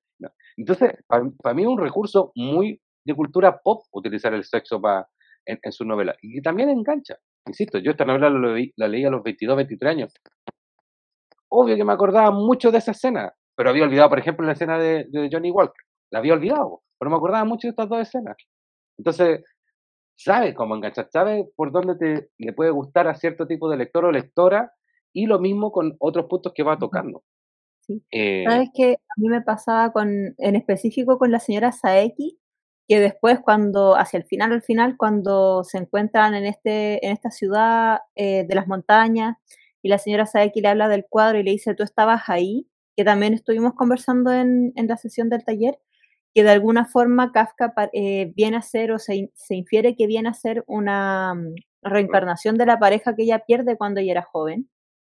Entonces, 0.56 0.92
para, 1.06 1.54
mí 1.54 1.62
es 1.62 1.68
un 1.68 1.78
recurso 1.78 2.32
muy 2.34 2.80
de 3.08 3.14
cultura 3.14 3.58
pop 3.58 3.84
utilizar 3.92 4.34
el 4.34 4.44
sexo 4.44 4.80
para 4.80 5.08
en, 5.46 5.72
su 5.72 5.84
novela. 5.84 6.14
Y 6.22 6.40
también 6.42 6.68
engancha. 6.68 7.16
Insisto, 7.46 7.78
yo 7.78 7.92
esta 7.92 8.04
novela 8.04 8.30
la 8.76 8.88
leí 8.88 9.04
a 9.04 9.10
los 9.10 9.22
22, 9.22 9.56
23 9.56 9.90
años. 9.90 10.14
Obvio 11.48 11.76
que 11.76 11.84
me 11.84 11.92
acordaba 11.92 12.30
mucho 12.30 12.70
de 12.70 12.78
esa 12.78 12.90
escena, 12.90 13.32
pero 13.56 13.70
había 13.70 13.84
olvidado, 13.84 14.10
por 14.10 14.18
ejemplo, 14.18 14.46
la 14.46 14.52
escena 14.52 14.78
de, 14.78 15.06
de 15.08 15.28
Johnny 15.32 15.50
Walker. 15.50 15.82
La 16.10 16.18
había 16.18 16.34
olvidado, 16.34 16.82
pero 16.98 17.10
me 17.10 17.16
acordaba 17.16 17.44
mucho 17.44 17.66
de 17.66 17.70
estas 17.70 17.88
dos 17.88 18.00
escenas. 18.00 18.36
Entonces, 18.98 19.42
sabe 20.16 20.54
cómo 20.54 20.74
enganchar, 20.74 21.08
sabe 21.10 21.48
por 21.56 21.72
dónde 21.72 21.96
te, 21.96 22.30
le 22.36 22.52
puede 22.52 22.70
gustar 22.70 23.08
a 23.08 23.14
cierto 23.14 23.46
tipo 23.46 23.70
de 23.70 23.78
lector 23.78 24.04
o 24.04 24.12
lectora, 24.12 24.72
y 25.14 25.26
lo 25.26 25.38
mismo 25.38 25.72
con 25.72 25.96
otros 25.98 26.26
puntos 26.26 26.52
que 26.54 26.62
va 26.62 26.78
tocando. 26.78 27.22
Sí. 27.80 28.02
Eh, 28.10 28.44
Sabes 28.46 28.68
que 28.74 28.92
a 28.92 29.14
mí 29.16 29.28
me 29.28 29.40
pasaba 29.40 29.90
con, 29.92 30.34
en 30.36 30.56
específico 30.56 31.18
con 31.18 31.32
la 31.32 31.40
señora 31.40 31.72
Saeki, 31.72 32.38
que 32.88 33.00
después 33.00 33.38
cuando, 33.40 33.96
hacia 33.96 34.18
el 34.18 34.24
final, 34.24 34.52
al 34.52 34.62
final, 34.62 34.96
cuando 34.96 35.62
se 35.62 35.78
encuentran 35.78 36.34
en, 36.34 36.46
este, 36.46 37.04
en 37.06 37.12
esta 37.12 37.30
ciudad 37.30 38.00
eh, 38.16 38.44
de 38.48 38.54
las 38.54 38.66
montañas, 38.66 39.36
y 39.82 39.90
la 39.90 39.98
señora 39.98 40.26
Saeki 40.26 40.60
le 40.62 40.68
habla 40.68 40.88
del 40.88 41.06
cuadro 41.08 41.38
y 41.38 41.42
le 41.42 41.50
dice, 41.52 41.74
tú 41.74 41.82
estabas 41.82 42.28
ahí, 42.28 42.66
que 42.96 43.04
también 43.04 43.34
estuvimos 43.34 43.74
conversando 43.74 44.32
en, 44.32 44.72
en 44.74 44.86
la 44.88 44.96
sesión 44.96 45.28
del 45.28 45.44
taller, 45.44 45.78
que 46.34 46.42
de 46.42 46.50
alguna 46.50 46.86
forma 46.86 47.30
Kafka 47.32 47.74
eh, 47.92 48.32
viene 48.34 48.56
a 48.56 48.62
ser 48.62 48.92
o 48.92 48.98
se, 48.98 49.30
se, 49.34 49.54
infiere 49.54 49.94
que 49.94 50.06
viene 50.06 50.28
a 50.30 50.34
ser 50.34 50.64
una 50.66 51.34
mm, 51.34 51.54
reencarnación 51.82 52.56
de 52.56 52.66
la 52.66 52.78
pareja 52.78 53.14
que 53.14 53.22
ella 53.22 53.40
pierde 53.46 53.76
cuando 53.76 54.00
ella 54.00 54.12
era 54.12 54.22
joven, 54.22 54.68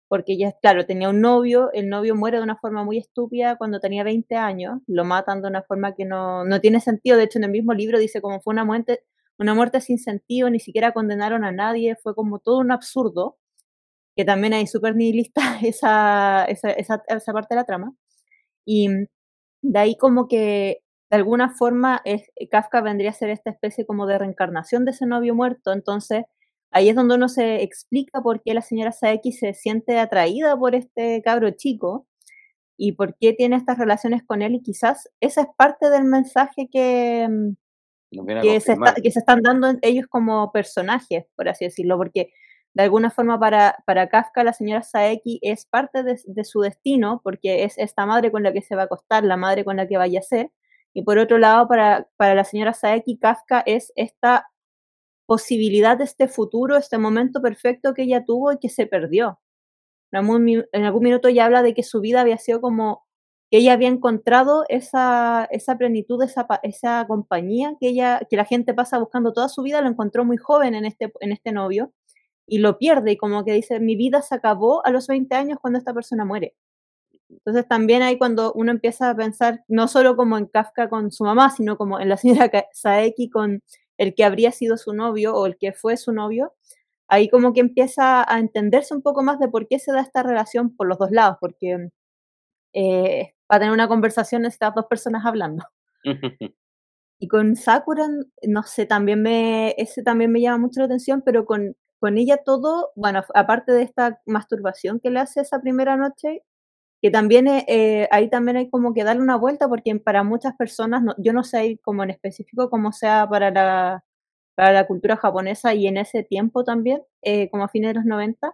porque 0.10 0.34
ella, 0.34 0.54
claro, 0.62 0.86
tenía 0.86 1.10
un 1.10 1.22
novio, 1.22 1.69
el 1.74 1.88
novio 1.88 2.15
muere 2.15 2.38
de 2.38 2.43
una 2.43 2.58
forma 2.58 2.84
muy 2.84 2.98
estúpida 2.98 3.56
cuando 3.58 3.80
tenía 3.80 4.04
20 4.04 4.36
años, 4.36 4.82
lo 4.88 5.06
matan 5.06 5.41
de 5.41 5.48
una 5.48 5.62
forma 5.63 5.95
que 5.95 6.04
no, 6.04 6.43
no 6.45 6.60
tiene 6.60 6.82
sentido, 6.82 7.17
de 7.17 7.26
hecho 7.26 7.39
en 7.39 7.45
el 7.45 7.52
mismo 7.52 7.74
libro 7.74 8.00
dice 8.00 8.22
como 8.22 8.41
fue 8.41 8.54
una 8.54 8.65
muerte, 8.65 9.02
una 9.38 9.54
muerte 9.54 9.82
sin 9.82 10.00
sentido, 10.00 10.50
ni 10.50 10.60
siquiera 10.60 10.91
condenaron 10.91 11.45
a 11.45 11.52
nadie, 11.52 11.95
fue 11.95 12.15
como 12.15 12.39
todo 12.39 12.58
un 12.58 12.72
absurdo, 12.72 13.38
que 14.15 14.26
también 14.26 14.54
hay 14.54 14.67
súper 14.67 14.95
nihilista 14.95 15.41
esa, 15.63 16.45
esa, 16.45 16.72
esa, 16.72 17.04
esa 17.08 17.34
parte 17.34 17.56
de 17.56 17.62
la 17.62 17.65
trama. 17.65 17.93
Y 18.65 18.89
de 19.62 19.80
ahí 19.80 19.98
como 19.98 20.28
que 20.28 20.82
de 21.10 21.17
alguna 21.17 21.52
forma 21.52 22.02
es, 22.06 22.24
Kafka 22.52 22.82
vendría 22.82 23.12
a 23.12 23.13
ser 23.13 23.30
esta 23.30 23.50
especie 23.50 23.86
como 23.86 24.06
de 24.08 24.17
reencarnación 24.17 24.86
de 24.86 24.91
ese 24.91 25.06
novio 25.06 25.36
muerto, 25.36 25.74
entonces 25.74 26.26
ahí 26.71 26.89
es 26.89 26.95
donde 26.95 27.15
uno 27.15 27.29
se 27.29 27.63
explica 27.63 28.21
por 28.21 28.41
qué 28.41 28.53
la 28.53 28.62
señora 28.62 28.91
Saeki 28.91 29.32
se 29.32 29.53
siente 29.53 29.99
atraída 29.99 30.58
por 30.58 30.75
este 30.75 31.21
cabro 31.21 31.51
chico 31.51 32.08
y 32.77 32.93
por 32.93 33.15
qué 33.17 33.34
tiene 33.34 33.55
estas 33.55 33.77
relaciones 33.77 34.23
con 34.23 34.41
él 34.41 34.55
y 34.55 34.62
quizás 34.62 35.10
esa 35.19 35.41
es 35.41 35.47
parte 35.58 35.89
del 35.89 36.05
mensaje 36.05 36.69
que, 36.71 37.27
mm, 37.29 38.41
que, 38.41 38.60
se, 38.62 38.77
que 39.03 39.12
se, 39.12 39.19
están 39.19 39.41
dando 39.41 39.67
ellos 39.82 40.08
como 40.08 40.51
personajes, 40.51 41.25
por 41.36 41.49
así 41.49 41.65
decirlo, 41.65 41.97
porque 41.97 42.32
de 42.73 42.84
alguna 42.84 43.10
forma 43.10 43.39
para, 43.39 43.77
para 43.86 44.08
Kafka 44.10 44.43
la 44.43 44.53
señora 44.53 44.84
Saeki 44.84 45.39
es 45.41 45.65
parte 45.65 46.03
de, 46.03 46.19
de, 46.25 46.43
su 46.43 46.62
destino, 46.62 47.19
porque 47.23 47.63
es 47.63 47.77
esta 47.77 48.05
madre 48.05 48.32
con 48.32 48.43
la 48.43 48.53
que 48.53 48.62
se 48.62 48.75
va 48.75 48.84
a 48.84 48.86
acostar, 48.86 49.23
la 49.23 49.38
madre 49.38 49.65
con 49.65 49.75
la 49.75 49.88
que 49.88 49.97
vaya 49.97 50.19
a 50.19 50.23
ser, 50.23 50.51
y 50.93 51.03
por 51.03 51.17
otro 51.17 51.38
lado, 51.38 51.67
para, 51.67 52.08
para 52.17 52.36
la 52.36 52.43
señora 52.43 52.73
Saeki, 52.73 53.17
Kafka 53.17 53.62
es 53.65 53.91
esta 53.95 54.49
posibilidad 55.29 55.95
de 55.95 56.05
este 56.05 56.27
futuro, 56.27 56.75
este 56.75 56.97
momento 56.97 57.39
perfecto 57.39 57.93
que 57.93 58.01
ella 58.01 58.25
tuvo 58.25 58.51
y 58.51 58.57
que 58.57 58.67
se 58.67 58.87
perdió. 58.87 59.39
En 60.11 60.17
algún, 60.17 61.03
minuto 61.03 61.27
ella 61.27 61.45
habla 61.45 61.61
de 61.61 61.75
que 61.75 61.83
su 61.83 62.01
vida 62.01 62.21
había 62.21 62.39
sido 62.39 62.61
como 62.61 63.05
que 63.51 63.59
ella 63.59 63.73
había 63.73 63.89
encontrado 63.89 64.65
esa, 64.69 65.47
esa 65.51 65.77
plenitud, 65.77 66.23
esa, 66.23 66.47
esa 66.63 67.05
compañía 67.07 67.75
que 67.79 67.89
ella, 67.89 68.21
que 68.27 68.37
la 68.37 68.45
gente 68.45 68.73
pasa 68.73 68.97
buscando 68.97 69.31
toda 69.31 69.49
su 69.49 69.61
vida, 69.61 69.81
lo 69.81 69.89
encontró 69.89 70.25
muy 70.25 70.37
joven 70.37 70.73
en 70.73 70.85
este, 70.85 71.13
en 71.19 71.31
este 71.31 71.51
novio 71.51 71.93
y 72.47 72.57
lo 72.57 72.79
pierde 72.79 73.11
y 73.11 73.17
como 73.17 73.45
que 73.45 73.53
dice, 73.53 73.79
mi 73.79 73.95
vida 73.95 74.23
se 74.23 74.33
acabó 74.33 74.83
a 74.83 74.89
los 74.89 75.05
20 75.05 75.35
años 75.35 75.59
cuando 75.61 75.77
esta 75.77 75.93
persona 75.93 76.25
muere. 76.25 76.55
Entonces 77.29 77.67
también 77.67 78.01
ahí 78.01 78.17
cuando 78.17 78.51
uno 78.53 78.71
empieza 78.71 79.11
a 79.11 79.15
pensar 79.15 79.63
no 79.67 79.87
solo 79.87 80.15
como 80.15 80.39
en 80.39 80.47
Kafka 80.47 80.89
con 80.89 81.11
su 81.11 81.23
mamá, 81.23 81.51
sino 81.51 81.77
como 81.77 81.99
en 81.99 82.09
la 82.09 82.17
señora 82.17 82.49
Saeki 82.73 83.29
con 83.29 83.61
el 83.99 84.15
que 84.15 84.23
habría 84.23 84.51
sido 84.51 84.77
su 84.77 84.93
novio 84.93 85.35
o 85.35 85.45
el 85.45 85.57
que 85.57 85.73
fue 85.73 85.97
su 85.97 86.13
novio, 86.13 86.53
ahí 87.09 87.29
como 87.29 87.53
que 87.53 87.59
empieza 87.59 88.25
a 88.33 88.39
entenderse 88.39 88.95
un 88.95 89.01
poco 89.01 89.23
más 89.23 89.39
de 89.39 89.49
por 89.49 89.67
qué 89.67 89.77
se 89.77 89.91
da 89.91 89.99
esta 90.01 90.23
relación 90.23 90.75
por 90.75 90.88
los 90.88 90.97
dos 90.97 91.12
lados, 91.12 91.38
porque 91.41 91.89
eh, 92.73 93.33
para 93.45 93.59
tener 93.59 93.73
una 93.73 93.89
conversación 93.89 94.45
estas 94.45 94.73
dos 94.73 94.85
personas 94.85 95.25
hablando. 95.25 95.65
y 97.19 97.27
con 97.27 97.57
Sakura, 97.57 98.07
no 98.47 98.63
sé, 98.63 98.85
también 98.85 99.21
me, 99.21 99.75
ese 99.77 100.01
también 100.01 100.31
me 100.31 100.39
llama 100.39 100.59
mucho 100.59 100.79
la 100.79 100.85
atención, 100.85 101.21
pero 101.25 101.43
con, 101.45 101.75
con 101.99 102.17
ella 102.17 102.38
todo, 102.45 102.91
bueno, 102.95 103.21
aparte 103.35 103.73
de 103.73 103.83
esta 103.83 104.21
masturbación 104.25 105.01
que 105.01 105.09
le 105.09 105.19
hace 105.19 105.41
esa 105.41 105.59
primera 105.59 105.97
noche, 105.97 106.43
que 107.01 107.12
también 107.12 107.47
eh, 107.47 107.65
eh, 107.67 108.07
ahí 108.12 108.29
también 108.29 108.57
hay 108.57 108.69
como 108.69 108.93
que 108.93 109.03
darle 109.03 109.21
una 109.23 109.38
vuelta 109.38 109.67
porque 109.69 109.95
para 109.99 110.23
muchas 110.23 110.55
personas, 110.55 111.03
yo 111.17 111.33
no 111.33 111.43
sé 111.43 111.79
como 111.83 112.03
en 112.03 112.09
específico 112.12 112.69
cómo 112.69 112.91
sea 112.91 113.27
para 113.29 113.51
la, 113.51 114.03
para 114.55 114.73
la 114.73 114.88
cultura 114.88 115.17
japonesa 115.17 115.73
y 115.75 115.88
en 115.88 115.97
ese 115.97 116.23
tiempo 116.23 116.63
también, 116.65 117.01
eh, 117.23 117.49
como 117.51 117.63
a 117.65 117.69
fines 117.69 117.89
de 117.91 117.95
los 117.95 118.05
90, 118.05 118.53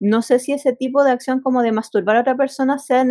no 0.00 0.22
sé 0.22 0.38
si 0.40 0.52
ese 0.52 0.74
tipo 0.74 1.04
de 1.04 1.12
acción 1.12 1.40
como 1.42 1.62
de 1.62 1.72
masturbar 1.72 2.16
a 2.16 2.20
otra 2.22 2.36
persona 2.36 2.78
sea 2.78 3.04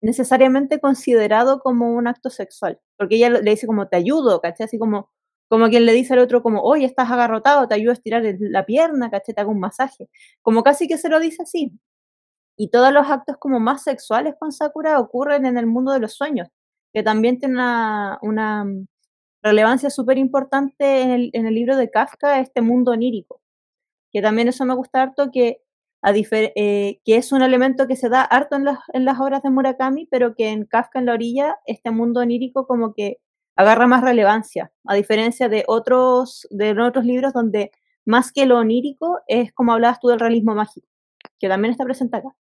necesariamente 0.00 0.80
considerado 0.80 1.60
como 1.60 1.92
un 1.94 2.06
acto 2.08 2.30
sexual, 2.30 2.80
porque 2.96 3.16
ella 3.16 3.30
le 3.30 3.50
dice 3.50 3.66
como 3.66 3.88
te 3.88 3.96
ayudo, 3.96 4.40
¿cachai? 4.40 4.66
Así 4.66 4.78
como, 4.78 5.10
como 5.48 5.68
quien 5.68 5.86
le 5.86 5.92
dice 5.92 6.14
al 6.14 6.20
otro 6.20 6.42
como, 6.42 6.62
oye, 6.62 6.84
estás 6.86 7.10
agarrotado, 7.10 7.68
te 7.68 7.74
ayudo 7.74 7.90
a 7.92 7.94
estirar 7.94 8.22
la 8.40 8.66
pierna, 8.66 9.10
¿cachai? 9.10 9.34
Te 9.34 9.40
hago 9.40 9.52
un 9.52 9.60
masaje. 9.60 10.08
Como 10.42 10.62
casi 10.62 10.88
que 10.88 10.98
se 10.98 11.08
lo 11.08 11.20
dice 11.20 11.42
así. 11.42 11.72
Y 12.60 12.70
todos 12.70 12.92
los 12.92 13.08
actos 13.08 13.36
como 13.38 13.60
más 13.60 13.84
sexuales 13.84 14.34
con 14.38 14.50
Sakura 14.50 14.98
ocurren 14.98 15.46
en 15.46 15.56
el 15.56 15.66
mundo 15.66 15.92
de 15.92 16.00
los 16.00 16.14
sueños, 16.14 16.48
que 16.92 17.04
también 17.04 17.38
tiene 17.38 17.54
una, 17.54 18.18
una 18.20 18.66
relevancia 19.42 19.90
súper 19.90 20.18
importante 20.18 21.02
en 21.02 21.10
el, 21.10 21.30
en 21.34 21.46
el, 21.46 21.54
libro 21.54 21.76
de 21.76 21.88
Kafka, 21.88 22.40
este 22.40 22.60
mundo 22.60 22.90
onírico. 22.92 23.40
Que 24.10 24.22
también 24.22 24.48
eso 24.48 24.64
me 24.64 24.74
gusta 24.74 25.02
harto, 25.02 25.30
que, 25.30 25.62
a 26.02 26.12
eh, 26.14 27.00
que 27.04 27.16
es 27.16 27.30
un 27.32 27.42
elemento 27.42 27.86
que 27.86 27.94
se 27.94 28.08
da 28.08 28.22
harto 28.22 28.56
en 28.56 28.64
las, 28.64 28.78
en 28.92 29.04
las 29.04 29.20
obras 29.20 29.42
de 29.42 29.50
Murakami, 29.50 30.06
pero 30.10 30.34
que 30.34 30.48
en 30.48 30.64
Kafka 30.64 30.98
en 30.98 31.06
la 31.06 31.14
orilla, 31.14 31.58
este 31.66 31.92
mundo 31.92 32.20
onírico 32.20 32.66
como 32.66 32.92
que 32.92 33.18
agarra 33.56 33.86
más 33.86 34.02
relevancia, 34.02 34.72
a 34.84 34.94
diferencia 34.94 35.48
de 35.48 35.64
otros, 35.68 36.46
de 36.50 36.72
otros 36.80 37.04
libros 37.04 37.32
donde 37.32 37.70
más 38.04 38.32
que 38.32 38.46
lo 38.46 38.58
onírico 38.58 39.20
es 39.28 39.52
como 39.52 39.72
hablabas 39.72 40.00
tú 40.00 40.08
del 40.08 40.20
realismo 40.20 40.54
mágico, 40.54 40.88
que 41.38 41.48
también 41.48 41.72
está 41.72 41.84
presente 41.84 42.16
acá. 42.16 42.34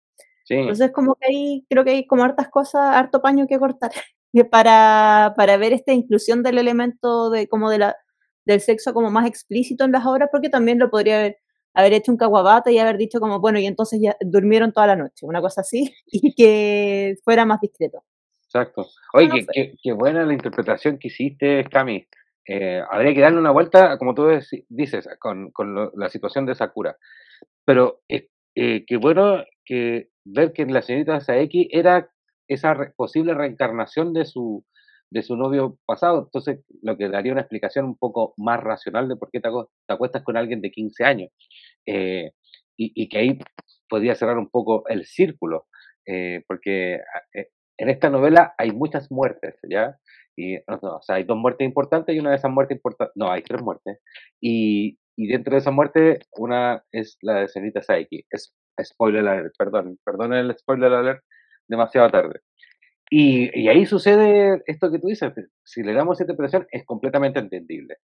Entonces, 0.49 0.91
como 0.91 1.15
que 1.15 1.27
hay, 1.27 1.65
creo 1.69 1.83
que 1.83 1.91
hay 1.91 2.07
como 2.07 2.23
hartas 2.23 2.49
cosas, 2.49 2.95
harto 2.95 3.21
paño 3.21 3.47
que 3.47 3.59
cortar 3.59 3.91
para, 4.51 5.33
para 5.35 5.57
ver 5.57 5.73
esta 5.73 5.93
inclusión 5.93 6.43
del 6.43 6.57
elemento 6.57 7.29
de 7.29 7.47
como 7.47 7.69
de 7.69 7.79
la, 7.79 7.97
del 8.45 8.61
sexo 8.61 8.93
como 8.93 9.11
más 9.11 9.27
explícito 9.27 9.83
en 9.83 9.91
las 9.91 10.05
obras, 10.05 10.29
porque 10.31 10.49
también 10.49 10.79
lo 10.79 10.89
podría 10.89 11.19
haber, 11.19 11.37
haber 11.73 11.93
hecho 11.93 12.11
un 12.11 12.17
caguabata 12.17 12.71
y 12.71 12.79
haber 12.79 12.97
dicho 12.97 13.19
como, 13.19 13.39
bueno, 13.39 13.59
y 13.59 13.65
entonces 13.65 13.99
ya 14.01 14.15
durmieron 14.21 14.71
toda 14.71 14.87
la 14.87 14.95
noche, 14.95 15.25
una 15.25 15.41
cosa 15.41 15.61
así, 15.61 15.93
y 16.05 16.33
que 16.33 17.15
fuera 17.23 17.45
más 17.45 17.59
discreto. 17.59 18.03
Exacto. 18.45 18.87
Oye, 19.13 19.45
qué, 19.83 19.91
buena 19.91 20.25
la 20.25 20.33
interpretación 20.33 20.97
que 20.97 21.09
hiciste, 21.09 21.65
Cami. 21.65 22.07
Eh, 22.47 22.81
habría 22.89 23.13
que 23.13 23.19
darle 23.19 23.39
una 23.39 23.51
vuelta, 23.51 23.97
como 23.97 24.13
tú 24.15 24.29
dices, 24.69 25.09
con, 25.19 25.51
con 25.51 25.91
la 25.93 26.07
situación 26.07 26.45
de 26.45 26.55
Sakura. 26.55 26.95
Pero 27.65 28.03
eh, 28.07 28.29
qué 28.55 28.95
bueno 28.95 29.43
que 29.67 30.09
ver 30.25 30.53
que 30.53 30.65
la 30.65 30.81
señorita 30.81 31.19
Saeki 31.19 31.69
era 31.71 32.09
esa 32.47 32.75
posible 32.95 33.33
reencarnación 33.33 34.13
de 34.13 34.25
su, 34.25 34.65
de 35.11 35.21
su 35.21 35.35
novio 35.35 35.77
pasado. 35.85 36.23
Entonces, 36.23 36.63
lo 36.81 36.97
que 36.97 37.09
daría 37.09 37.33
una 37.33 37.41
explicación 37.41 37.85
un 37.85 37.97
poco 37.97 38.33
más 38.37 38.61
racional 38.61 39.07
de 39.07 39.15
por 39.15 39.29
qué 39.31 39.39
te, 39.39 39.49
acuestas 39.87 40.23
con 40.23 40.37
alguien 40.37 40.61
de 40.61 40.71
15 40.71 41.03
años. 41.03 41.29
Eh, 41.85 42.31
y, 42.79 43.09
que 43.09 43.17
ahí 43.17 43.39
podría 43.89 44.13
cerrar 44.13 44.37
un 44.37 44.49
poco 44.49 44.87
el 44.87 45.05
círculo, 45.05 45.65
eh, 46.05 46.43
porque 46.47 46.99
eh, 47.33 47.47
en 47.77 47.89
esta 47.89 48.11
novela 48.11 48.53
hay 48.57 48.71
muchas 48.71 49.11
muertes, 49.11 49.55
¿ya? 49.67 49.97
Y, 50.35 50.57
o 50.57 51.01
sea, 51.01 51.15
hay 51.15 51.23
dos 51.23 51.37
muertes 51.37 51.65
importantes 51.65 52.15
y 52.15 52.19
una 52.19 52.29
de 52.29 52.35
esas 52.35 52.51
muertes 52.51 52.75
importantes, 52.77 53.13
no, 53.15 53.31
hay 53.31 53.41
tres 53.41 53.63
muertes. 53.63 53.99
Y, 54.39 54.99
y 55.15 55.27
dentro 55.27 55.53
de 55.53 55.59
esa 55.59 55.71
muerte, 55.71 56.19
una 56.37 56.83
es 56.91 57.17
la 57.21 57.39
de 57.39 57.47
Cenita 57.47 57.81
Saiki. 57.81 58.23
Es 58.29 58.55
spoiler 58.83 59.27
alert, 59.27 59.53
perdón, 59.57 59.97
perdón 60.03 60.33
el 60.33 60.55
spoiler 60.57 60.93
alert, 60.93 61.23
demasiado 61.67 62.09
tarde. 62.09 62.41
Y, 63.09 63.67
ahí 63.69 63.85
sucede 63.85 64.61
esto 64.65 64.91
que 64.91 64.99
tú 64.99 65.07
dices, 65.07 65.31
si 65.63 65.81
le 65.81 65.93
damos 65.93 66.19
esta 66.19 66.35
presión 66.35 66.67
es 66.71 66.85
completamente 66.85 67.39
entendible. 67.39 67.97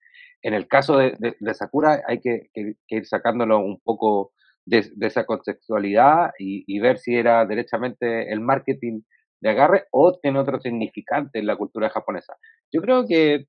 En 0.42 0.54
el 0.54 0.68
caso 0.68 0.96
de, 0.98 1.34
Sakura 1.54 2.02
hay 2.06 2.20
que, 2.20 2.50
ir 2.54 3.06
sacándolo 3.06 3.58
un 3.58 3.80
poco 3.80 4.32
de, 4.64 4.92
esa 5.00 5.24
contextualidad 5.26 6.30
y, 6.38 6.78
ver 6.78 6.98
si 6.98 7.16
era 7.16 7.44
derechamente 7.46 8.32
el 8.32 8.40
marketing 8.40 9.02
de 9.40 9.50
agarre 9.50 9.86
o 9.90 10.18
tiene 10.20 10.38
otro 10.38 10.60
significante 10.60 11.40
en 11.40 11.46
la 11.46 11.56
cultura 11.56 11.90
japonesa. 11.90 12.36
Yo 12.72 12.80
creo 12.80 13.04
que 13.06 13.46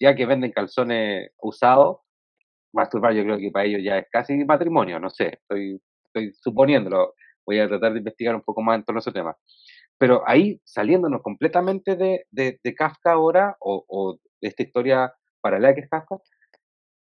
ya 0.00 0.14
que 0.14 0.26
venden 0.26 0.52
calzones 0.52 1.30
usados, 1.42 1.98
masturbar 2.72 3.14
yo 3.14 3.24
creo 3.24 3.38
que 3.38 3.50
para 3.50 3.66
ellos 3.66 3.82
ya 3.82 3.98
es 3.98 4.06
casi 4.10 4.44
matrimonio, 4.44 4.98
no 4.98 5.10
sé, 5.10 5.38
estoy, 5.40 5.80
estoy 6.12 6.32
suponiéndolo, 6.34 7.14
voy 7.46 7.58
a 7.58 7.68
tratar 7.68 7.92
de 7.92 7.98
investigar 7.98 8.34
un 8.34 8.42
poco 8.42 8.62
más 8.62 8.76
en 8.76 8.84
torno 8.84 8.98
a 8.98 9.00
ese 9.00 9.12
tema. 9.12 9.36
Pero 9.98 10.22
ahí, 10.26 10.60
saliéndonos 10.64 11.22
completamente 11.22 11.96
de, 11.96 12.26
de, 12.30 12.74
Kafka 12.74 13.12
ahora, 13.12 13.56
o, 13.60 14.18
de 14.40 14.48
esta 14.48 14.62
historia 14.62 15.12
paralela 15.40 15.74
que 15.74 15.82
es 15.82 15.90
Kafka, 15.90 16.16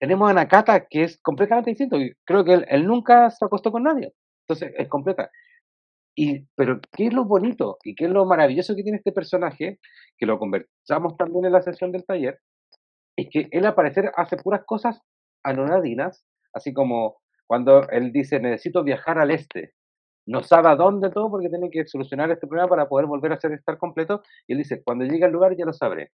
tenemos 0.00 0.30
a 0.30 0.34
Nakata, 0.34 0.86
que 0.86 1.04
es 1.04 1.20
completamente 1.20 1.70
distinto. 1.70 1.98
Creo 2.24 2.44
que 2.44 2.64
él, 2.68 2.86
nunca 2.86 3.30
se 3.30 3.44
acostó 3.44 3.70
con 3.70 3.84
nadie. 3.84 4.12
Entonces, 4.48 4.72
es 4.76 4.88
completa. 4.88 5.30
Y, 6.16 6.46
pero, 6.56 6.80
¿qué 6.92 7.06
es 7.06 7.12
lo 7.12 7.24
bonito 7.24 7.78
y 7.84 7.94
qué 7.94 8.06
es 8.06 8.10
lo 8.10 8.24
maravilloso 8.24 8.74
que 8.74 8.82
tiene 8.82 8.98
este 8.98 9.12
personaje? 9.12 9.78
Que 10.18 10.26
lo 10.26 10.38
conversamos 10.38 11.16
también 11.16 11.44
en 11.44 11.52
la 11.52 11.62
sesión 11.62 11.92
del 11.92 12.04
taller, 12.04 12.40
es 13.16 13.28
que 13.30 13.48
él 13.50 13.66
al 13.66 13.74
parecer 13.74 14.10
hace 14.16 14.36
puras 14.36 14.62
cosas 14.66 15.00
anonadinas, 15.42 16.24
así 16.52 16.72
como 16.72 17.20
cuando 17.50 17.88
él 17.90 18.12
dice, 18.12 18.38
necesito 18.38 18.84
viajar 18.84 19.18
al 19.18 19.32
este, 19.32 19.74
no 20.24 20.44
sabe 20.44 20.68
a 20.68 20.76
dónde 20.76 21.10
todo 21.10 21.32
porque 21.32 21.48
tiene 21.48 21.68
que 21.68 21.84
solucionar 21.84 22.30
este 22.30 22.46
problema 22.46 22.68
para 22.68 22.88
poder 22.88 23.06
volver 23.06 23.32
a 23.32 23.40
ser 23.40 23.50
estar 23.50 23.76
completo. 23.76 24.22
Y 24.46 24.52
él 24.52 24.58
dice, 24.58 24.84
cuando 24.84 25.04
llegue 25.04 25.24
al 25.24 25.32
lugar 25.32 25.56
ya 25.56 25.64
lo 25.64 25.72
sabré. 25.72 26.12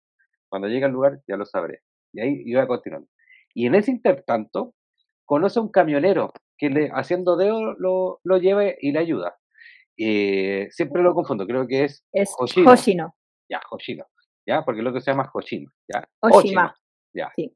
Cuando 0.50 0.68
llegue 0.68 0.84
al 0.84 0.92
lugar 0.92 1.22
ya 1.30 1.38
lo 1.38 1.46
sabré. 1.46 1.84
Y 2.12 2.20
ahí 2.20 2.44
iba 2.46 2.68
continuando. 2.68 3.08
Y 3.54 3.66
en 3.66 3.76
ese 3.76 3.92
intertanto, 3.92 4.74
conoce 5.24 5.60
a 5.60 5.62
un 5.62 5.72
camionero 5.72 6.34
que 6.58 6.70
le, 6.70 6.90
haciendo 6.94 7.38
dedo 7.38 7.76
lo, 7.78 8.20
lo 8.26 8.38
lleva 8.38 8.66
y 8.66 8.92
le 8.92 9.00
ayuda. 9.00 9.38
Eh, 9.98 10.68
siempre 10.72 11.02
lo 11.02 11.14
confundo, 11.14 11.48
creo 11.48 11.66
que 11.66 11.86
es, 11.86 12.06
es 12.12 12.36
Hoshino. 12.38 13.16
Ya, 13.50 13.62
Hoshino. 13.72 14.06
Ya, 14.46 14.66
porque 14.66 14.82
el 14.82 14.88
otro 14.88 15.00
se 15.00 15.12
llama 15.12 15.32
Hoshino. 15.34 15.72
Ya. 15.88 16.06
Oshima. 16.20 16.76
Ya. 17.14 17.32
Sí. 17.38 17.56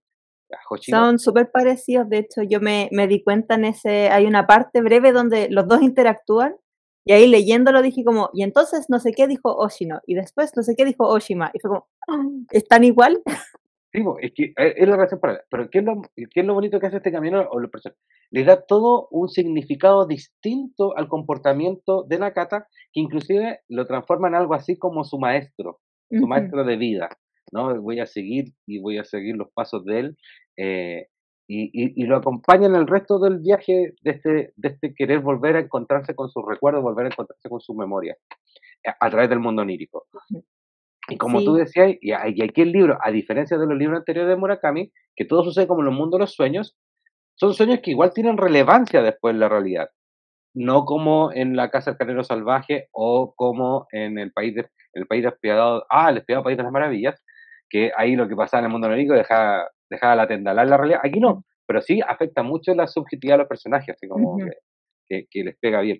Son 0.81 1.19
súper 1.19 1.51
parecidos, 1.51 2.09
de 2.09 2.19
hecho 2.19 2.41
yo 2.43 2.59
me, 2.59 2.89
me, 2.91 3.07
di 3.07 3.23
cuenta 3.23 3.55
en 3.55 3.65
ese, 3.65 4.09
hay 4.09 4.25
una 4.25 4.47
parte 4.47 4.81
breve 4.81 5.11
donde 5.11 5.49
los 5.49 5.67
dos 5.67 5.81
interactúan 5.81 6.55
y 7.05 7.13
ahí 7.13 7.27
leyéndolo 7.27 7.81
dije 7.81 8.03
como, 8.03 8.29
y 8.33 8.43
entonces 8.43 8.85
no 8.89 8.99
sé 8.99 9.11
qué 9.11 9.27
dijo 9.27 9.55
Oshino 9.55 10.01
y 10.07 10.15
después 10.15 10.51
no 10.55 10.63
sé 10.63 10.75
qué 10.75 10.85
dijo 10.85 11.07
Oshima 11.07 11.51
y 11.53 11.59
fue 11.59 11.69
como, 11.69 11.87
ah, 12.07 12.23
¿están 12.51 12.83
igual? 12.83 13.21
Sí, 13.95 14.03
es 14.19 14.33
que 14.33 14.43
eh, 14.57 14.73
es 14.75 14.89
la 14.89 14.97
razón 14.97 15.21
para 15.21 15.41
pero 15.49 15.69
¿qué 15.69 15.79
es, 15.79 15.85
lo, 15.85 16.01
¿qué 16.15 16.41
es 16.41 16.45
lo 16.45 16.53
bonito 16.53 16.81
que 16.81 16.87
hace 16.87 16.97
este 16.97 17.13
camino 17.13 17.47
o 17.49 17.61
Le 18.31 18.43
da 18.43 18.65
todo 18.65 19.07
un 19.09 19.29
significado 19.29 20.05
distinto 20.05 20.97
al 20.97 21.07
comportamiento 21.07 22.03
de 22.03 22.19
Nakata 22.19 22.67
que 22.91 22.99
inclusive 22.99 23.61
lo 23.69 23.87
transforma 23.87 24.27
en 24.27 24.35
algo 24.35 24.53
así 24.53 24.77
como 24.77 25.05
su 25.05 25.17
maestro, 25.17 25.79
su 26.09 26.27
maestro 26.27 26.65
de 26.65 26.75
vida. 26.75 27.09
¿No? 27.51 27.81
Voy 27.81 27.99
a 27.99 28.05
seguir 28.05 28.53
y 28.65 28.79
voy 28.79 28.97
a 28.97 29.05
seguir 29.05 29.35
los 29.35 29.51
pasos 29.51 29.85
de 29.85 29.99
él. 29.99 30.17
Eh, 30.57 31.07
y, 31.47 32.01
y, 32.01 32.05
lo 32.07 32.17
acompaña 32.17 32.65
en 32.65 32.75
el 32.75 32.87
resto 32.87 33.19
del 33.19 33.37
viaje 33.37 33.93
de 34.01 34.11
este, 34.11 34.53
de 34.55 34.67
este 34.69 34.95
querer 34.95 35.19
volver 35.19 35.55
a 35.55 35.59
encontrarse 35.59 36.15
con 36.15 36.27
sus 36.29 36.43
recuerdos, 36.43 36.81
volver 36.81 37.05
a 37.05 37.09
encontrarse 37.09 37.47
con 37.49 37.59
su 37.59 37.75
memoria, 37.75 38.17
a, 38.99 39.09
través 39.11 39.29
del 39.29 39.39
mundo 39.39 39.61
onírico. 39.61 40.07
Y 41.07 41.17
como 41.17 41.43
tú 41.43 41.53
decías, 41.53 41.95
y, 42.01 42.11
aquí 42.13 42.61
el 42.61 42.71
libro, 42.71 42.97
a 42.99 43.11
diferencia 43.11 43.59
de 43.59 43.67
los 43.67 43.77
libros 43.77 43.99
anteriores 43.99 44.29
de 44.29 44.35
Murakami, 44.35 44.91
que 45.15 45.25
todo 45.25 45.43
sucede 45.43 45.67
como 45.67 45.81
en 45.81 45.89
el 45.89 45.93
mundo 45.93 46.17
de 46.17 46.21
los 46.21 46.33
sueños, 46.33 46.75
son 47.35 47.53
sueños 47.53 47.79
que 47.83 47.91
igual 47.91 48.11
tienen 48.11 48.37
relevancia 48.37 49.03
después 49.03 49.33
en 49.33 49.39
la 49.39 49.49
realidad. 49.49 49.89
No 50.55 50.85
como 50.85 51.31
en 51.31 51.55
la 51.55 51.69
Casa 51.69 51.91
del 51.91 51.97
Canero 51.99 52.23
Salvaje 52.23 52.87
o 52.91 53.35
como 53.35 53.87
en 53.91 54.17
el 54.17 54.31
país, 54.31 54.55
de, 54.55 54.67
el 54.93 55.05
país 55.05 55.23
despiadado, 55.23 55.85
ah, 55.91 56.09
el 56.09 56.15
despiadado 56.15 56.45
País 56.45 56.57
de 56.57 56.63
las 56.63 56.71
Maravillas, 56.71 57.21
que 57.75 57.91
ahí 57.97 58.15
lo 58.15 58.29
que 58.29 58.37
pasaba 58.37 58.59
en 58.61 58.67
el 58.67 58.71
mundo 58.71 58.87
onírico 58.87 59.13
dejaba, 59.13 59.69
dejaba 59.89 60.15
la 60.15 60.27
tendalar 60.29 60.65
la 60.65 60.77
realidad. 60.77 61.01
Aquí 61.03 61.19
no, 61.19 61.43
pero 61.67 61.81
sí 61.81 61.99
afecta 62.07 62.41
mucho 62.41 62.73
la 62.73 62.87
subjetividad 62.87 63.33
de 63.33 63.39
los 63.39 63.49
personajes, 63.49 63.93
así 63.93 64.07
como 64.07 64.37
que, 65.09 65.25
que, 65.29 65.43
les 65.43 65.57
pega 65.57 65.81
bien. 65.81 65.99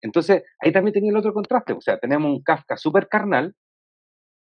Entonces, 0.00 0.42
ahí 0.58 0.72
también 0.72 0.94
tenía 0.94 1.12
el 1.12 1.16
otro 1.16 1.32
contraste, 1.32 1.74
o 1.74 1.80
sea, 1.80 1.96
tenemos 1.98 2.28
un 2.28 2.42
Kafka 2.42 2.76
súper 2.76 3.06
carnal, 3.06 3.54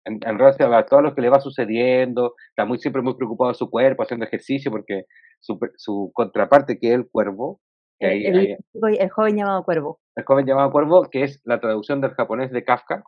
en, 0.05 0.21
relación 0.21 0.71
a 0.71 0.85
todo 0.85 1.01
lo 1.01 1.15
que 1.15 1.21
le 1.21 1.29
va 1.29 1.39
sucediendo, 1.39 2.35
está 2.49 2.65
muy 2.65 2.77
siempre 2.77 3.01
muy 3.01 3.15
preocupado 3.15 3.49
de 3.49 3.57
su 3.57 3.67
cuerpo, 3.67 4.03
haciendo 4.03 4.27
ejercicio, 4.27 4.69
porque 4.69 5.05
su, 5.39 5.57
su 5.75 6.11
contraparte, 6.13 6.77
que 6.77 6.89
es 6.89 6.93
el 6.93 7.09
cuervo, 7.09 7.61
el, 7.97 8.57
el, 8.75 9.09
joven 9.09 9.37
llamado 9.37 9.63
cuervo. 9.63 9.99
El 10.15 10.23
joven 10.23 10.45
llamado 10.45 10.71
cuervo, 10.71 11.09
que 11.09 11.23
es 11.23 11.41
la 11.45 11.59
traducción 11.59 11.99
del 11.99 12.11
japonés 12.11 12.51
de 12.51 12.63
Kafka, 12.63 13.03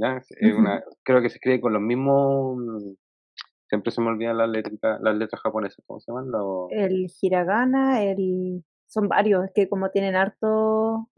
una, 0.00 0.82
creo 1.02 1.22
que 1.22 1.28
se 1.28 1.36
escribe 1.36 1.60
con 1.60 1.72
los 1.72 1.82
mismos. 1.82 2.58
Siempre 3.68 3.92
se 3.92 4.00
me 4.00 4.08
olvidan 4.08 4.38
las 4.38 4.48
letras, 4.48 5.00
las 5.00 5.16
letras 5.16 5.40
japonesas, 5.42 5.84
¿cómo 5.86 6.00
se 6.00 6.10
llaman? 6.10 6.30
El 6.70 7.06
hiragana, 7.20 8.02
el. 8.02 8.64
Son 8.86 9.06
varios, 9.06 9.44
es 9.44 9.52
que 9.54 9.68
como 9.68 9.90
tienen 9.90 10.16
harto 10.16 11.08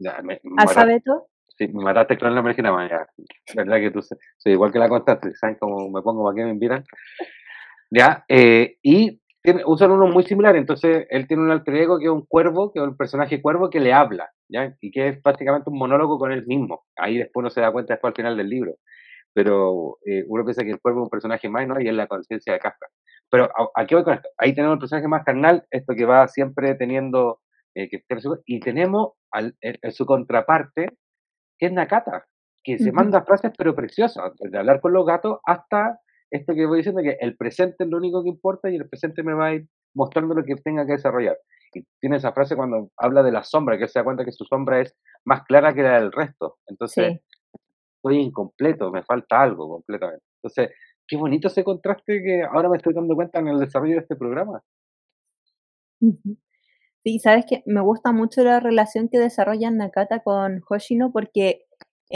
alfabeto. 0.57 1.27
Sí, 1.57 1.67
me 1.67 1.83
mataste 1.83 2.17
con 2.17 2.33
nombre 2.33 2.53
original, 2.53 2.89
ya. 2.89 3.07
Verdad 3.55 3.77
que 3.77 3.91
tú 3.91 4.01
soy 4.01 4.51
igual 4.51 4.71
que 4.71 4.79
la 4.79 4.89
constante, 4.89 5.33
¿sabes 5.35 5.57
cómo 5.59 5.89
me 5.89 6.01
pongo 6.01 6.23
para 6.23 6.35
que 6.35 6.43
me 6.43 6.51
invitan? 6.51 6.83
Ya, 7.89 8.25
eh, 8.27 8.77
y 8.81 9.22
usan 9.65 9.91
uno 9.91 10.07
muy 10.07 10.23
similar, 10.23 10.55
entonces 10.55 11.05
él 11.09 11.27
tiene 11.27 11.43
un 11.43 11.51
alter 11.51 11.75
ego 11.75 11.99
que 11.99 12.05
es 12.05 12.11
un 12.11 12.25
cuervo, 12.25 12.71
que 12.71 12.79
es 12.79 12.85
un 12.85 12.95
personaje 12.95 13.41
cuervo 13.41 13.69
que 13.69 13.79
le 13.79 13.91
habla, 13.91 14.29
¿ya? 14.47 14.75
Y 14.79 14.91
que 14.91 15.09
es 15.09 15.21
prácticamente 15.21 15.69
un 15.69 15.77
monólogo 15.77 16.17
con 16.17 16.31
él 16.31 16.45
mismo. 16.47 16.85
Ahí 16.95 17.17
después 17.17 17.41
uno 17.41 17.49
se 17.49 17.61
da 17.61 17.71
cuenta 17.71 17.93
después 17.93 18.11
al 18.11 18.15
final 18.15 18.37
del 18.37 18.49
libro. 18.49 18.75
Pero 19.33 19.97
eh, 20.05 20.23
uno 20.27 20.45
piensa 20.45 20.63
que 20.63 20.71
el 20.71 20.79
cuervo 20.79 21.01
es 21.01 21.03
un 21.05 21.09
personaje 21.09 21.49
más, 21.49 21.67
¿no? 21.67 21.81
Y 21.81 21.87
es 21.87 21.93
la 21.93 22.07
conciencia 22.07 22.53
de 22.53 22.59
Kafka. 22.59 22.87
Pero 23.29 23.49
aquí 23.75 23.95
voy 23.95 24.03
con 24.03 24.13
esto. 24.13 24.29
Ahí 24.37 24.53
tenemos 24.53 24.75
el 24.75 24.79
personaje 24.79 25.07
más 25.07 25.23
carnal, 25.25 25.65
esto 25.71 25.93
que 25.95 26.05
va 26.05 26.27
siempre 26.27 26.75
teniendo 26.75 27.39
eh, 27.75 27.89
que 27.89 28.03
y 28.45 28.59
tenemos 28.59 29.13
al, 29.31 29.55
su 29.91 30.05
contraparte, 30.05 30.89
que 31.57 31.65
es 31.65 31.71
Nakata, 31.71 32.25
que 32.63 32.77
se 32.77 32.91
manda 32.91 33.23
frases 33.23 33.51
pero 33.57 33.75
preciosas, 33.75 34.31
de 34.39 34.57
hablar 34.57 34.79
con 34.79 34.93
los 34.93 35.05
gatos 35.05 35.39
hasta 35.43 35.99
esto 36.33 36.53
que 36.53 36.65
voy 36.65 36.77
diciendo, 36.77 37.01
que 37.01 37.17
el 37.19 37.37
presente 37.37 37.83
es 37.83 37.89
lo 37.89 37.97
único 37.97 38.23
que 38.23 38.29
importa 38.29 38.69
y 38.69 38.75
el 38.75 38.89
presente 38.89 39.23
me 39.23 39.33
va 39.33 39.47
a 39.47 39.53
ir 39.53 39.67
mostrando 39.93 40.33
lo 40.33 40.43
que 40.43 40.55
tenga 40.55 40.85
que 40.85 40.93
desarrollar. 40.93 41.37
Y 41.73 41.83
tiene 41.99 42.17
esa 42.17 42.33
frase 42.33 42.55
cuando 42.55 42.89
habla 42.97 43.23
de 43.23 43.31
la 43.31 43.43
sombra, 43.43 43.77
que 43.77 43.87
se 43.87 43.99
da 43.99 44.03
cuenta 44.03 44.25
que 44.25 44.31
su 44.31 44.43
sombra 44.45 44.81
es 44.81 44.95
más 45.25 45.43
clara 45.43 45.73
que 45.73 45.83
la 45.83 45.99
del 45.99 46.11
resto. 46.11 46.57
Entonces, 46.67 47.19
estoy 47.97 48.17
incompleto, 48.17 48.91
me 48.91 49.03
falta 49.03 49.41
algo 49.41 49.69
completamente. 49.69 50.23
Entonces, 50.41 50.75
qué 51.07 51.17
bonito 51.17 51.47
ese 51.47 51.63
contraste 51.63 52.21
que 52.23 52.43
ahora 52.43 52.69
me 52.69 52.77
estoy 52.77 52.93
dando 52.93 53.15
cuenta 53.15 53.39
en 53.39 53.49
el 53.49 53.59
desarrollo 53.59 53.95
de 53.95 54.01
este 54.01 54.15
programa. 54.15 54.63
Sí, 57.03 57.19
sabes 57.19 57.45
que 57.47 57.63
me 57.65 57.81
gusta 57.81 58.11
mucho 58.11 58.43
la 58.43 58.59
relación 58.59 59.09
que 59.09 59.19
desarrollan 59.19 59.77
Nakata 59.77 60.23
con 60.23 60.63
Hoshino 60.67 61.11
porque 61.11 61.65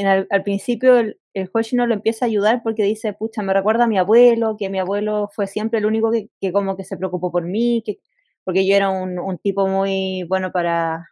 al, 0.05 0.27
principio 0.43 0.97
el, 0.97 1.19
el 1.33 1.49
Hoshino 1.51 1.87
lo 1.87 1.93
empieza 1.93 2.25
a 2.25 2.27
ayudar 2.27 2.61
porque 2.63 2.83
dice, 2.83 3.13
pucha, 3.13 3.41
me 3.41 3.53
recuerda 3.53 3.85
a 3.85 3.87
mi 3.87 3.97
abuelo, 3.97 4.55
que 4.57 4.69
mi 4.69 4.79
abuelo 4.79 5.29
fue 5.33 5.47
siempre 5.47 5.79
el 5.79 5.85
único 5.85 6.11
que, 6.11 6.51
como 6.51 6.77
que 6.77 6.83
se 6.83 6.97
preocupó 6.97 7.31
por 7.31 7.43
mí, 7.45 7.81
que, 7.85 7.99
porque 8.43 8.67
yo 8.67 8.75
era 8.75 8.89
un, 8.89 9.17
un 9.19 9.37
tipo 9.39 9.67
muy 9.67 10.23
bueno 10.29 10.51
para, 10.51 11.07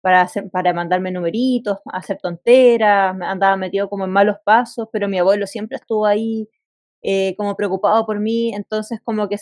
para, 0.00 0.22
hacer, 0.22 0.50
para 0.50 0.72
mandarme 0.74 1.10
numeritos, 1.12 1.78
hacer 1.92 2.18
tonteras, 2.22 3.16
andaba 3.22 3.56
metido 3.56 3.88
como 3.88 4.04
en 4.04 4.10
malos 4.10 4.36
pasos, 4.44 4.88
pero 4.92 5.08
mi 5.08 5.18
abuelo 5.18 5.46
siempre 5.46 5.76
estuvo 5.76 6.06
ahí 6.06 6.48
eh, 7.02 7.34
como 7.36 7.56
preocupado 7.56 8.06
por 8.06 8.20
mí, 8.20 8.52
entonces 8.54 9.00
como 9.04 9.28
que 9.28 9.36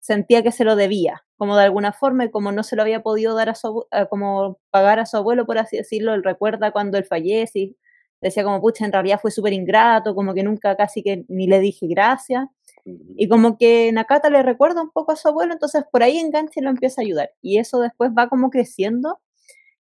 sentía 0.00 0.42
que 0.42 0.52
se 0.52 0.64
lo 0.64 0.76
debía, 0.76 1.24
como 1.36 1.56
de 1.56 1.64
alguna 1.64 1.92
forma, 1.92 2.24
y 2.26 2.30
como 2.30 2.52
no 2.52 2.62
se 2.62 2.76
lo 2.76 2.82
había 2.82 3.02
podido 3.02 3.34
dar 3.34 3.48
a 3.50 3.54
su, 3.54 3.86
como 4.10 4.58
pagar 4.70 5.00
a 5.00 5.06
su 5.06 5.16
abuelo, 5.16 5.46
por 5.46 5.58
así 5.58 5.76
decirlo, 5.78 6.14
él 6.14 6.22
recuerda 6.24 6.72
cuando 6.72 6.98
él 6.98 7.04
fallece 7.04 7.58
y 7.58 7.76
decía 8.24 8.42
como, 8.42 8.60
pucha, 8.60 8.84
en 8.86 8.92
realidad 8.92 9.20
fue 9.20 9.30
súper 9.30 9.52
ingrato, 9.52 10.14
como 10.14 10.34
que 10.34 10.42
nunca 10.42 10.76
casi 10.76 11.02
que 11.02 11.24
ni 11.28 11.46
le 11.46 11.60
dije 11.60 11.86
gracias. 11.86 12.46
Y 12.84 13.28
como 13.28 13.56
que 13.56 13.90
Nakata 13.92 14.30
le 14.30 14.42
recuerda 14.42 14.82
un 14.82 14.90
poco 14.90 15.12
a 15.12 15.16
su 15.16 15.28
abuelo, 15.28 15.52
entonces 15.52 15.84
por 15.90 16.02
ahí 16.02 16.18
engancha 16.18 16.60
y 16.60 16.62
lo 16.62 16.70
empieza 16.70 17.00
a 17.00 17.04
ayudar. 17.04 17.30
Y 17.42 17.58
eso 17.58 17.80
después 17.80 18.10
va 18.16 18.28
como 18.28 18.50
creciendo 18.50 19.20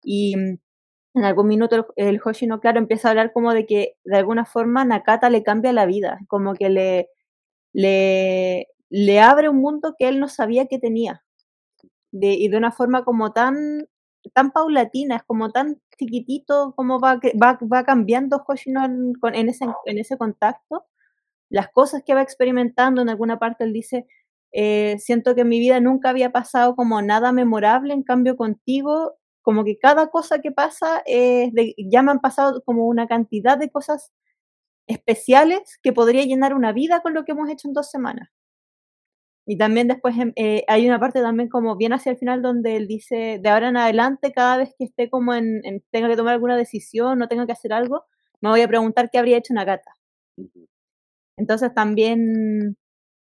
y 0.03 0.35
mm, 0.37 0.57
en 1.15 1.23
algún 1.25 1.47
minuto 1.47 1.87
el, 1.95 2.21
Hoshino, 2.23 2.59
claro, 2.59 2.79
empieza 2.79 3.07
a 3.09 3.11
hablar 3.11 3.33
como 3.33 3.53
de 3.53 3.65
que 3.65 3.97
de 4.05 4.17
alguna 4.17 4.45
forma 4.45 4.85
Nakata 4.85 5.29
le 5.29 5.43
cambia 5.43 5.73
la 5.73 5.85
vida, 5.85 6.19
como 6.27 6.53
que 6.53 6.69
le, 6.69 7.09
le, 7.73 8.67
le 8.89 9.19
abre 9.19 9.49
un 9.49 9.57
mundo 9.61 9.95
que 9.97 10.07
él 10.07 10.19
no 10.19 10.27
sabía 10.29 10.67
que 10.67 10.79
tenía. 10.79 11.23
De, 12.11 12.33
y 12.33 12.47
de 12.49 12.57
una 12.57 12.71
forma 12.71 13.03
como 13.03 13.33
tan, 13.33 13.87
tan 14.33 14.51
paulatina, 14.51 15.17
es 15.17 15.23
como 15.23 15.51
tan 15.51 15.81
chiquitito, 15.99 16.73
como 16.75 16.99
va, 16.99 17.19
va, 17.41 17.59
va 17.61 17.83
cambiando 17.83 18.43
Hoshino 18.47 18.85
en, 18.85 19.49
ese, 19.49 19.65
en 19.85 19.97
ese 19.97 20.17
contacto. 20.17 20.85
Las 21.49 21.69
cosas 21.69 22.03
que 22.05 22.13
va 22.15 22.21
experimentando, 22.21 23.01
en 23.01 23.09
alguna 23.09 23.39
parte 23.39 23.63
él 23.65 23.73
dice, 23.73 24.07
eh, 24.51 24.97
siento 24.99 25.35
que 25.35 25.41
en 25.41 25.49
mi 25.49 25.59
vida 25.59 25.79
nunca 25.79 26.09
había 26.09 26.31
pasado 26.31 26.75
como 26.75 27.01
nada 27.01 27.31
memorable, 27.31 27.93
en 27.93 28.03
cambio 28.03 28.37
contigo, 28.37 29.17
como 29.41 29.63
que 29.63 29.77
cada 29.79 30.07
cosa 30.07 30.39
que 30.39 30.51
pasa, 30.51 31.03
de, 31.05 31.75
ya 31.77 32.01
me 32.03 32.11
han 32.11 32.19
pasado 32.19 32.61
como 32.63 32.87
una 32.87 33.07
cantidad 33.07 33.57
de 33.57 33.69
cosas 33.69 34.11
especiales 34.87 35.79
que 35.83 35.93
podría 35.93 36.23
llenar 36.23 36.53
una 36.53 36.71
vida 36.73 37.01
con 37.01 37.13
lo 37.13 37.25
que 37.25 37.33
hemos 37.33 37.49
hecho 37.49 37.67
en 37.67 37.73
dos 37.73 37.89
semanas. 37.89 38.29
Y 39.49 39.57
también 39.57 39.87
después 39.87 40.15
em, 40.15 40.31
eh, 40.35 40.63
hay 40.67 40.87
una 40.87 40.99
parte 40.99 41.21
también 41.21 41.49
como 41.49 41.75
bien 41.75 41.91
hacia 41.91 42.11
el 42.11 42.19
final 42.19 42.43
donde 42.43 42.75
él 42.75 42.87
dice, 42.87 43.39
de 43.41 43.49
ahora 43.49 43.69
en 43.69 43.77
adelante, 43.77 44.31
cada 44.31 44.57
vez 44.57 44.75
que 44.77 44.85
esté 44.85 45.09
como 45.09 45.33
en, 45.33 45.63
tenga 45.89 46.07
que 46.07 46.15
tomar 46.15 46.35
alguna 46.35 46.55
decisión 46.55 47.19
o 47.19 47.27
tenga 47.27 47.47
que 47.47 47.53
hacer 47.53 47.73
algo, 47.73 48.05
me 48.41 48.49
voy 48.49 48.61
a 48.61 48.67
preguntar 48.67 49.09
qué 49.11 49.17
habría 49.17 49.37
hecho 49.37 49.51
una 49.51 49.65
gata. 49.65 49.91
Entonces 51.35 51.73
también 51.73 52.77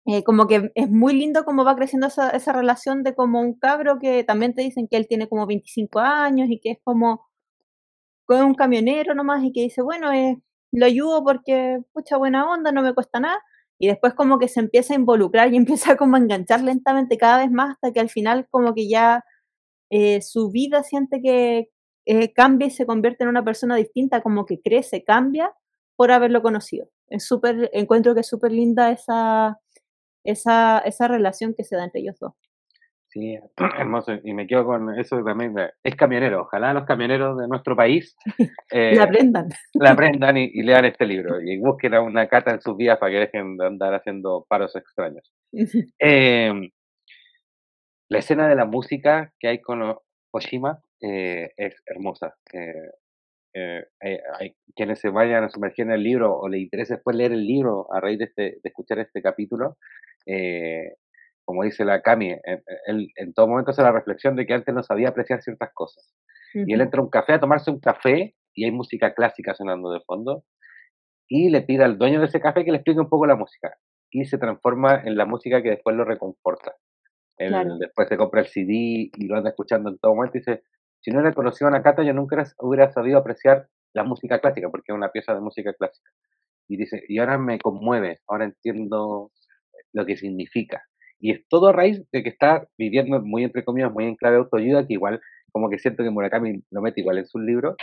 eh, 0.06 0.22
como 0.22 0.46
que 0.46 0.70
es 0.76 0.88
muy 0.90 1.14
lindo 1.14 1.44
cómo 1.44 1.64
va 1.64 1.74
creciendo 1.74 2.06
esa, 2.06 2.30
esa, 2.30 2.52
relación 2.52 3.02
de 3.02 3.16
como 3.16 3.40
un 3.40 3.58
cabro 3.58 3.98
que 3.98 4.22
también 4.22 4.54
te 4.54 4.62
dicen 4.62 4.86
que 4.88 4.98
él 4.98 5.08
tiene 5.08 5.28
como 5.28 5.46
25 5.46 5.98
años 5.98 6.48
y 6.50 6.60
que 6.60 6.70
es 6.72 6.78
como, 6.84 7.26
como 8.26 8.46
un 8.46 8.54
camionero 8.54 9.14
nomás 9.14 9.42
y 9.44 9.52
que 9.52 9.62
dice, 9.62 9.82
bueno, 9.82 10.12
eh, 10.12 10.40
lo 10.72 10.86
ayudo 10.86 11.24
porque, 11.24 11.80
pucha, 11.92 12.16
buena 12.16 12.48
onda, 12.48 12.70
no 12.70 12.82
me 12.82 12.94
cuesta 12.94 13.18
nada 13.18 13.40
y 13.82 13.88
después 13.88 14.14
como 14.14 14.38
que 14.38 14.46
se 14.46 14.60
empieza 14.60 14.94
a 14.94 14.96
involucrar 14.96 15.52
y 15.52 15.56
empieza 15.56 15.96
como 15.96 16.14
a 16.14 16.20
enganchar 16.20 16.62
lentamente 16.62 17.18
cada 17.18 17.38
vez 17.38 17.50
más 17.50 17.72
hasta 17.72 17.92
que 17.92 17.98
al 17.98 18.10
final 18.10 18.46
como 18.48 18.74
que 18.74 18.88
ya 18.88 19.24
eh, 19.90 20.22
su 20.22 20.52
vida 20.52 20.84
siente 20.84 21.20
que 21.20 21.68
eh, 22.06 22.32
cambia 22.32 22.68
y 22.68 22.70
se 22.70 22.86
convierte 22.86 23.24
en 23.24 23.30
una 23.30 23.44
persona 23.44 23.74
distinta, 23.74 24.22
como 24.22 24.46
que 24.46 24.60
crece, 24.60 25.02
cambia 25.02 25.52
por 25.96 26.12
haberlo 26.12 26.42
conocido. 26.42 26.88
Es 27.08 27.26
súper, 27.26 27.70
encuentro 27.72 28.14
que 28.14 28.20
es 28.20 28.28
súper 28.28 28.52
linda 28.52 28.92
esa, 28.92 29.58
esa, 30.24 30.78
esa 30.78 31.08
relación 31.08 31.52
que 31.52 31.64
se 31.64 31.74
da 31.74 31.84
entre 31.84 32.02
ellos 32.02 32.18
dos. 32.20 32.34
Sí, 33.12 33.38
hermoso. 33.78 34.12
Y 34.24 34.32
me 34.32 34.46
quedo 34.46 34.64
con 34.64 34.98
eso 34.98 35.22
también. 35.22 35.54
Es 35.82 35.94
camionero. 35.96 36.42
Ojalá 36.42 36.72
los 36.72 36.84
camioneros 36.84 37.38
de 37.38 37.46
nuestro 37.46 37.76
país 37.76 38.16
eh, 38.70 38.94
la 38.96 39.04
aprendan. 39.04 39.48
La 39.74 39.90
aprendan 39.90 40.36
y, 40.38 40.62
lean 40.62 40.86
este 40.86 41.06
libro. 41.06 41.40
Y 41.40 41.58
busquen 41.58 41.94
una 41.94 42.26
cata 42.28 42.52
en 42.52 42.62
sus 42.62 42.76
vidas 42.76 42.98
para 42.98 43.12
que 43.12 43.18
dejen 43.18 43.56
de 43.58 43.66
andar 43.66 43.94
haciendo 43.94 44.46
paros 44.48 44.74
extraños. 44.76 45.30
Em, 45.98 46.70
la 48.08 48.18
escena 48.18 48.48
de 48.48 48.56
la 48.56 48.64
música 48.64 49.32
que 49.38 49.48
hay 49.48 49.60
con 49.60 49.96
Oshima 50.32 50.80
eh, 51.00 51.50
es 51.56 51.82
hermosa. 51.86 52.34
Eh, 53.54 53.84
hay, 54.00 54.56
quienes 54.74 55.00
se 55.00 55.10
vayan 55.10 55.44
a 55.44 55.50
sumergir 55.50 55.84
en 55.84 55.92
el 55.92 56.02
libro 56.02 56.34
o 56.34 56.48
les 56.48 56.62
interese 56.62 56.94
después 56.94 57.14
leer 57.14 57.32
el 57.32 57.46
libro 57.46 57.86
a 57.92 58.00
raíz 58.00 58.18
de, 58.18 58.24
este, 58.24 58.42
de 58.42 58.60
escuchar 58.64 58.98
este 58.98 59.20
capítulo, 59.20 59.76
eh, 60.26 60.94
como 61.44 61.64
dice 61.64 61.84
la 61.84 62.02
Cami, 62.02 62.34
él 62.86 63.08
en 63.16 63.34
todo 63.34 63.48
momento 63.48 63.70
hace 63.70 63.82
la 63.82 63.92
reflexión 63.92 64.36
de 64.36 64.46
que 64.46 64.54
antes 64.54 64.74
no 64.74 64.82
sabía 64.82 65.08
apreciar 65.08 65.42
ciertas 65.42 65.70
cosas. 65.74 66.14
Y 66.54 66.72
él 66.72 66.80
entra 66.80 67.00
a 67.00 67.04
un 67.04 67.10
café 67.10 67.34
a 67.34 67.40
tomarse 67.40 67.70
un 67.70 67.80
café 67.80 68.34
y 68.54 68.64
hay 68.64 68.70
música 68.70 69.14
clásica 69.14 69.54
sonando 69.54 69.90
de 69.90 70.00
fondo 70.00 70.44
y 71.28 71.48
le 71.48 71.62
pide 71.62 71.84
al 71.84 71.96
dueño 71.96 72.20
de 72.20 72.26
ese 72.26 72.40
café 72.40 72.64
que 72.64 72.70
le 72.70 72.76
explique 72.78 73.00
un 73.00 73.08
poco 73.08 73.26
la 73.26 73.36
música 73.36 73.74
y 74.10 74.24
se 74.26 74.36
transforma 74.36 75.02
en 75.02 75.16
la 75.16 75.24
música 75.24 75.62
que 75.62 75.70
después 75.70 75.96
lo 75.96 76.04
reconforta. 76.04 76.74
Él 77.38 77.78
después 77.80 78.08
se 78.08 78.18
compra 78.18 78.42
el 78.42 78.46
CD 78.48 79.10
y 79.14 79.26
lo 79.26 79.36
anda 79.36 79.50
escuchando 79.50 79.88
en 79.88 79.98
todo 79.98 80.14
momento 80.14 80.36
y 80.36 80.40
dice, 80.40 80.62
si 81.00 81.10
no 81.10 81.18
hubiera 81.18 81.34
conocido 81.34 81.68
a 81.68 81.70
Nakata 81.70 82.02
yo 82.02 82.12
nunca 82.12 82.44
hubiera 82.58 82.92
sabido 82.92 83.18
apreciar 83.18 83.68
la 83.94 84.04
música 84.04 84.38
clásica 84.38 84.68
porque 84.68 84.92
es 84.92 84.94
una 84.94 85.10
pieza 85.10 85.34
de 85.34 85.40
música 85.40 85.72
clásica. 85.72 86.10
Y 86.68 86.76
dice, 86.76 87.02
y 87.08 87.18
ahora 87.18 87.38
me 87.38 87.58
conmueve, 87.58 88.20
ahora 88.28 88.44
entiendo 88.44 89.32
lo 89.92 90.06
que 90.06 90.16
significa. 90.16 90.84
Y 91.22 91.30
es 91.30 91.46
todo 91.48 91.68
a 91.68 91.72
raíz 91.72 92.02
de 92.10 92.22
que 92.24 92.28
está 92.28 92.66
viviendo, 92.76 93.22
muy 93.22 93.44
entre 93.44 93.64
comillas, 93.64 93.92
muy 93.92 94.04
en 94.04 94.16
clave 94.16 94.34
de 94.34 94.42
autoayuda, 94.42 94.86
que 94.88 94.94
igual, 94.94 95.20
como 95.52 95.70
que 95.70 95.78
siento 95.78 96.02
que 96.02 96.10
Murakami 96.10 96.64
lo 96.72 96.82
mete 96.82 97.00
igual 97.00 97.18
en 97.18 97.26
sus 97.26 97.40
libros, 97.40 97.76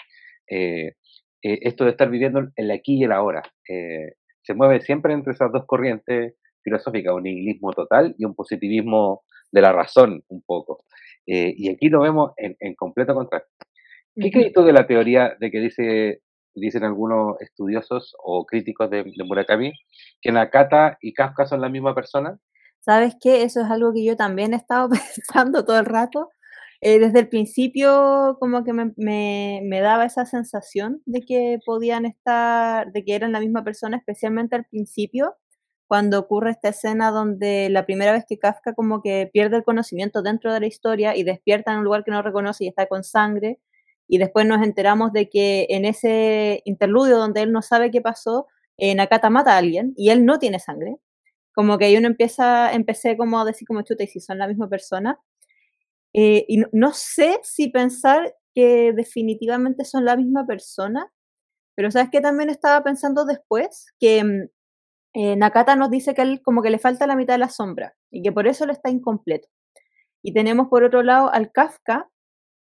eh, 0.50 0.94
eh, 1.42 1.60
esto 1.62 1.86
de 1.86 1.92
estar 1.92 2.10
viviendo 2.10 2.50
el 2.54 2.72
aquí 2.72 2.98
y 2.98 3.06
el 3.06 3.14
ahora. 3.14 3.42
Eh, 3.68 4.16
se 4.42 4.54
mueve 4.54 4.82
siempre 4.82 5.14
entre 5.14 5.32
esas 5.32 5.54
dos 5.54 5.64
corrientes 5.66 6.36
filosóficas, 6.62 7.14
un 7.14 7.24
nihilismo 7.24 7.72
total 7.72 8.14
y 8.18 8.26
un 8.26 8.36
positivismo 8.36 9.24
de 9.52 9.62
la 9.62 9.72
razón 9.72 10.22
un 10.28 10.42
poco. 10.42 10.84
y 11.26 11.70
aquí 11.70 11.90
lo 11.90 12.02
vemos 12.02 12.34
en, 12.38 12.76
completo 12.76 13.14
contraste. 13.14 13.50
¿Qué 14.16 14.32
crees 14.32 14.52
tú 14.52 14.64
de 14.64 14.74
la 14.74 14.86
teoría 14.86 15.38
de 15.40 15.52
que 15.52 15.60
dice, 15.60 16.22
dicen 16.56 16.84
algunos 16.84 17.40
estudiosos 17.40 18.16
o 18.22 18.46
críticos 18.46 18.90
de, 18.90 19.04
de 19.04 19.24
Murakami 19.24 19.72
que 20.22 20.32
Nakata 20.32 20.98
y 21.02 21.14
Kafka 21.14 21.46
son 21.46 21.62
la 21.62 21.70
misma 21.70 21.96
persona? 21.96 22.38
¿Sabes 22.82 23.16
qué? 23.20 23.44
Eso 23.44 23.62
es 23.62 23.70
algo 23.70 23.94
que 23.94 24.04
yo 24.04 24.16
también 24.16 24.54
he 24.54 24.58
estado 24.58 24.90
pensando 25.16 25.66
todo 25.66 25.80
el 25.80 25.86
rato. 25.86 26.30
Eh, 26.82 27.00
desde 27.00 27.20
el 27.20 27.30
principio 27.30 28.38
como 28.40 28.64
que 28.64 28.72
me, 28.74 28.94
me, 28.96 29.82
daba 29.82 30.06
esa 30.06 30.26
sensación 30.26 31.02
de 31.06 31.22
que 31.26 31.60
podían 31.66 32.06
estar, 32.06 32.92
de 32.94 33.04
que 33.04 33.16
eran 33.16 33.34
la 33.34 33.42
misma 33.42 33.64
persona, 33.66 33.98
especialmente 33.98 34.56
al 34.56 34.66
principio, 34.66 35.36
cuando 35.88 36.20
ocurre 36.20 36.52
esta 36.52 36.70
escena 36.70 37.12
donde 37.12 37.70
la 37.70 37.86
primera 37.86 38.14
vez 38.14 38.26
que 38.28 38.40
Kafka 38.40 38.74
como 38.76 39.02
que 39.02 39.30
pierde 39.34 39.58
el 39.58 39.64
conocimiento 39.64 40.22
dentro 40.22 40.54
de 40.54 40.62
la 40.62 40.68
historia 40.68 41.18
y 41.18 41.24
despierta 41.24 41.74
en 41.74 41.80
un 41.80 41.84
lugar 41.86 42.06
que 42.06 42.12
no 42.12 42.22
reconoce 42.22 42.66
y 42.66 42.68
está 42.70 42.88
con 42.88 43.04
sangre, 43.04 43.60
y 44.08 44.18
después 44.18 44.46
nos 44.46 44.64
enteramos 44.64 45.14
de 45.14 45.30
que 45.30 45.68
en 45.70 45.86
ese 45.86 46.62
interludio 46.66 47.18
donde 47.18 47.42
él 47.44 47.52
no 47.52 47.62
sabe 47.62 47.92
qué 47.92 48.02
pasó, 48.02 48.48
eh, 48.78 48.96
Nakata 48.96 49.30
mata 49.30 49.54
a 49.56 49.58
alguien 49.58 49.94
y 49.98 50.10
él 50.12 50.26
no 50.26 50.40
tiene 50.40 50.60
sangre 50.60 50.98
como 51.60 51.78
que 51.78 51.84
ahí 51.84 51.97
uno 51.97 52.07
empieza, 52.07 52.72
empecé 52.72 53.18
como 53.18 53.38
a 53.38 53.43
decir 53.43 53.68
como 53.68 53.82
chuta 53.82 54.05
y 54.05 54.07
si 54.07 54.22
son 54.22 54.38
la 54.38 54.47
misma 54.47 54.70
persona. 54.70 55.20
Eh, 56.14 56.45
y 56.47 56.64
no, 56.72 56.93
sé 56.93 57.38
si 57.43 57.68
pensar 57.68 58.34
que 58.55 58.93
definitivamente 58.93 59.84
son 59.84 60.05
la 60.05 60.16
misma 60.16 60.47
persona, 60.47 61.12
pero 61.76 61.91
sabes 61.91 62.12
que 62.12 62.22
también 62.22 62.49
estaba 62.49 62.82
pensando 62.82 63.26
después 63.26 63.88
que 63.99 64.24
mm, 64.24 64.49
eh, 65.16 65.36
Nakata 65.36 65.76
nos 65.76 65.91
dice 65.91 66.14
que 66.14 66.22
él 66.22 66.41
como 66.41 66.62
que 66.62 66.70
le 66.70 66.80
falta 66.80 67.05
la 67.07 67.18
mitad 67.18 67.34
de 67.34 67.39
la 67.39 67.49
sombra 67.49 67.93
y 68.10 68.22
que 68.22 68.32
por 68.32 68.47
eso 68.47 68.64
él 68.64 68.70
está 68.70 68.89
incompleto. 68.89 69.49
Y 70.24 70.34
tenemos 70.34 70.70
por 70.70 70.86
otro 70.86 71.03
lado 71.03 71.30
al 71.30 71.51
Kafka, 71.51 72.10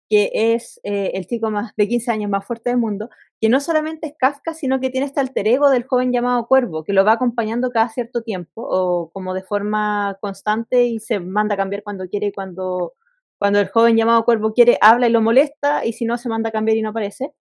que 0.09 0.31
es 0.33 0.79
eh, 0.83 1.11
el 1.15 1.25
chico 1.27 1.49
más 1.49 1.73
de 1.75 1.87
15 1.87 2.11
años 2.11 2.29
más 2.29 2.45
fuerte 2.45 2.69
del 2.69 2.79
mundo, 2.79 3.09
que 3.39 3.49
no 3.49 3.59
solamente 3.59 4.07
es 4.07 4.13
Kafka, 4.17 4.53
sino 4.53 4.79
que 4.79 4.89
tiene 4.89 5.07
este 5.07 5.19
alter 5.19 5.47
ego 5.47 5.69
del 5.69 5.85
joven 5.85 6.11
llamado 6.11 6.47
Cuervo, 6.47 6.83
que 6.83 6.93
lo 6.93 7.03
va 7.05 7.13
acompañando 7.13 7.71
cada 7.71 7.89
cierto 7.89 8.21
tiempo, 8.21 8.61
o 8.61 9.09
como 9.11 9.33
de 9.33 9.43
forma 9.43 10.17
constante 10.21 10.85
y 10.85 10.99
se 10.99 11.19
manda 11.19 11.55
a 11.55 11.57
cambiar 11.57 11.83
cuando 11.83 12.07
quiere 12.07 12.27
y 12.27 12.31
cuando, 12.31 12.93
cuando 13.37 13.59
el 13.59 13.69
joven 13.69 13.97
llamado 13.97 14.25
Cuervo 14.25 14.53
quiere, 14.53 14.77
habla 14.81 15.07
y 15.07 15.11
lo 15.11 15.21
molesta, 15.21 15.85
y 15.85 15.93
si 15.93 16.05
no, 16.05 16.17
se 16.17 16.29
manda 16.29 16.49
a 16.49 16.51
cambiar 16.51 16.77
y 16.77 16.81
no 16.81 16.89
aparece. 16.89 17.33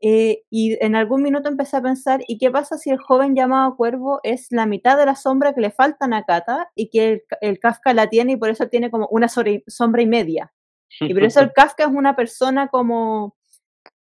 Eh, 0.00 0.42
y 0.50 0.76
en 0.84 0.94
algún 0.94 1.22
minuto 1.22 1.48
empecé 1.48 1.78
a 1.78 1.82
pensar, 1.82 2.20
¿y 2.28 2.38
qué 2.38 2.50
pasa 2.50 2.76
si 2.78 2.90
el 2.90 2.98
joven 2.98 3.34
llamado 3.34 3.76
Cuervo 3.76 4.20
es 4.22 4.48
la 4.50 4.66
mitad 4.66 4.98
de 4.98 5.06
la 5.06 5.16
sombra 5.16 5.54
que 5.54 5.62
le 5.62 5.70
falta 5.70 6.04
a 6.04 6.08
Nakata 6.08 6.68
y 6.74 6.90
que 6.90 7.08
el, 7.12 7.22
el 7.40 7.58
Kafka 7.58 7.94
la 7.94 8.08
tiene 8.08 8.32
y 8.32 8.36
por 8.36 8.50
eso 8.50 8.68
tiene 8.68 8.90
como 8.90 9.08
una 9.10 9.28
sombra 9.28 10.02
y 10.02 10.06
media? 10.06 10.52
Y 11.00 11.12
por 11.12 11.24
eso 11.24 11.40
el 11.40 11.52
Kafka 11.52 11.84
es 11.84 11.90
una 11.90 12.16
persona 12.16 12.68
como 12.68 13.36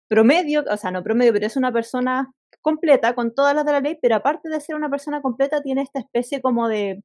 promedio, 0.08 0.64
o 0.70 0.78
sea, 0.78 0.92
no 0.92 1.04
promedio, 1.04 1.34
pero 1.34 1.48
es 1.48 1.58
una 1.58 1.72
persona 1.72 2.32
completa 2.62 3.16
con 3.16 3.34
todas 3.34 3.56
las 3.56 3.66
de 3.66 3.72
la 3.72 3.80
ley, 3.80 3.98
pero 4.02 4.16
aparte 4.16 4.50
de 4.50 4.60
ser 4.60 4.76
una 4.76 4.90
persona 4.90 5.22
completa, 5.22 5.62
tiene 5.62 5.82
esta 5.82 6.00
especie 6.00 6.42
como 6.42 6.68
de, 6.68 7.04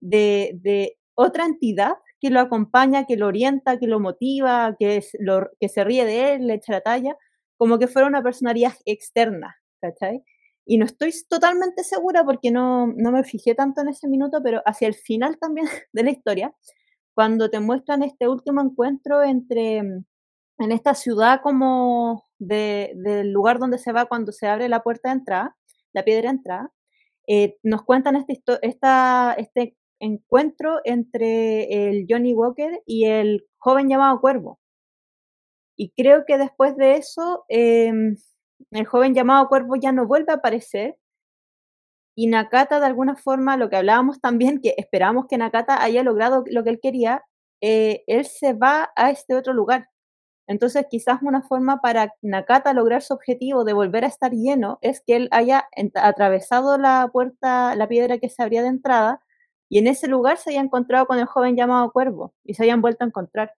de, 0.00 0.52
de 0.62 0.98
otra 1.14 1.46
entidad 1.46 1.94
que 2.20 2.30
lo 2.30 2.40
acompaña, 2.40 3.06
que 3.06 3.16
lo 3.16 3.26
orienta, 3.26 3.78
que 3.78 3.86
lo 3.86 4.00
motiva, 4.00 4.76
que, 4.78 5.02
lo, 5.18 5.50
que 5.58 5.68
se 5.68 5.84
ríe 5.84 6.04
de 6.04 6.34
él, 6.34 6.46
le 6.46 6.54
echa 6.54 6.72
la 6.72 6.80
talla, 6.82 7.16
como 7.56 7.78
que 7.78 7.88
fuera 7.88 8.08
una 8.08 8.22
personalidad 8.22 8.74
externa, 8.84 9.56
¿cachai? 9.80 10.22
y 10.70 10.78
no 10.78 10.84
estoy 10.84 11.12
totalmente 11.28 11.82
segura 11.82 12.24
porque 12.24 12.52
no, 12.52 12.86
no 12.86 13.10
me 13.10 13.24
fijé 13.24 13.56
tanto 13.56 13.80
en 13.80 13.88
ese 13.88 14.06
minuto, 14.06 14.40
pero 14.40 14.62
hacia 14.64 14.86
el 14.86 14.94
final 14.94 15.36
también 15.36 15.66
de 15.92 16.04
la 16.04 16.10
historia, 16.10 16.54
cuando 17.20 17.50
te 17.50 17.60
muestran 17.60 18.02
este 18.02 18.28
último 18.28 18.62
encuentro 18.62 19.22
entre, 19.22 19.76
en 19.76 20.72
esta 20.72 20.94
ciudad 20.94 21.42
como 21.42 22.24
de, 22.38 22.92
del 22.94 23.30
lugar 23.30 23.58
donde 23.58 23.76
se 23.76 23.92
va 23.92 24.06
cuando 24.06 24.32
se 24.32 24.46
abre 24.46 24.70
la 24.70 24.82
puerta 24.82 25.10
de 25.10 25.16
entrada, 25.16 25.56
la 25.92 26.02
piedra 26.02 26.30
de 26.30 26.36
entrada, 26.36 26.72
eh, 27.26 27.58
nos 27.62 27.82
cuentan 27.82 28.16
este, 28.16 28.40
esta, 28.62 29.34
este 29.36 29.76
encuentro 29.98 30.80
entre 30.84 31.90
el 31.90 32.06
Johnny 32.08 32.32
Walker 32.32 32.80
y 32.86 33.04
el 33.04 33.46
joven 33.58 33.90
llamado 33.90 34.18
Cuervo. 34.22 34.58
Y 35.76 35.90
creo 35.90 36.24
que 36.26 36.38
después 36.38 36.74
de 36.78 36.94
eso, 36.94 37.44
em, 37.48 38.16
el 38.70 38.86
joven 38.86 39.12
llamado 39.12 39.46
Cuervo 39.48 39.76
ya 39.76 39.92
no 39.92 40.06
vuelve 40.06 40.32
a 40.32 40.36
aparecer. 40.36 40.96
Y 42.20 42.26
Nakata, 42.26 42.80
de 42.80 42.84
alguna 42.84 43.16
forma, 43.16 43.56
lo 43.56 43.70
que 43.70 43.76
hablábamos 43.76 44.20
también, 44.20 44.60
que 44.60 44.74
esperamos 44.76 45.24
que 45.26 45.38
Nakata 45.38 45.82
haya 45.82 46.02
logrado 46.02 46.44
lo 46.50 46.62
que 46.62 46.68
él 46.68 46.78
quería, 46.78 47.24
eh, 47.62 48.04
él 48.06 48.26
se 48.26 48.52
va 48.52 48.90
a 48.94 49.08
este 49.10 49.34
otro 49.34 49.54
lugar. 49.54 49.88
Entonces, 50.46 50.84
quizás 50.90 51.20
una 51.22 51.40
forma 51.40 51.80
para 51.80 52.12
Nakata 52.20 52.74
lograr 52.74 53.00
su 53.00 53.14
objetivo 53.14 53.64
de 53.64 53.72
volver 53.72 54.04
a 54.04 54.08
estar 54.08 54.32
lleno 54.32 54.78
es 54.82 55.00
que 55.00 55.16
él 55.16 55.28
haya 55.30 55.66
atravesado 55.94 56.76
la 56.76 57.08
puerta, 57.10 57.74
la 57.74 57.88
piedra 57.88 58.18
que 58.18 58.28
se 58.28 58.42
abría 58.42 58.60
de 58.60 58.68
entrada, 58.68 59.22
y 59.70 59.78
en 59.78 59.86
ese 59.86 60.06
lugar 60.06 60.36
se 60.36 60.50
haya 60.50 60.60
encontrado 60.60 61.06
con 61.06 61.18
el 61.18 61.24
joven 61.24 61.56
llamado 61.56 61.90
Cuervo 61.90 62.34
y 62.44 62.52
se 62.52 62.64
hayan 62.64 62.82
vuelto 62.82 63.02
a 63.02 63.06
encontrar. 63.06 63.54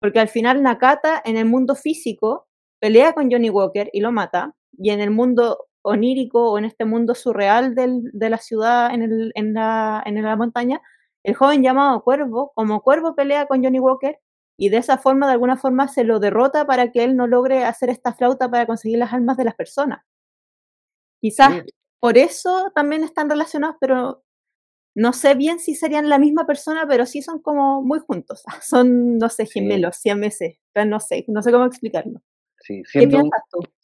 Porque 0.00 0.20
al 0.20 0.28
final 0.28 0.62
Nakata 0.62 1.20
en 1.24 1.36
el 1.36 1.46
mundo 1.46 1.74
físico 1.74 2.46
pelea 2.80 3.12
con 3.12 3.28
Johnny 3.28 3.50
Walker 3.50 3.90
y 3.92 3.98
lo 3.98 4.12
mata, 4.12 4.54
y 4.78 4.90
en 4.90 5.00
el 5.00 5.10
mundo 5.10 5.66
onírico 5.84 6.50
o 6.50 6.58
en 6.58 6.64
este 6.64 6.84
mundo 6.84 7.14
surreal 7.14 7.74
de 7.74 8.30
la 8.30 8.38
ciudad 8.38 8.92
en, 8.92 9.02
el, 9.02 9.32
en, 9.34 9.54
la, 9.54 10.02
en 10.06 10.20
la 10.22 10.36
montaña, 10.36 10.80
el 11.22 11.34
joven 11.34 11.62
llamado 11.62 12.02
Cuervo, 12.02 12.52
como 12.54 12.82
Cuervo 12.82 13.14
pelea 13.14 13.46
con 13.46 13.62
Johnny 13.62 13.78
Walker 13.78 14.18
y 14.56 14.68
de 14.68 14.78
esa 14.78 14.98
forma, 14.98 15.26
de 15.26 15.32
alguna 15.32 15.56
forma, 15.56 15.88
se 15.88 16.04
lo 16.04 16.20
derrota 16.20 16.66
para 16.66 16.90
que 16.90 17.04
él 17.04 17.16
no 17.16 17.26
logre 17.26 17.64
hacer 17.64 17.90
esta 17.90 18.12
flauta 18.12 18.50
para 18.50 18.66
conseguir 18.66 18.98
las 18.98 19.12
almas 19.12 19.36
de 19.36 19.44
las 19.44 19.54
personas. 19.54 20.04
Quizás 21.20 21.64
por 22.00 22.18
eso 22.18 22.70
también 22.74 23.02
están 23.02 23.28
relacionados, 23.28 23.76
pero 23.80 24.22
no 24.94 25.12
sé 25.12 25.34
bien 25.34 25.58
si 25.58 25.74
serían 25.74 26.08
la 26.08 26.18
misma 26.18 26.46
persona, 26.46 26.86
pero 26.86 27.04
sí 27.04 27.20
son 27.20 27.40
como 27.40 27.82
muy 27.82 27.98
juntos. 27.98 28.44
Son, 28.62 29.18
no 29.18 29.28
sé, 29.28 29.46
gemelos, 29.46 30.00
meses 30.16 30.58
pero 30.72 30.86
no 30.86 31.00
sé, 31.00 31.24
no 31.28 31.42
sé 31.42 31.50
cómo 31.50 31.64
explicarlo. 31.64 32.20
Sí, 32.64 32.82
siendo, 32.86 33.18
un, 33.18 33.30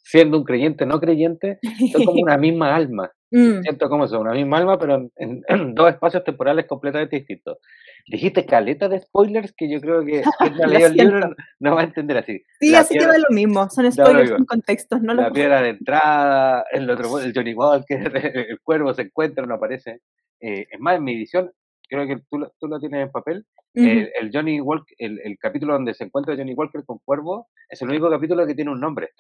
siendo 0.02 0.38
un 0.38 0.44
creyente 0.44 0.86
no 0.86 1.00
creyente, 1.00 1.58
son 1.92 2.04
como 2.06 2.22
una 2.22 2.38
misma 2.38 2.74
alma. 2.74 3.12
Mm. 3.30 3.60
Siento 3.60 3.90
como 3.90 4.06
eso, 4.06 4.18
una 4.18 4.32
misma 4.32 4.56
alma, 4.56 4.78
pero 4.78 5.10
en, 5.16 5.74
dos 5.74 5.90
espacios 5.90 6.24
temporales 6.24 6.66
completamente 6.66 7.16
distintos. 7.16 7.58
Dijiste 8.06 8.46
caleta 8.46 8.88
de 8.88 9.00
spoilers 9.00 9.52
que 9.54 9.70
yo 9.70 9.80
creo 9.80 10.02
que 10.04 10.22
quien 10.38 10.56
no 10.56 10.62
el 10.86 10.94
libro 10.94 11.34
no, 11.60 11.74
va 11.74 11.82
a 11.82 11.84
entender 11.84 12.16
así. 12.16 12.42
Sí, 12.58 12.74
así 12.74 12.98
que 12.98 13.06
va 13.06 13.18
lo 13.18 13.28
mismo, 13.34 13.68
son 13.68 13.92
spoilers 13.92 14.30
en 14.30 14.46
contextos. 14.46 15.02
No 15.02 15.12
la 15.12 15.30
piedra 15.30 15.60
de 15.60 15.68
entrada, 15.68 16.64
el 16.72 16.88
otro, 16.88 17.20
el 17.20 17.32
Johnny 17.36 17.52
Walker, 17.52 18.34
el 18.34 18.58
cuervo 18.62 18.94
se 18.94 19.02
encuentra, 19.02 19.44
no 19.44 19.56
aparece. 19.56 20.00
Eh, 20.40 20.66
es 20.70 20.80
más, 20.80 20.96
en 20.96 21.04
mi 21.04 21.12
edición, 21.12 21.52
creo 21.90 22.06
que 22.06 22.22
tú, 22.30 22.46
tú 22.58 22.68
lo 22.68 22.78
tienes 22.78 23.02
en 23.02 23.10
papel, 23.10 23.44
el, 23.74 24.30
Johnny 24.32 24.60
Walker, 24.60 24.94
el, 24.98 25.20
el, 25.24 25.36
capítulo 25.38 25.74
donde 25.74 25.94
se 25.94 26.04
encuentra 26.04 26.36
Johnny 26.36 26.54
Walker 26.54 26.84
con 26.84 26.98
Cuervo, 27.04 27.48
es 27.68 27.82
el 27.82 27.88
único 27.88 28.08
capítulo 28.08 28.46
que 28.46 28.54
tiene 28.54 28.70
un 28.70 28.80
nombre. 28.80 29.10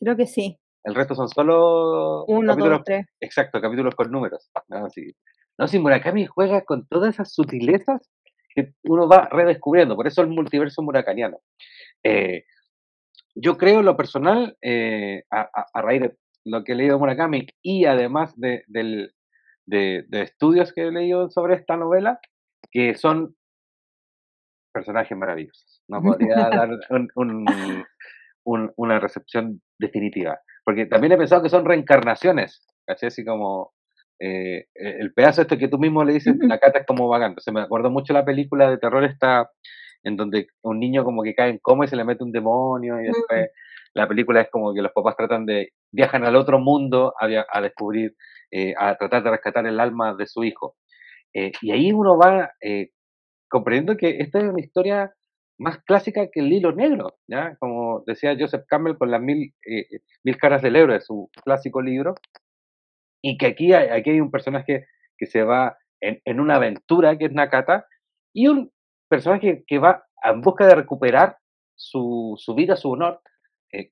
Creo 0.00 0.16
que 0.16 0.26
sí. 0.26 0.58
El 0.84 0.94
resto 0.94 1.14
son 1.14 1.28
solo 1.28 2.24
Uno, 2.26 2.52
capítulos, 2.52 2.78
dos, 2.78 2.84
tres. 2.84 3.06
Exacto, 3.20 3.60
capítulos 3.60 3.94
con 3.94 4.10
números. 4.10 4.50
No, 4.68 4.88
sí. 4.88 5.12
no, 5.58 5.68
si 5.68 5.78
Murakami 5.78 6.26
juega 6.26 6.62
con 6.62 6.86
todas 6.88 7.14
esas 7.14 7.32
sutilezas 7.32 8.10
que 8.54 8.72
uno 8.84 9.06
va 9.06 9.28
redescubriendo, 9.30 9.94
por 9.96 10.06
eso 10.06 10.22
el 10.22 10.28
multiverso 10.28 10.82
murakaniano. 10.82 11.38
Eh, 12.02 12.44
yo 13.34 13.56
creo, 13.58 13.82
lo 13.82 13.96
personal, 13.96 14.56
eh, 14.62 15.24
a, 15.30 15.48
a, 15.72 15.82
raíz 15.82 16.02
de 16.02 16.16
lo 16.44 16.64
que 16.64 16.72
he 16.72 16.74
leído 16.74 16.94
de 16.94 17.00
Murakami 17.00 17.46
y 17.62 17.84
además 17.84 18.32
de, 18.36 18.64
del, 18.66 19.12
de, 19.68 20.06
estudios 20.12 20.72
que 20.72 20.82
he 20.82 20.90
leído 20.90 21.30
sobre 21.30 21.54
esta 21.54 21.76
novela, 21.76 22.18
que 22.70 22.94
son 22.94 23.36
personajes 24.72 25.16
maravillosos. 25.16 25.82
No 25.88 26.02
podría 26.02 26.36
dar 26.50 26.70
una 28.44 29.00
recepción 29.00 29.60
definitiva. 29.78 30.40
Porque 30.64 30.86
también 30.86 31.12
he 31.12 31.16
pensado 31.16 31.42
que 31.42 31.48
son 31.48 31.64
reencarnaciones, 31.64 32.64
Así 32.86 33.22
como 33.22 33.72
eh, 34.18 34.66
el 34.74 35.12
pedazo 35.12 35.42
este 35.42 35.58
que 35.58 35.68
tú 35.68 35.78
mismo 35.78 36.04
le 36.04 36.14
dices, 36.14 36.34
la 36.40 36.58
cata 36.58 36.80
es 36.80 36.86
como 36.86 37.06
vagando. 37.08 37.40
Se 37.40 37.52
me 37.52 37.60
acuerdo 37.60 37.90
mucho 37.90 38.14
la 38.14 38.24
película 38.24 38.70
de 38.70 38.78
terror 38.78 39.04
esta 39.04 39.50
en 40.04 40.16
donde 40.16 40.46
un 40.62 40.78
niño 40.78 41.04
como 41.04 41.22
que 41.22 41.34
cae 41.34 41.50
en 41.50 41.58
coma 41.58 41.84
y 41.84 41.88
se 41.88 41.96
le 41.96 42.04
mete 42.04 42.24
un 42.24 42.32
demonio 42.32 43.00
y 43.00 43.06
después 43.06 43.50
la 43.98 44.08
película 44.08 44.40
es 44.40 44.50
como 44.50 44.72
que 44.72 44.80
los 44.80 44.92
papás 44.92 45.16
tratan 45.16 45.44
de 45.44 45.72
viajan 45.92 46.24
al 46.24 46.36
otro 46.36 46.60
mundo 46.60 47.14
a, 47.20 47.26
a 47.52 47.60
descubrir 47.60 48.14
eh, 48.50 48.74
a 48.78 48.96
tratar 48.96 49.22
de 49.24 49.30
rescatar 49.30 49.66
el 49.66 49.80
alma 49.80 50.14
de 50.14 50.26
su 50.26 50.42
hijo. 50.44 50.76
Eh, 51.34 51.52
y 51.60 51.72
ahí 51.72 51.92
uno 51.92 52.16
va 52.16 52.52
eh, 52.62 52.90
comprendiendo 53.50 53.96
que 53.96 54.18
esta 54.20 54.38
es 54.38 54.44
una 54.44 54.60
historia 54.60 55.12
más 55.58 55.82
clásica 55.84 56.28
que 56.32 56.40
el 56.40 56.52
hilo 56.52 56.72
negro, 56.72 57.18
¿ya? 57.26 57.56
Como 57.58 58.04
decía 58.06 58.36
Joseph 58.38 58.64
Campbell 58.68 58.96
con 58.96 59.10
las 59.10 59.20
mil, 59.20 59.52
mil 60.22 60.36
caras 60.38 60.62
del 60.62 60.76
héroe, 60.76 61.00
su 61.00 61.28
clásico 61.44 61.82
libro, 61.82 62.14
y 63.20 63.36
que 63.36 63.46
aquí 63.46 63.72
hay, 63.72 63.88
aquí 63.88 64.10
hay 64.10 64.20
un 64.20 64.30
personaje 64.30 64.86
que 65.18 65.26
se 65.26 65.42
va 65.42 65.76
en, 66.00 66.40
una 66.40 66.54
aventura 66.54 67.18
que 67.18 67.24
es 67.24 67.32
Nakata, 67.32 67.86
y 68.32 68.46
un 68.46 68.70
personaje 69.08 69.64
que 69.66 69.78
va 69.78 70.04
en 70.22 70.40
busca 70.40 70.66
de 70.66 70.76
recuperar 70.76 71.38
su, 71.74 72.34
su 72.38 72.54
vida, 72.54 72.76
su 72.76 72.92
honor, 72.92 73.20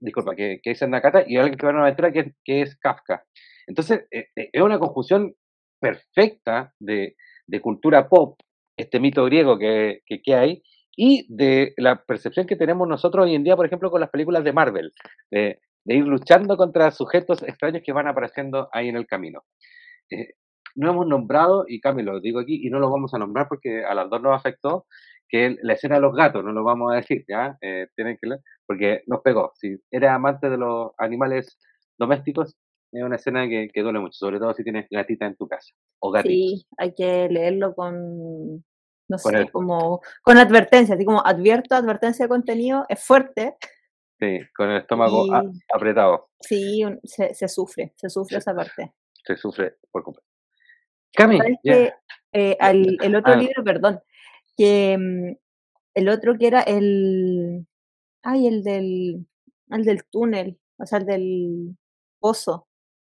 disculpa, 0.01 0.35
que, 0.35 0.61
que, 0.63 0.71
es 0.71 0.89
Nakata, 0.89 1.25
y 1.27 1.37
alguien 1.37 1.57
que 1.57 1.67
va 1.67 1.73
una 1.73 1.83
aventura 1.83 2.13
que, 2.13 2.33
que 2.45 2.63
es 2.63 2.77
Kafka. 2.77 3.25
Entonces, 3.67 4.07
eh, 4.11 4.29
eh, 4.37 4.51
es 4.53 4.63
una 4.63 4.79
conjunción 4.79 5.35
perfecta 5.81 6.73
de, 6.79 7.15
cultura 7.61 8.09
pop, 8.09 8.39
este 8.77 9.01
mito 9.01 9.25
griego 9.25 9.59
que, 9.59 10.03
que, 10.07 10.35
hay, 10.35 10.63
y 10.97 11.27
de 11.35 11.75
la 11.77 12.05
percepción 12.05 12.47
que 12.47 12.57
tenemos 12.57 12.89
nosotros 12.89 13.25
hoy 13.25 13.35
en 13.35 13.45
día, 13.45 13.57
por 13.57 13.67
ejemplo, 13.67 13.91
con 13.91 14.01
las 14.01 14.11
películas 14.11 14.45
de 14.45 14.53
Marvel, 14.53 14.93
de, 15.31 15.61
ir 15.87 16.05
luchando 16.05 16.57
contra 16.57 16.91
sujetos 16.91 17.43
extraños 17.43 17.83
que 17.85 17.93
van 17.93 18.09
apareciendo 18.09 18.69
ahí 18.73 18.89
en 18.89 18.97
el 18.97 19.07
camino. 19.07 19.45
Eh, 20.11 20.35
no 20.75 20.91
hemos 20.91 21.07
nombrado, 21.07 21.65
y 21.67 21.81
Cami 21.81 22.03
lo 22.03 22.21
digo 22.21 22.41
aquí, 22.41 22.67
y 22.67 22.71
no 22.71 22.79
lo 22.79 22.91
vamos 22.91 23.15
a 23.15 23.19
nombrar 23.19 23.47
porque 23.49 23.85
a 23.85 23.95
las 23.95 24.11
dos 24.11 24.21
nos 24.21 24.37
afectó, 24.37 24.87
que 25.29 25.57
la 25.63 25.73
escena 25.73 25.97
de 25.97 26.03
los 26.03 26.15
gatos, 26.15 26.45
no 26.45 26.53
lo 26.53 26.65
vamos 26.65 26.93
a 26.93 26.97
decir, 26.97 27.25
¿ya? 27.27 27.57
tienen 27.97 28.19
que 28.21 28.29
porque 28.67 29.03
nos 29.07 29.21
pegó. 29.23 29.53
Si 29.55 29.77
eres 29.91 30.11
amante 30.11 30.51
de 30.51 30.57
los 30.57 30.93
animales 30.99 31.59
domésticos, 31.99 32.57
es 32.93 33.03
una 33.03 33.17
escena 33.17 33.49
que, 33.49 33.69
que, 33.73 33.83
duele 33.83 33.99
mucho, 33.99 34.17
sobre 34.19 34.39
todo 34.39 34.55
si 34.55 34.65
tienes 34.65 34.87
gatita 34.91 35.27
en 35.27 35.37
tu 35.37 35.49
casa 35.49 35.73
o 36.01 36.11
gatito. 36.11 36.33
Sí, 36.33 36.67
hay 36.79 36.95
que 36.95 37.29
leerlo 37.29 37.75
con, 37.75 38.65
no 39.09 39.19
sé, 39.19 39.49
como 39.51 40.01
con 40.23 40.39
advertencia, 40.39 40.95
así 40.95 41.05
como 41.05 41.25
advierto, 41.25 41.75
advertencia 41.75 42.25
de 42.25 42.29
contenido, 42.29 42.87
es 42.89 43.03
fuerte. 43.05 43.57
Sí, 44.19 44.41
con 44.57 44.71
el 44.71 44.79
estómago 44.79 45.27
apretado. 45.75 46.31
Sí, 46.41 46.83
se, 47.05 47.35
se, 47.35 47.49
sufre, 47.49 47.93
se 47.97 48.09
sufre 48.09 48.39
esa 48.39 48.55
parte. 48.55 48.95
Se 49.25 49.37
sufre 49.37 49.77
por 49.91 50.03
completo. 50.03 50.27
Cami, 51.15 51.39
eh, 51.65 51.93
el 52.61 53.17
otro 53.17 53.33
ah. 53.33 53.37
libro, 53.37 53.65
perdón, 53.65 54.01
que 54.57 54.97
mm, 54.99 55.37
el 55.95 56.09
otro 56.09 56.37
que 56.39 56.47
era 56.47 56.61
el, 56.61 57.67
ay, 58.27 58.47
el 58.49 58.63
del, 58.63 59.27
el 59.71 59.85
del 59.85 60.05
túnel, 60.11 60.59
o 60.79 60.87
sea, 60.87 60.99
el 60.99 61.07
del 61.07 61.77
pozo. 62.21 62.67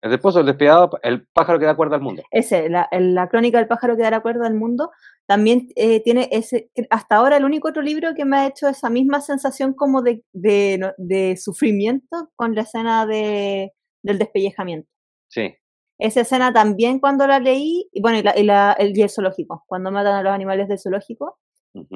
El 0.01 0.14
esposo, 0.14 0.39
el 0.39 0.47
despiadado, 0.47 0.89
el 1.03 1.28
pájaro 1.28 1.59
que 1.59 1.66
da 1.66 1.76
cuerda 1.76 1.97
al 1.97 2.01
mundo. 2.01 2.24
Ese, 2.32 2.70
la, 2.70 2.89
la 2.91 3.30
crónica 3.30 3.59
del 3.59 3.68
pájaro 3.68 3.95
que 3.95 4.01
da 4.01 4.22
cuerda 4.22 4.47
al 4.47 4.55
mundo, 4.55 4.89
también 5.28 5.68
eh, 5.76 6.01
tiene 6.01 6.28
ese, 6.32 6.72
hasta 6.89 7.18
ahora 7.18 7.38
el 7.38 7.45
único 7.45 7.70
otro 7.70 7.84
libro 7.84 8.16
que 8.16 8.26
me 8.26 8.38
ha 8.38 8.47
hecho 8.47 8.68
esa 8.68 8.89
misma 8.89 9.22
sensación 9.22 9.74
como 9.74 10.01
de, 10.01 10.24
de, 10.34 11.38
sufrimiento 11.38 12.32
con 12.36 12.55
la 12.55 12.62
escena 12.62 13.05
de, 13.05 13.74
del 14.01 14.18
despellejamiento. 14.18 14.89
Sí. 15.30 15.53
Esa 15.99 16.22
escena 16.22 16.51
también 16.51 16.99
cuando 16.99 17.28
la 17.28 17.39
leí, 17.39 17.88
y 17.91 18.01
bueno, 18.01 18.18
y, 18.18 18.24
la, 18.24 18.39
y, 18.39 18.43
la, 18.43 18.72
el, 18.80 18.97
y 18.97 19.03
el 19.03 19.09
zoológico, 19.09 19.64
cuando 19.68 19.91
matan 19.91 20.16
a 20.16 20.24
los 20.24 20.34
animales 20.34 20.68
del 20.68 20.80
zoológico, 20.80 21.38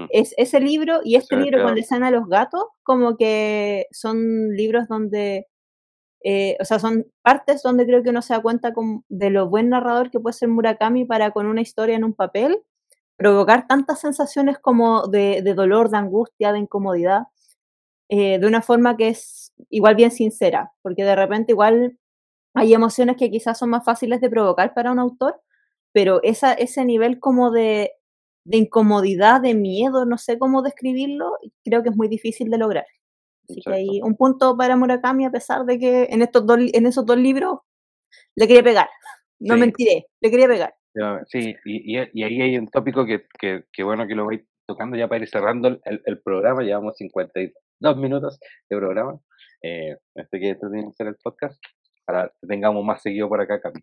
es 0.09 0.33
ese 0.37 0.59
libro 0.59 1.01
y 1.03 1.15
este 1.15 1.35
libro 1.35 1.63
con 1.63 1.75
la 1.75 1.81
escena 1.81 2.09
de 2.09 2.17
los 2.17 2.27
gatos, 2.27 2.65
como 2.83 3.17
que 3.17 3.87
son 3.91 4.55
libros 4.55 4.87
donde 4.87 5.47
eh, 6.27 6.57
o 6.59 6.65
sea, 6.65 6.79
son 6.79 7.05
partes 7.21 7.61
donde 7.61 7.85
creo 7.85 8.01
que 8.01 8.09
uno 8.09 8.23
se 8.23 8.33
da 8.33 8.41
cuenta 8.41 8.73
de 9.09 9.29
lo 9.29 9.47
buen 9.47 9.69
narrador 9.69 10.09
que 10.09 10.19
puede 10.19 10.33
ser 10.33 10.49
Murakami 10.49 11.05
para 11.05 11.29
con 11.29 11.45
una 11.45 11.61
historia 11.61 11.95
en 11.95 12.03
un 12.03 12.15
papel 12.15 12.63
provocar 13.15 13.67
tantas 13.67 13.99
sensaciones 14.01 14.57
como 14.57 15.07
de, 15.07 15.43
dolor, 15.55 15.91
de 15.91 15.97
angustia, 15.97 16.51
de 16.51 16.59
incomodidad, 16.59 17.27
eh, 18.09 18.39
de 18.39 18.47
una 18.47 18.63
forma 18.63 18.97
que 18.97 19.09
es 19.09 19.53
igual 19.69 19.93
bien 19.93 20.09
sincera, 20.09 20.71
porque 20.81 21.03
de 21.03 21.15
repente 21.15 21.51
igual 21.51 21.99
hay 22.55 22.73
emociones 22.73 23.17
que 23.17 23.29
quizás 23.29 23.59
son 23.59 23.69
más 23.69 23.85
fáciles 23.85 24.19
de 24.19 24.29
provocar 24.29 24.73
para 24.73 24.91
un 24.91 24.99
autor, 24.99 25.39
pero 25.93 26.21
esa, 26.23 26.53
ese 26.53 26.85
nivel 26.85 27.19
como 27.19 27.51
de, 27.51 27.91
de 28.45 28.57
incomodidad, 28.57 29.41
de 29.41 29.55
miedo, 29.55 30.05
no 30.05 30.17
sé 30.17 30.37
cómo 30.37 30.61
describirlo, 30.61 31.31
creo 31.63 31.83
que 31.83 31.89
es 31.89 31.95
muy 31.95 32.07
difícil 32.07 32.49
de 32.49 32.57
lograr. 32.57 32.85
Así 33.49 33.61
que 33.61 33.73
hay 33.73 34.01
un 34.01 34.15
punto 34.15 34.55
para 34.55 34.75
Murakami, 34.75 35.25
a 35.25 35.31
pesar 35.31 35.65
de 35.65 35.77
que 35.77 36.07
en, 36.09 36.21
estos 36.21 36.45
dos, 36.45 36.59
en 36.73 36.85
esos 36.85 37.05
dos 37.05 37.17
libros 37.17 37.59
le 38.35 38.47
quería 38.47 38.63
pegar. 38.63 38.87
No 39.39 39.57
mentiré, 39.57 40.05
le 40.21 40.31
quería 40.31 40.47
pegar. 40.47 40.73
Sí, 41.27 41.53
y, 41.65 41.97
y, 41.97 42.23
ahí 42.23 42.41
hay 42.41 42.57
un 42.57 42.67
tópico 42.67 43.05
que, 43.05 43.25
que, 43.39 43.83
bueno 43.83 44.07
que 44.07 44.15
lo 44.15 44.23
voy 44.23 44.47
tocando 44.65 44.95
ya 44.95 45.07
para 45.07 45.21
ir 45.21 45.29
cerrando 45.29 45.67
el, 45.67 46.01
el, 46.05 46.21
programa. 46.21 46.63
Llevamos 46.63 46.95
52 46.97 47.97
minutos 47.97 48.39
de 48.69 48.77
programa. 48.77 49.19
Eh, 49.61 49.97
este 50.15 50.39
que 50.39 50.55
tiene 50.55 50.87
que 50.87 50.93
ser 50.95 51.07
el 51.07 51.15
podcast 51.21 51.61
para 52.05 52.31
que 52.39 52.47
tengamos 52.47 52.85
más 52.85 53.01
seguido 53.01 53.27
por 53.27 53.41
acá, 53.41 53.59
Cami. 53.59 53.81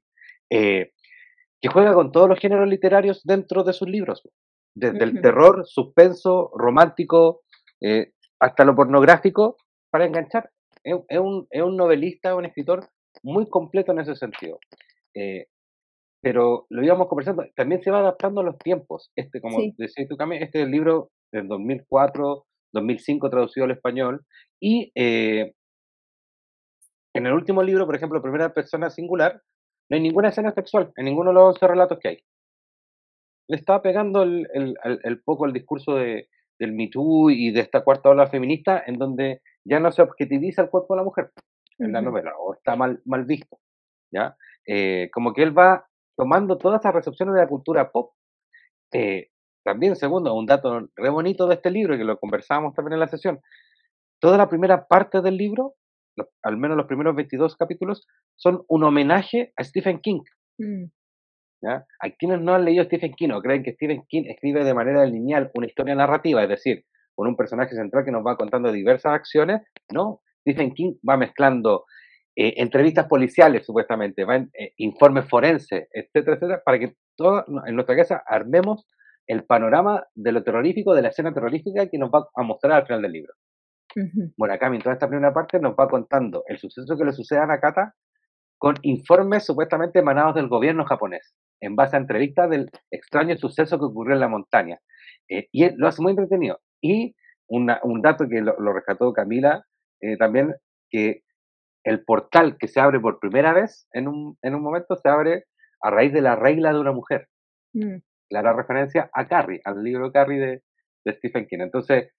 Eh, 0.49 0.93
que 1.61 1.69
juega 1.69 1.95
con 1.95 2.13
todos 2.13 2.29
los 2.29 2.39
géneros 2.39 2.69
literarios 2.69 3.23
dentro 3.25 3.63
de 3.63 3.73
sus 3.73 3.89
libros. 3.89 4.23
Desde 4.75 5.05
el 5.05 5.21
terror, 5.21 5.65
suspenso, 5.67 6.51
romántico, 6.55 7.43
eh, 7.81 8.13
hasta 8.41 8.65
lo 8.65 8.75
pornográfico, 8.75 9.57
para 9.91 10.07
enganchar. 10.07 10.51
Es, 10.83 11.19
un, 11.19 11.47
es 11.51 11.63
un 11.63 11.77
novelista, 11.77 12.35
un 12.35 12.47
escritor 12.47 12.89
muy 13.23 13.49
completo 13.49 13.93
en 13.93 14.01
ese 14.01 14.17
sentido. 14.17 14.59
Eh, 15.15 15.47
pero 16.23 16.67
lo 16.71 16.85
íbamos 16.85 17.09
conversando, 17.09 17.45
también 17.57 17.83
se 17.83 17.91
va 17.91 17.99
adaptando 17.99 18.41
a 18.41 18.45
los 18.45 18.59
tiempos. 18.59 19.11
Este, 19.17 19.41
como 19.41 19.59
decías 19.77 20.09
tú, 20.09 20.17
Cami, 20.17 20.37
este 20.37 20.61
es 20.61 20.65
el 20.67 20.71
libro 20.71 21.11
del 21.33 21.49
2004, 21.49 22.47
2005 22.73 23.31
traducido 23.31 23.65
al 23.65 23.73
español, 23.73 24.25
y 24.61 24.93
eh, 24.95 25.53
en 27.15 27.27
el 27.27 27.33
último 27.33 27.63
libro, 27.63 27.87
por 27.87 27.97
ejemplo, 27.97 28.23
Primera 28.23 28.55
Persona 28.55 28.89
Singular, 28.89 29.43
no 29.91 29.97
hay 29.97 30.01
ninguna 30.01 30.29
escena 30.29 30.53
sexual 30.53 30.93
en 30.97 31.05
ninguno 31.05 31.31
de 31.31 31.35
los 31.35 31.61
relatos 31.61 31.99
que 31.99 32.09
hay. 32.09 32.19
Le 33.53 33.59
estaba 33.59 33.83
pegando 33.83 34.23
el, 34.23 34.49
el, 34.55 35.23
poco 35.23 35.45
el 35.45 35.53
discurso 35.53 35.97
de, 35.97 36.29
del 36.59 36.73
Me 36.73 36.89
Too 36.89 37.31
y 37.31 37.51
de 37.51 37.61
esta 37.61 37.85
cuarta 37.85 38.09
ola 38.09 38.27
feminista, 38.27 38.83
en 38.87 38.97
donde 38.97 39.43
ya 39.63 39.79
no 39.79 39.93
se 39.93 40.01
objetiviza 40.01 40.63
el 40.63 40.71
cuerpo 40.71 40.95
de 40.95 41.01
la 41.01 41.05
mujer 41.05 41.33
en 41.79 41.93
la 41.93 42.01
novela, 42.01 42.33
o 42.39 42.55
está 42.55 42.77
mal, 42.77 43.03
mal 43.05 43.27
visto. 43.27 43.59
¿ya? 44.11 44.37
Eh, 44.67 45.11
como 45.13 45.35
que 45.35 45.43
él 45.43 45.57
va 45.57 45.87
tomando 46.17 46.57
todas 46.57 46.81
esas 46.81 46.95
recepciones 46.95 47.35
de 47.35 47.43
la 47.43 47.49
cultura 47.49 47.91
pop. 47.91 48.13
Eh, 48.91 49.29
también, 49.63 49.97
segundo, 49.97 50.33
un 50.35 50.47
dato 50.47 50.89
re 50.97 51.11
bonito 51.11 51.47
de 51.47 51.57
este 51.57 51.71
libro, 51.71 51.99
que 51.99 52.05
lo 52.05 52.19
conversábamos 52.19 52.75
también 52.75 52.95
en 52.95 53.01
la 53.01 53.09
sesión, 53.09 53.41
toda 54.19 54.39
la 54.39 54.49
primera 54.49 54.87
parte 54.87 55.21
del 55.21 55.37
libro 55.37 55.75
al 56.43 56.57
menos 56.57 56.77
los 56.77 56.87
primeros 56.87 57.15
22 57.15 57.57
capítulos, 57.57 58.07
son 58.37 58.65
un 58.69 58.85
homenaje 58.85 59.53
a 59.57 59.65
Stephen 59.65 60.01
King. 60.01 60.21
Mm. 60.59 60.85
¿Ya? 61.63 61.87
A 62.01 62.11
quienes 62.11 62.41
no 62.41 62.55
han 62.55 62.65
leído 62.65 62.85
Stephen 62.85 63.15
King 63.15 63.31
o 63.31 63.41
creen 63.41 63.63
que 63.63 63.73
Stephen 63.73 64.05
King 64.09 64.25
escribe 64.27 64.65
de 64.65 64.75
manera 64.75 65.05
lineal 65.07 65.51
una 65.55 65.67
historia 65.67 65.95
narrativa, 65.95 66.43
es 66.43 66.49
decir, 66.49 66.85
con 67.15 67.29
un 67.29 67.37
personaje 67.37 67.75
central 67.75 68.05
que 68.05 68.11
nos 68.11 68.27
va 68.27 68.37
contando 68.37 68.73
diversas 68.73 69.13
acciones, 69.13 69.63
no. 69.91 70.21
Stephen 70.41 70.75
King 70.75 70.95
va 71.09 71.17
mezclando 71.17 71.85
eh, 72.35 72.55
entrevistas 72.57 73.07
policiales, 73.07 73.65
supuestamente, 73.65 74.25
va 74.25 74.37
en, 74.37 74.51
eh, 74.59 74.73
informes 74.79 75.29
forenses, 75.29 75.89
etcétera, 75.93 76.37
etcétera, 76.37 76.63
para 76.65 76.79
que 76.79 76.95
todo, 77.17 77.45
en 77.67 77.75
nuestra 77.75 77.95
casa 77.95 78.23
armemos 78.27 78.87
el 79.27 79.45
panorama 79.45 80.05
de 80.15 80.33
lo 80.33 80.43
terrorífico, 80.43 80.95
de 80.95 81.03
la 81.03 81.09
escena 81.09 81.33
terrorífica 81.33 81.89
que 81.89 81.99
nos 81.99 82.11
va 82.11 82.27
a 82.35 82.43
mostrar 82.43 82.73
al 82.73 82.87
final 82.87 83.03
del 83.03 83.13
libro. 83.13 83.35
Murakami 84.37 84.77
en 84.77 84.83
toda 84.83 84.95
esta 84.95 85.09
primera 85.09 85.33
parte 85.33 85.61
nos 85.61 85.75
va 85.75 85.89
contando 85.89 86.45
el 86.47 86.59
suceso 86.59 86.97
que 86.97 87.05
le 87.05 87.13
sucede 87.13 87.41
a 87.41 87.47
Nakata 87.47 87.95
con 88.59 88.77
informes 88.83 89.45
supuestamente 89.45 89.99
emanados 89.99 90.35
del 90.35 90.49
gobierno 90.49 90.85
japonés, 90.85 91.35
en 91.63 91.77
base 91.77 91.97
a 91.97 92.01
entrevistas 92.01 92.51
del 92.51 92.71
extraño 92.91 93.37
suceso 93.37 93.79
que 93.79 93.87
ocurrió 93.87 94.15
en 94.15 94.21
la 94.21 94.29
montaña. 94.29 94.79
Eh, 95.29 95.49
y 95.53 95.71
lo 95.77 95.87
hace 95.89 96.03
muy 96.03 96.11
entretenido. 96.11 96.61
Y 96.83 97.15
un 97.49 98.03
dato 98.03 98.29
que 98.29 98.41
lo, 98.41 98.73
rescató 98.73 99.13
Camila 99.13 99.65
eh, 100.01 100.17
también, 100.17 100.55
que 100.91 101.23
el 101.85 102.05
portal 102.05 102.57
que 102.59 102.67
se 102.67 102.81
abre 102.81 102.99
por 102.99 103.21
primera 103.21 103.53
vez 103.53 103.87
en 103.93 104.09
un, 104.09 104.39
en 104.43 104.55
un 104.55 104.63
momento 104.63 104.97
se 104.97 105.09
abre 105.09 105.45
a 105.83 105.91
raíz 105.91 106.13
de 106.13 106.23
la 106.23 106.35
regla 106.35 106.73
de 106.73 106.81
una 106.81 106.93
mujer. 106.93 107.29
Mm. 107.75 107.99
Clara 108.29 108.55
referencia 108.55 109.11
a 109.13 109.29
Carrie, 109.29 109.61
al 109.65 109.83
libro 109.83 110.11
Carrie 110.11 110.41
de, 110.41 110.63
de 111.05 111.13
Stephen 111.15 111.47
King. 111.47 111.61
Entonces, 111.61 112.11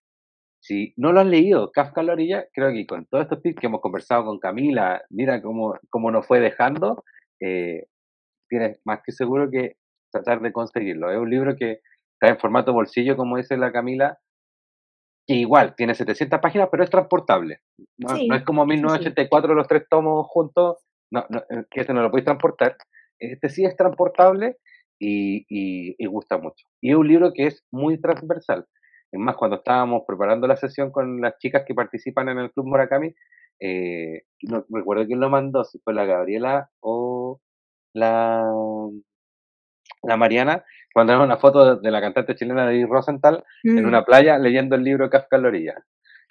si 0.59 0.93
no 0.95 1.11
lo 1.11 1.19
han 1.19 1.31
leído, 1.31 1.71
Kafka 1.71 2.01
a 2.01 2.03
la 2.03 2.13
orilla, 2.13 2.45
creo 2.53 2.71
que 2.71 2.85
con 2.85 3.05
todos 3.07 3.23
estos 3.23 3.41
tips 3.41 3.59
que 3.59 3.67
hemos 3.67 3.81
conversado 3.81 4.25
con 4.25 4.39
Camila, 4.39 5.01
mira 5.09 5.41
cómo, 5.41 5.77
cómo 5.89 6.11
nos 6.11 6.25
fue 6.25 6.39
dejando, 6.39 7.03
eh, 7.41 7.87
tienes 8.59 8.79
más 8.85 9.01
que 9.03 9.11
seguro 9.11 9.49
que 9.49 9.77
tratar 10.11 10.41
de 10.41 10.51
conseguirlo. 10.51 11.11
Es 11.11 11.17
un 11.17 11.29
libro 11.29 11.55
que 11.55 11.79
está 12.13 12.29
en 12.29 12.39
formato 12.39 12.73
bolsillo, 12.73 13.17
como 13.17 13.37
dice 13.37 13.57
la 13.57 13.71
Camila, 13.71 14.17
que 15.27 15.35
igual 15.35 15.73
tiene 15.75 15.95
700 15.95 16.39
páginas, 16.39 16.69
pero 16.71 16.83
es 16.83 16.89
transportable. 16.89 17.59
No, 17.97 18.35
es 18.35 18.43
como 18.43 18.65
1984 18.65 19.55
los 19.55 19.67
tres 19.67 19.87
tomos 19.89 20.27
juntos, 20.27 20.77
no, 21.11 21.21
eh, 21.21 21.63
que 21.71 21.81
este 21.81 21.93
no 21.93 22.01
lo 22.01 22.11
podéis 22.11 22.25
transportar. 22.25 22.77
Este 23.19 23.49
sí 23.49 23.65
es 23.65 23.75
transportable 23.75 24.57
y, 24.99 25.45
y 25.49 26.05
gusta 26.05 26.37
mucho. 26.37 26.65
Y 26.81 26.91
es 26.91 26.95
un 26.95 27.07
libro 27.07 27.33
que 27.33 27.47
es 27.47 27.63
muy 27.71 27.99
transversal. 27.99 28.65
Es 29.11 29.19
más, 29.19 29.35
cuando 29.35 29.57
estábamos 29.57 30.03
preparando 30.07 30.47
la 30.47 30.57
sesión 30.57 30.91
con 30.91 31.21
las 31.21 31.37
chicas 31.37 31.63
que 31.67 31.75
participan 31.75 32.29
en 32.29 32.39
el 32.39 32.51
Club 32.51 32.65
Murakami, 32.67 33.13
eh, 33.59 34.23
no 34.41 34.65
recuerdo 34.69 35.05
quién 35.05 35.19
lo 35.19 35.29
mandó, 35.29 35.63
si 35.63 35.79
fue 35.79 35.93
la 35.93 36.05
Gabriela 36.05 36.69
o 36.81 37.39
la, 37.93 38.43
la 40.03 40.17
Mariana, 40.17 40.63
cuando 40.93 41.13
era 41.13 41.23
una 41.23 41.37
foto 41.37 41.77
de 41.77 41.91
la 41.91 42.01
cantante 42.01 42.35
chilena 42.35 42.67
de 42.67 42.85
Rosenthal 42.85 43.43
en 43.63 43.83
mm. 43.83 43.87
una 43.87 44.05
playa 44.05 44.37
leyendo 44.37 44.75
el 44.75 44.83
libro 44.83 45.09
Kafka 45.09 45.37
en 45.37 45.41
la 45.41 45.47
orilla. 45.47 45.75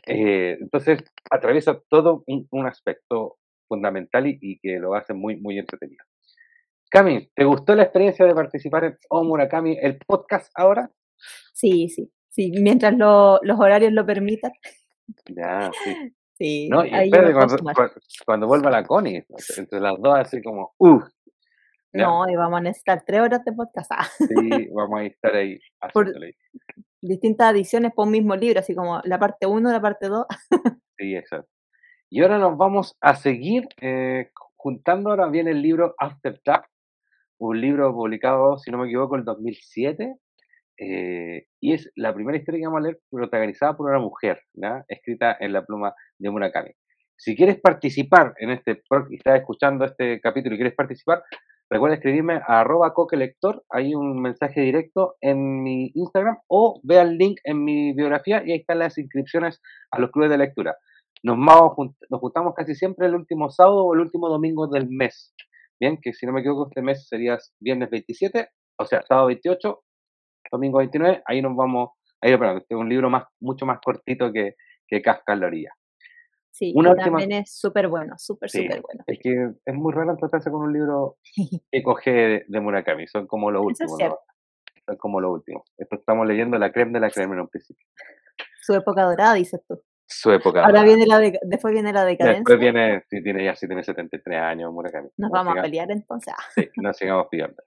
Eh, 0.07 0.59
entonces, 0.61 1.03
atraviesa 1.31 1.81
todo 1.89 2.25
un, 2.27 2.67
aspecto 2.67 3.37
fundamental 3.69 4.27
y, 4.27 4.59
que 4.59 4.79
lo 4.79 4.95
hace 4.95 5.15
muy, 5.15 5.37
muy 5.37 5.59
entretenido. 5.59 6.05
Cami, 6.91 7.31
¿te 7.35 7.45
gustó 7.45 7.75
la 7.75 7.85
experiencia 7.85 8.27
de 8.27 8.35
participar 8.35 8.85
en 8.85 8.99
O 9.09 9.25
Murakami, 9.25 9.79
el 9.81 9.99
podcast 9.99 10.51
ahora? 10.55 10.91
Sí, 11.55 11.89
sí, 11.89 12.11
Sí, 12.33 12.51
mientras 12.63 12.95
los 12.97 13.61
horarios 13.61 13.93
lo 13.93 14.07
permitan. 14.07 14.53
Ya, 15.27 15.71
sí. 15.85 16.15
Sí, 16.35 16.69
no, 16.71 16.85
y 16.85 16.89
espérate 16.89 17.35
cuando, 17.35 17.57
cuando, 18.25 18.47
vuelva 18.47 18.71
la 18.71 18.85
Connie, 18.85 19.25
entre 19.59 19.81
las 19.81 19.95
dos, 20.01 20.19
así 20.19 20.43
como, 20.43 20.73
uff. 20.79 21.05
No, 21.93 22.29
y 22.29 22.37
vamos 22.37 22.59
a 22.59 22.63
necesitar 22.63 23.03
tres 23.07 23.21
horas 23.21 23.45
de 23.45 23.53
podcast. 23.53 23.91
Sí, 24.29 24.69
vamos 24.73 25.01
a 25.01 25.05
estar 25.05 25.35
ahí. 25.35 25.59
Por 25.93 26.13
distintas 27.03 27.53
ediciones 27.53 27.93
por 27.93 28.07
un 28.07 28.13
mismo 28.13 28.37
libro, 28.37 28.61
así 28.61 28.75
como 28.75 29.01
la 29.05 29.19
parte 29.19 29.47
1, 29.47 29.71
la 29.71 29.81
parte 29.81 30.09
2. 30.09 30.27
Sí, 30.99 31.17
exacto. 31.17 31.49
Y 32.11 32.23
ahora 32.23 32.39
nos 32.39 32.57
vamos 32.57 32.97
a 33.01 33.17
seguir 33.17 33.67
eh, 33.81 34.31
juntando, 34.55 35.11
ahora 35.11 35.29
viene 35.29 35.51
el 35.51 35.63
libro 35.63 35.95
After 35.99 36.41
Dark, 36.45 36.69
un 37.39 37.61
libro 37.61 37.93
publicado, 37.93 38.59
si 38.59 38.71
no 38.71 38.79
me 38.79 38.87
equivoco, 38.87 39.17
en 39.17 39.21
el 39.21 39.25
2007, 39.25 40.15
eh, 40.79 41.47
y 41.61 41.73
es 41.73 41.91
la 41.97 42.15
primera 42.15 42.39
historia 42.39 42.61
que 42.61 42.67
vamos 42.67 42.81
a 42.81 42.83
leer 42.83 43.01
protagonizada 43.11 43.77
por 43.77 43.91
una 43.91 43.99
mujer, 43.99 44.43
escrita 44.87 45.37
en 45.41 45.55
la 45.55 45.65
pluma 45.65 45.95
de 46.19 46.31
Murakami. 46.31 46.71
Si 47.17 47.35
quieres 47.35 47.61
participar 47.61 48.35
en 48.39 48.51
este, 48.51 48.83
y 49.11 49.17
estás 49.17 49.41
escuchando 49.41 49.85
este 49.85 50.21
capítulo 50.21 50.55
y 50.55 50.59
quieres 50.59 50.77
participar, 50.77 51.23
recuerda 51.73 51.97
escribirme 51.97 52.35
a 52.47 52.61
arroba 52.61 52.93
coquelector, 52.93 53.65
hay 53.71 53.95
un 53.95 54.21
mensaje 54.21 54.61
directo 54.61 55.17
en 55.21 55.63
mi 55.63 55.91
Instagram 55.95 56.39
o 56.49 56.81
ve 56.83 57.01
el 57.01 57.17
link 57.17 57.39
en 57.45 57.65
mi 57.65 57.93
biografía 57.95 58.43
y 58.45 58.53
ahí 58.53 58.59
están 58.59 58.79
las 58.79 58.99
inscripciones 58.99 59.61
a 59.91 59.99
los 59.99 60.11
clubes 60.11 60.31
de 60.31 60.39
lectura. 60.39 60.77
Nos, 61.23 61.39
nos 61.39 62.21
juntamos 62.21 62.55
casi 62.55 62.75
siempre 62.75 63.07
el 63.07 63.15
último 63.15 63.51
sábado 63.51 63.85
o 63.85 63.95
el 63.95 64.01
último 64.01 64.29
domingo 64.29 64.67
del 64.67 64.89
mes. 64.89 65.35
Bien, 65.81 65.99
que 66.01 66.13
si 66.13 66.27
no 66.27 66.33
me 66.33 66.41
equivoco, 66.41 66.69
este 66.69 66.83
mes 66.83 67.09
sería 67.09 67.39
viernes 67.61 67.91
27, 67.91 68.49
o 68.79 68.85
sea, 68.85 69.03
sábado 69.09 69.29
28 69.29 69.83
domingo 70.51 70.79
29, 70.79 71.23
ahí 71.27 71.41
nos 71.41 71.57
vamos 71.57 71.91
a 72.21 72.29
ir 72.29 72.35
Este 72.35 72.75
es 72.75 72.81
un 72.81 72.89
libro 72.89 73.11
más, 73.11 73.25
mucho 73.41 73.67
más 73.67 73.79
cortito 73.83 74.33
que, 74.33 74.55
que 74.87 75.03
en 75.27 75.41
la 75.41 75.47
orilla. 75.47 75.71
Sí, 76.53 76.75
Una 76.77 76.95
también 76.95 77.33
es 77.33 77.59
súper 77.59 77.89
bueno, 77.89 78.15
súper, 78.19 78.51
súper 78.51 78.83
bueno. 78.83 79.03
Es 79.07 79.19
que 79.21 79.53
es 79.65 79.75
muy 79.75 79.91
raro 79.91 80.15
tratarse 80.19 80.51
con 80.51 80.61
un 80.63 80.73
libro 80.73 81.17
que 81.73 81.83
coge 81.83 82.45
de, 82.47 82.61
Murakami, 82.61 83.07
son 83.09 83.27
como 83.27 83.51
lo 83.51 83.63
último. 83.63 83.97
Son 83.97 84.97
como 84.99 85.21
lo 85.21 85.33
último. 85.33 85.65
Esto 85.79 85.97
estamos 85.97 86.27
leyendo 86.27 86.59
la 86.59 86.71
creme 86.71 86.93
de 86.93 87.01
la 87.01 87.11
creme 87.11 87.35
en 87.35 87.41
un 87.41 87.49
principio. 87.49 87.87
Su 88.61 88.75
época 88.75 89.03
dorada, 89.05 89.33
dices 89.35 89.63
tú. 89.67 89.83
Su 90.07 90.31
época 90.31 90.63
Ahora 90.63 90.83
viene 90.83 91.07
la 91.07 91.21
después 91.21 91.73
viene 91.73 91.91
la 91.91 92.05
decadencia. 92.05 92.41
Después 92.41 92.59
viene, 92.61 93.03
sí, 93.09 93.23
tiene 93.23 93.47
ya 93.47 93.57
sí 93.57 93.67
tiene 93.67 93.83
73 93.83 94.39
años 94.39 94.71
Murakami. 94.75 95.09
Nos 95.17 95.31
vamos 95.31 95.57
a 95.57 95.63
pelear 95.63 95.91
entonces. 95.91 96.35
Sí, 96.55 96.69
no 96.77 96.93
sigamos 96.93 97.29
pidiendo. 97.31 97.63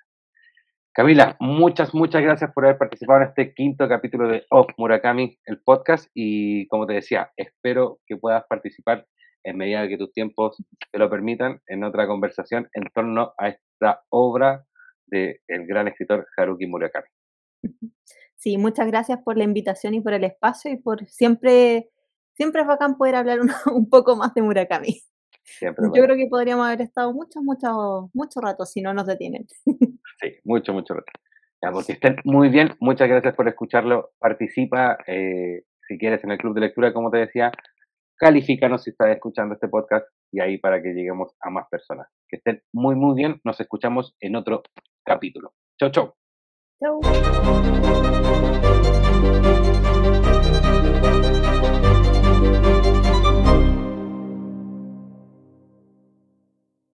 Camila, 0.95 1.35
muchas, 1.41 1.93
muchas 1.93 2.21
gracias 2.21 2.53
por 2.53 2.63
haber 2.63 2.77
participado 2.77 3.19
en 3.19 3.27
este 3.27 3.53
quinto 3.53 3.85
capítulo 3.89 4.29
de 4.29 4.45
Off 4.49 4.67
Murakami, 4.77 5.37
el 5.43 5.59
podcast. 5.61 6.09
Y 6.13 6.69
como 6.69 6.87
te 6.87 6.93
decía, 6.93 7.33
espero 7.35 7.99
que 8.07 8.15
puedas 8.15 8.45
participar 8.47 9.05
en 9.43 9.57
medida 9.57 9.89
que 9.89 9.97
tus 9.97 10.13
tiempos 10.13 10.55
te 10.93 10.97
lo 10.97 11.09
permitan, 11.09 11.59
en 11.67 11.83
otra 11.83 12.07
conversación 12.07 12.69
en 12.71 12.85
torno 12.93 13.33
a 13.37 13.49
esta 13.49 14.03
obra 14.07 14.65
del 15.07 15.37
gran 15.67 15.89
escritor 15.89 16.25
Haruki 16.37 16.65
Murakami. 16.65 17.07
Sí, 18.37 18.57
muchas 18.57 18.85
gracias 18.87 19.19
por 19.23 19.37
la 19.37 19.43
invitación 19.43 19.95
y 19.95 20.01
por 20.01 20.13
el 20.13 20.23
espacio 20.23 20.69
y 20.71 20.77
por 20.77 21.07
siempre, 21.07 21.89
siempre 22.33 22.61
es 22.61 22.67
bacán 22.67 22.95
poder 22.95 23.15
hablar 23.15 23.39
un, 23.73 23.89
poco 23.89 24.15
más 24.15 24.33
de 24.35 24.43
Murakami. 24.43 25.01
Siempre 25.45 25.85
Yo 25.93 26.03
creo 26.03 26.15
que 26.15 26.27
podríamos 26.27 26.65
haber 26.65 26.81
estado 26.81 27.13
mucho, 27.13 27.41
mucho, 27.41 28.09
mucho 28.13 28.41
rato 28.41 28.65
si 28.65 28.81
no 28.81 28.93
nos 28.93 29.05
detienen. 29.05 29.45
Sí, 30.17 30.33
mucho, 30.45 30.71
mucho 30.71 30.93
rato. 30.93 31.11
Ya, 31.61 31.71
porque 31.71 31.91
estén 31.91 32.15
muy 32.23 32.47
bien, 32.47 32.75
muchas 32.79 33.09
gracias 33.09 33.35
por 33.35 33.49
escucharlo. 33.49 34.11
Participa, 34.17 34.97
eh, 35.07 35.63
si 35.87 35.97
quieres, 35.97 36.23
en 36.23 36.31
el 36.31 36.37
club 36.37 36.55
de 36.55 36.61
lectura, 36.61 36.93
como 36.93 37.11
te 37.11 37.17
decía. 37.17 37.51
Califícanos 38.17 38.83
si 38.83 38.91
estás 38.91 39.09
escuchando 39.09 39.55
este 39.55 39.67
podcast 39.67 40.07
y 40.31 40.39
ahí 40.39 40.57
para 40.57 40.81
que 40.81 40.93
lleguemos 40.93 41.35
a 41.41 41.49
más 41.49 41.67
personas. 41.69 42.07
Que 42.29 42.37
estén 42.37 42.61
muy, 42.71 42.95
muy 42.95 43.13
bien. 43.15 43.41
Nos 43.43 43.59
escuchamos 43.59 44.15
en 44.21 44.37
otro 44.37 44.63
capítulo. 45.03 45.53
Chau, 45.77 45.91
chau. 45.91 46.15
Chau. 46.79 47.01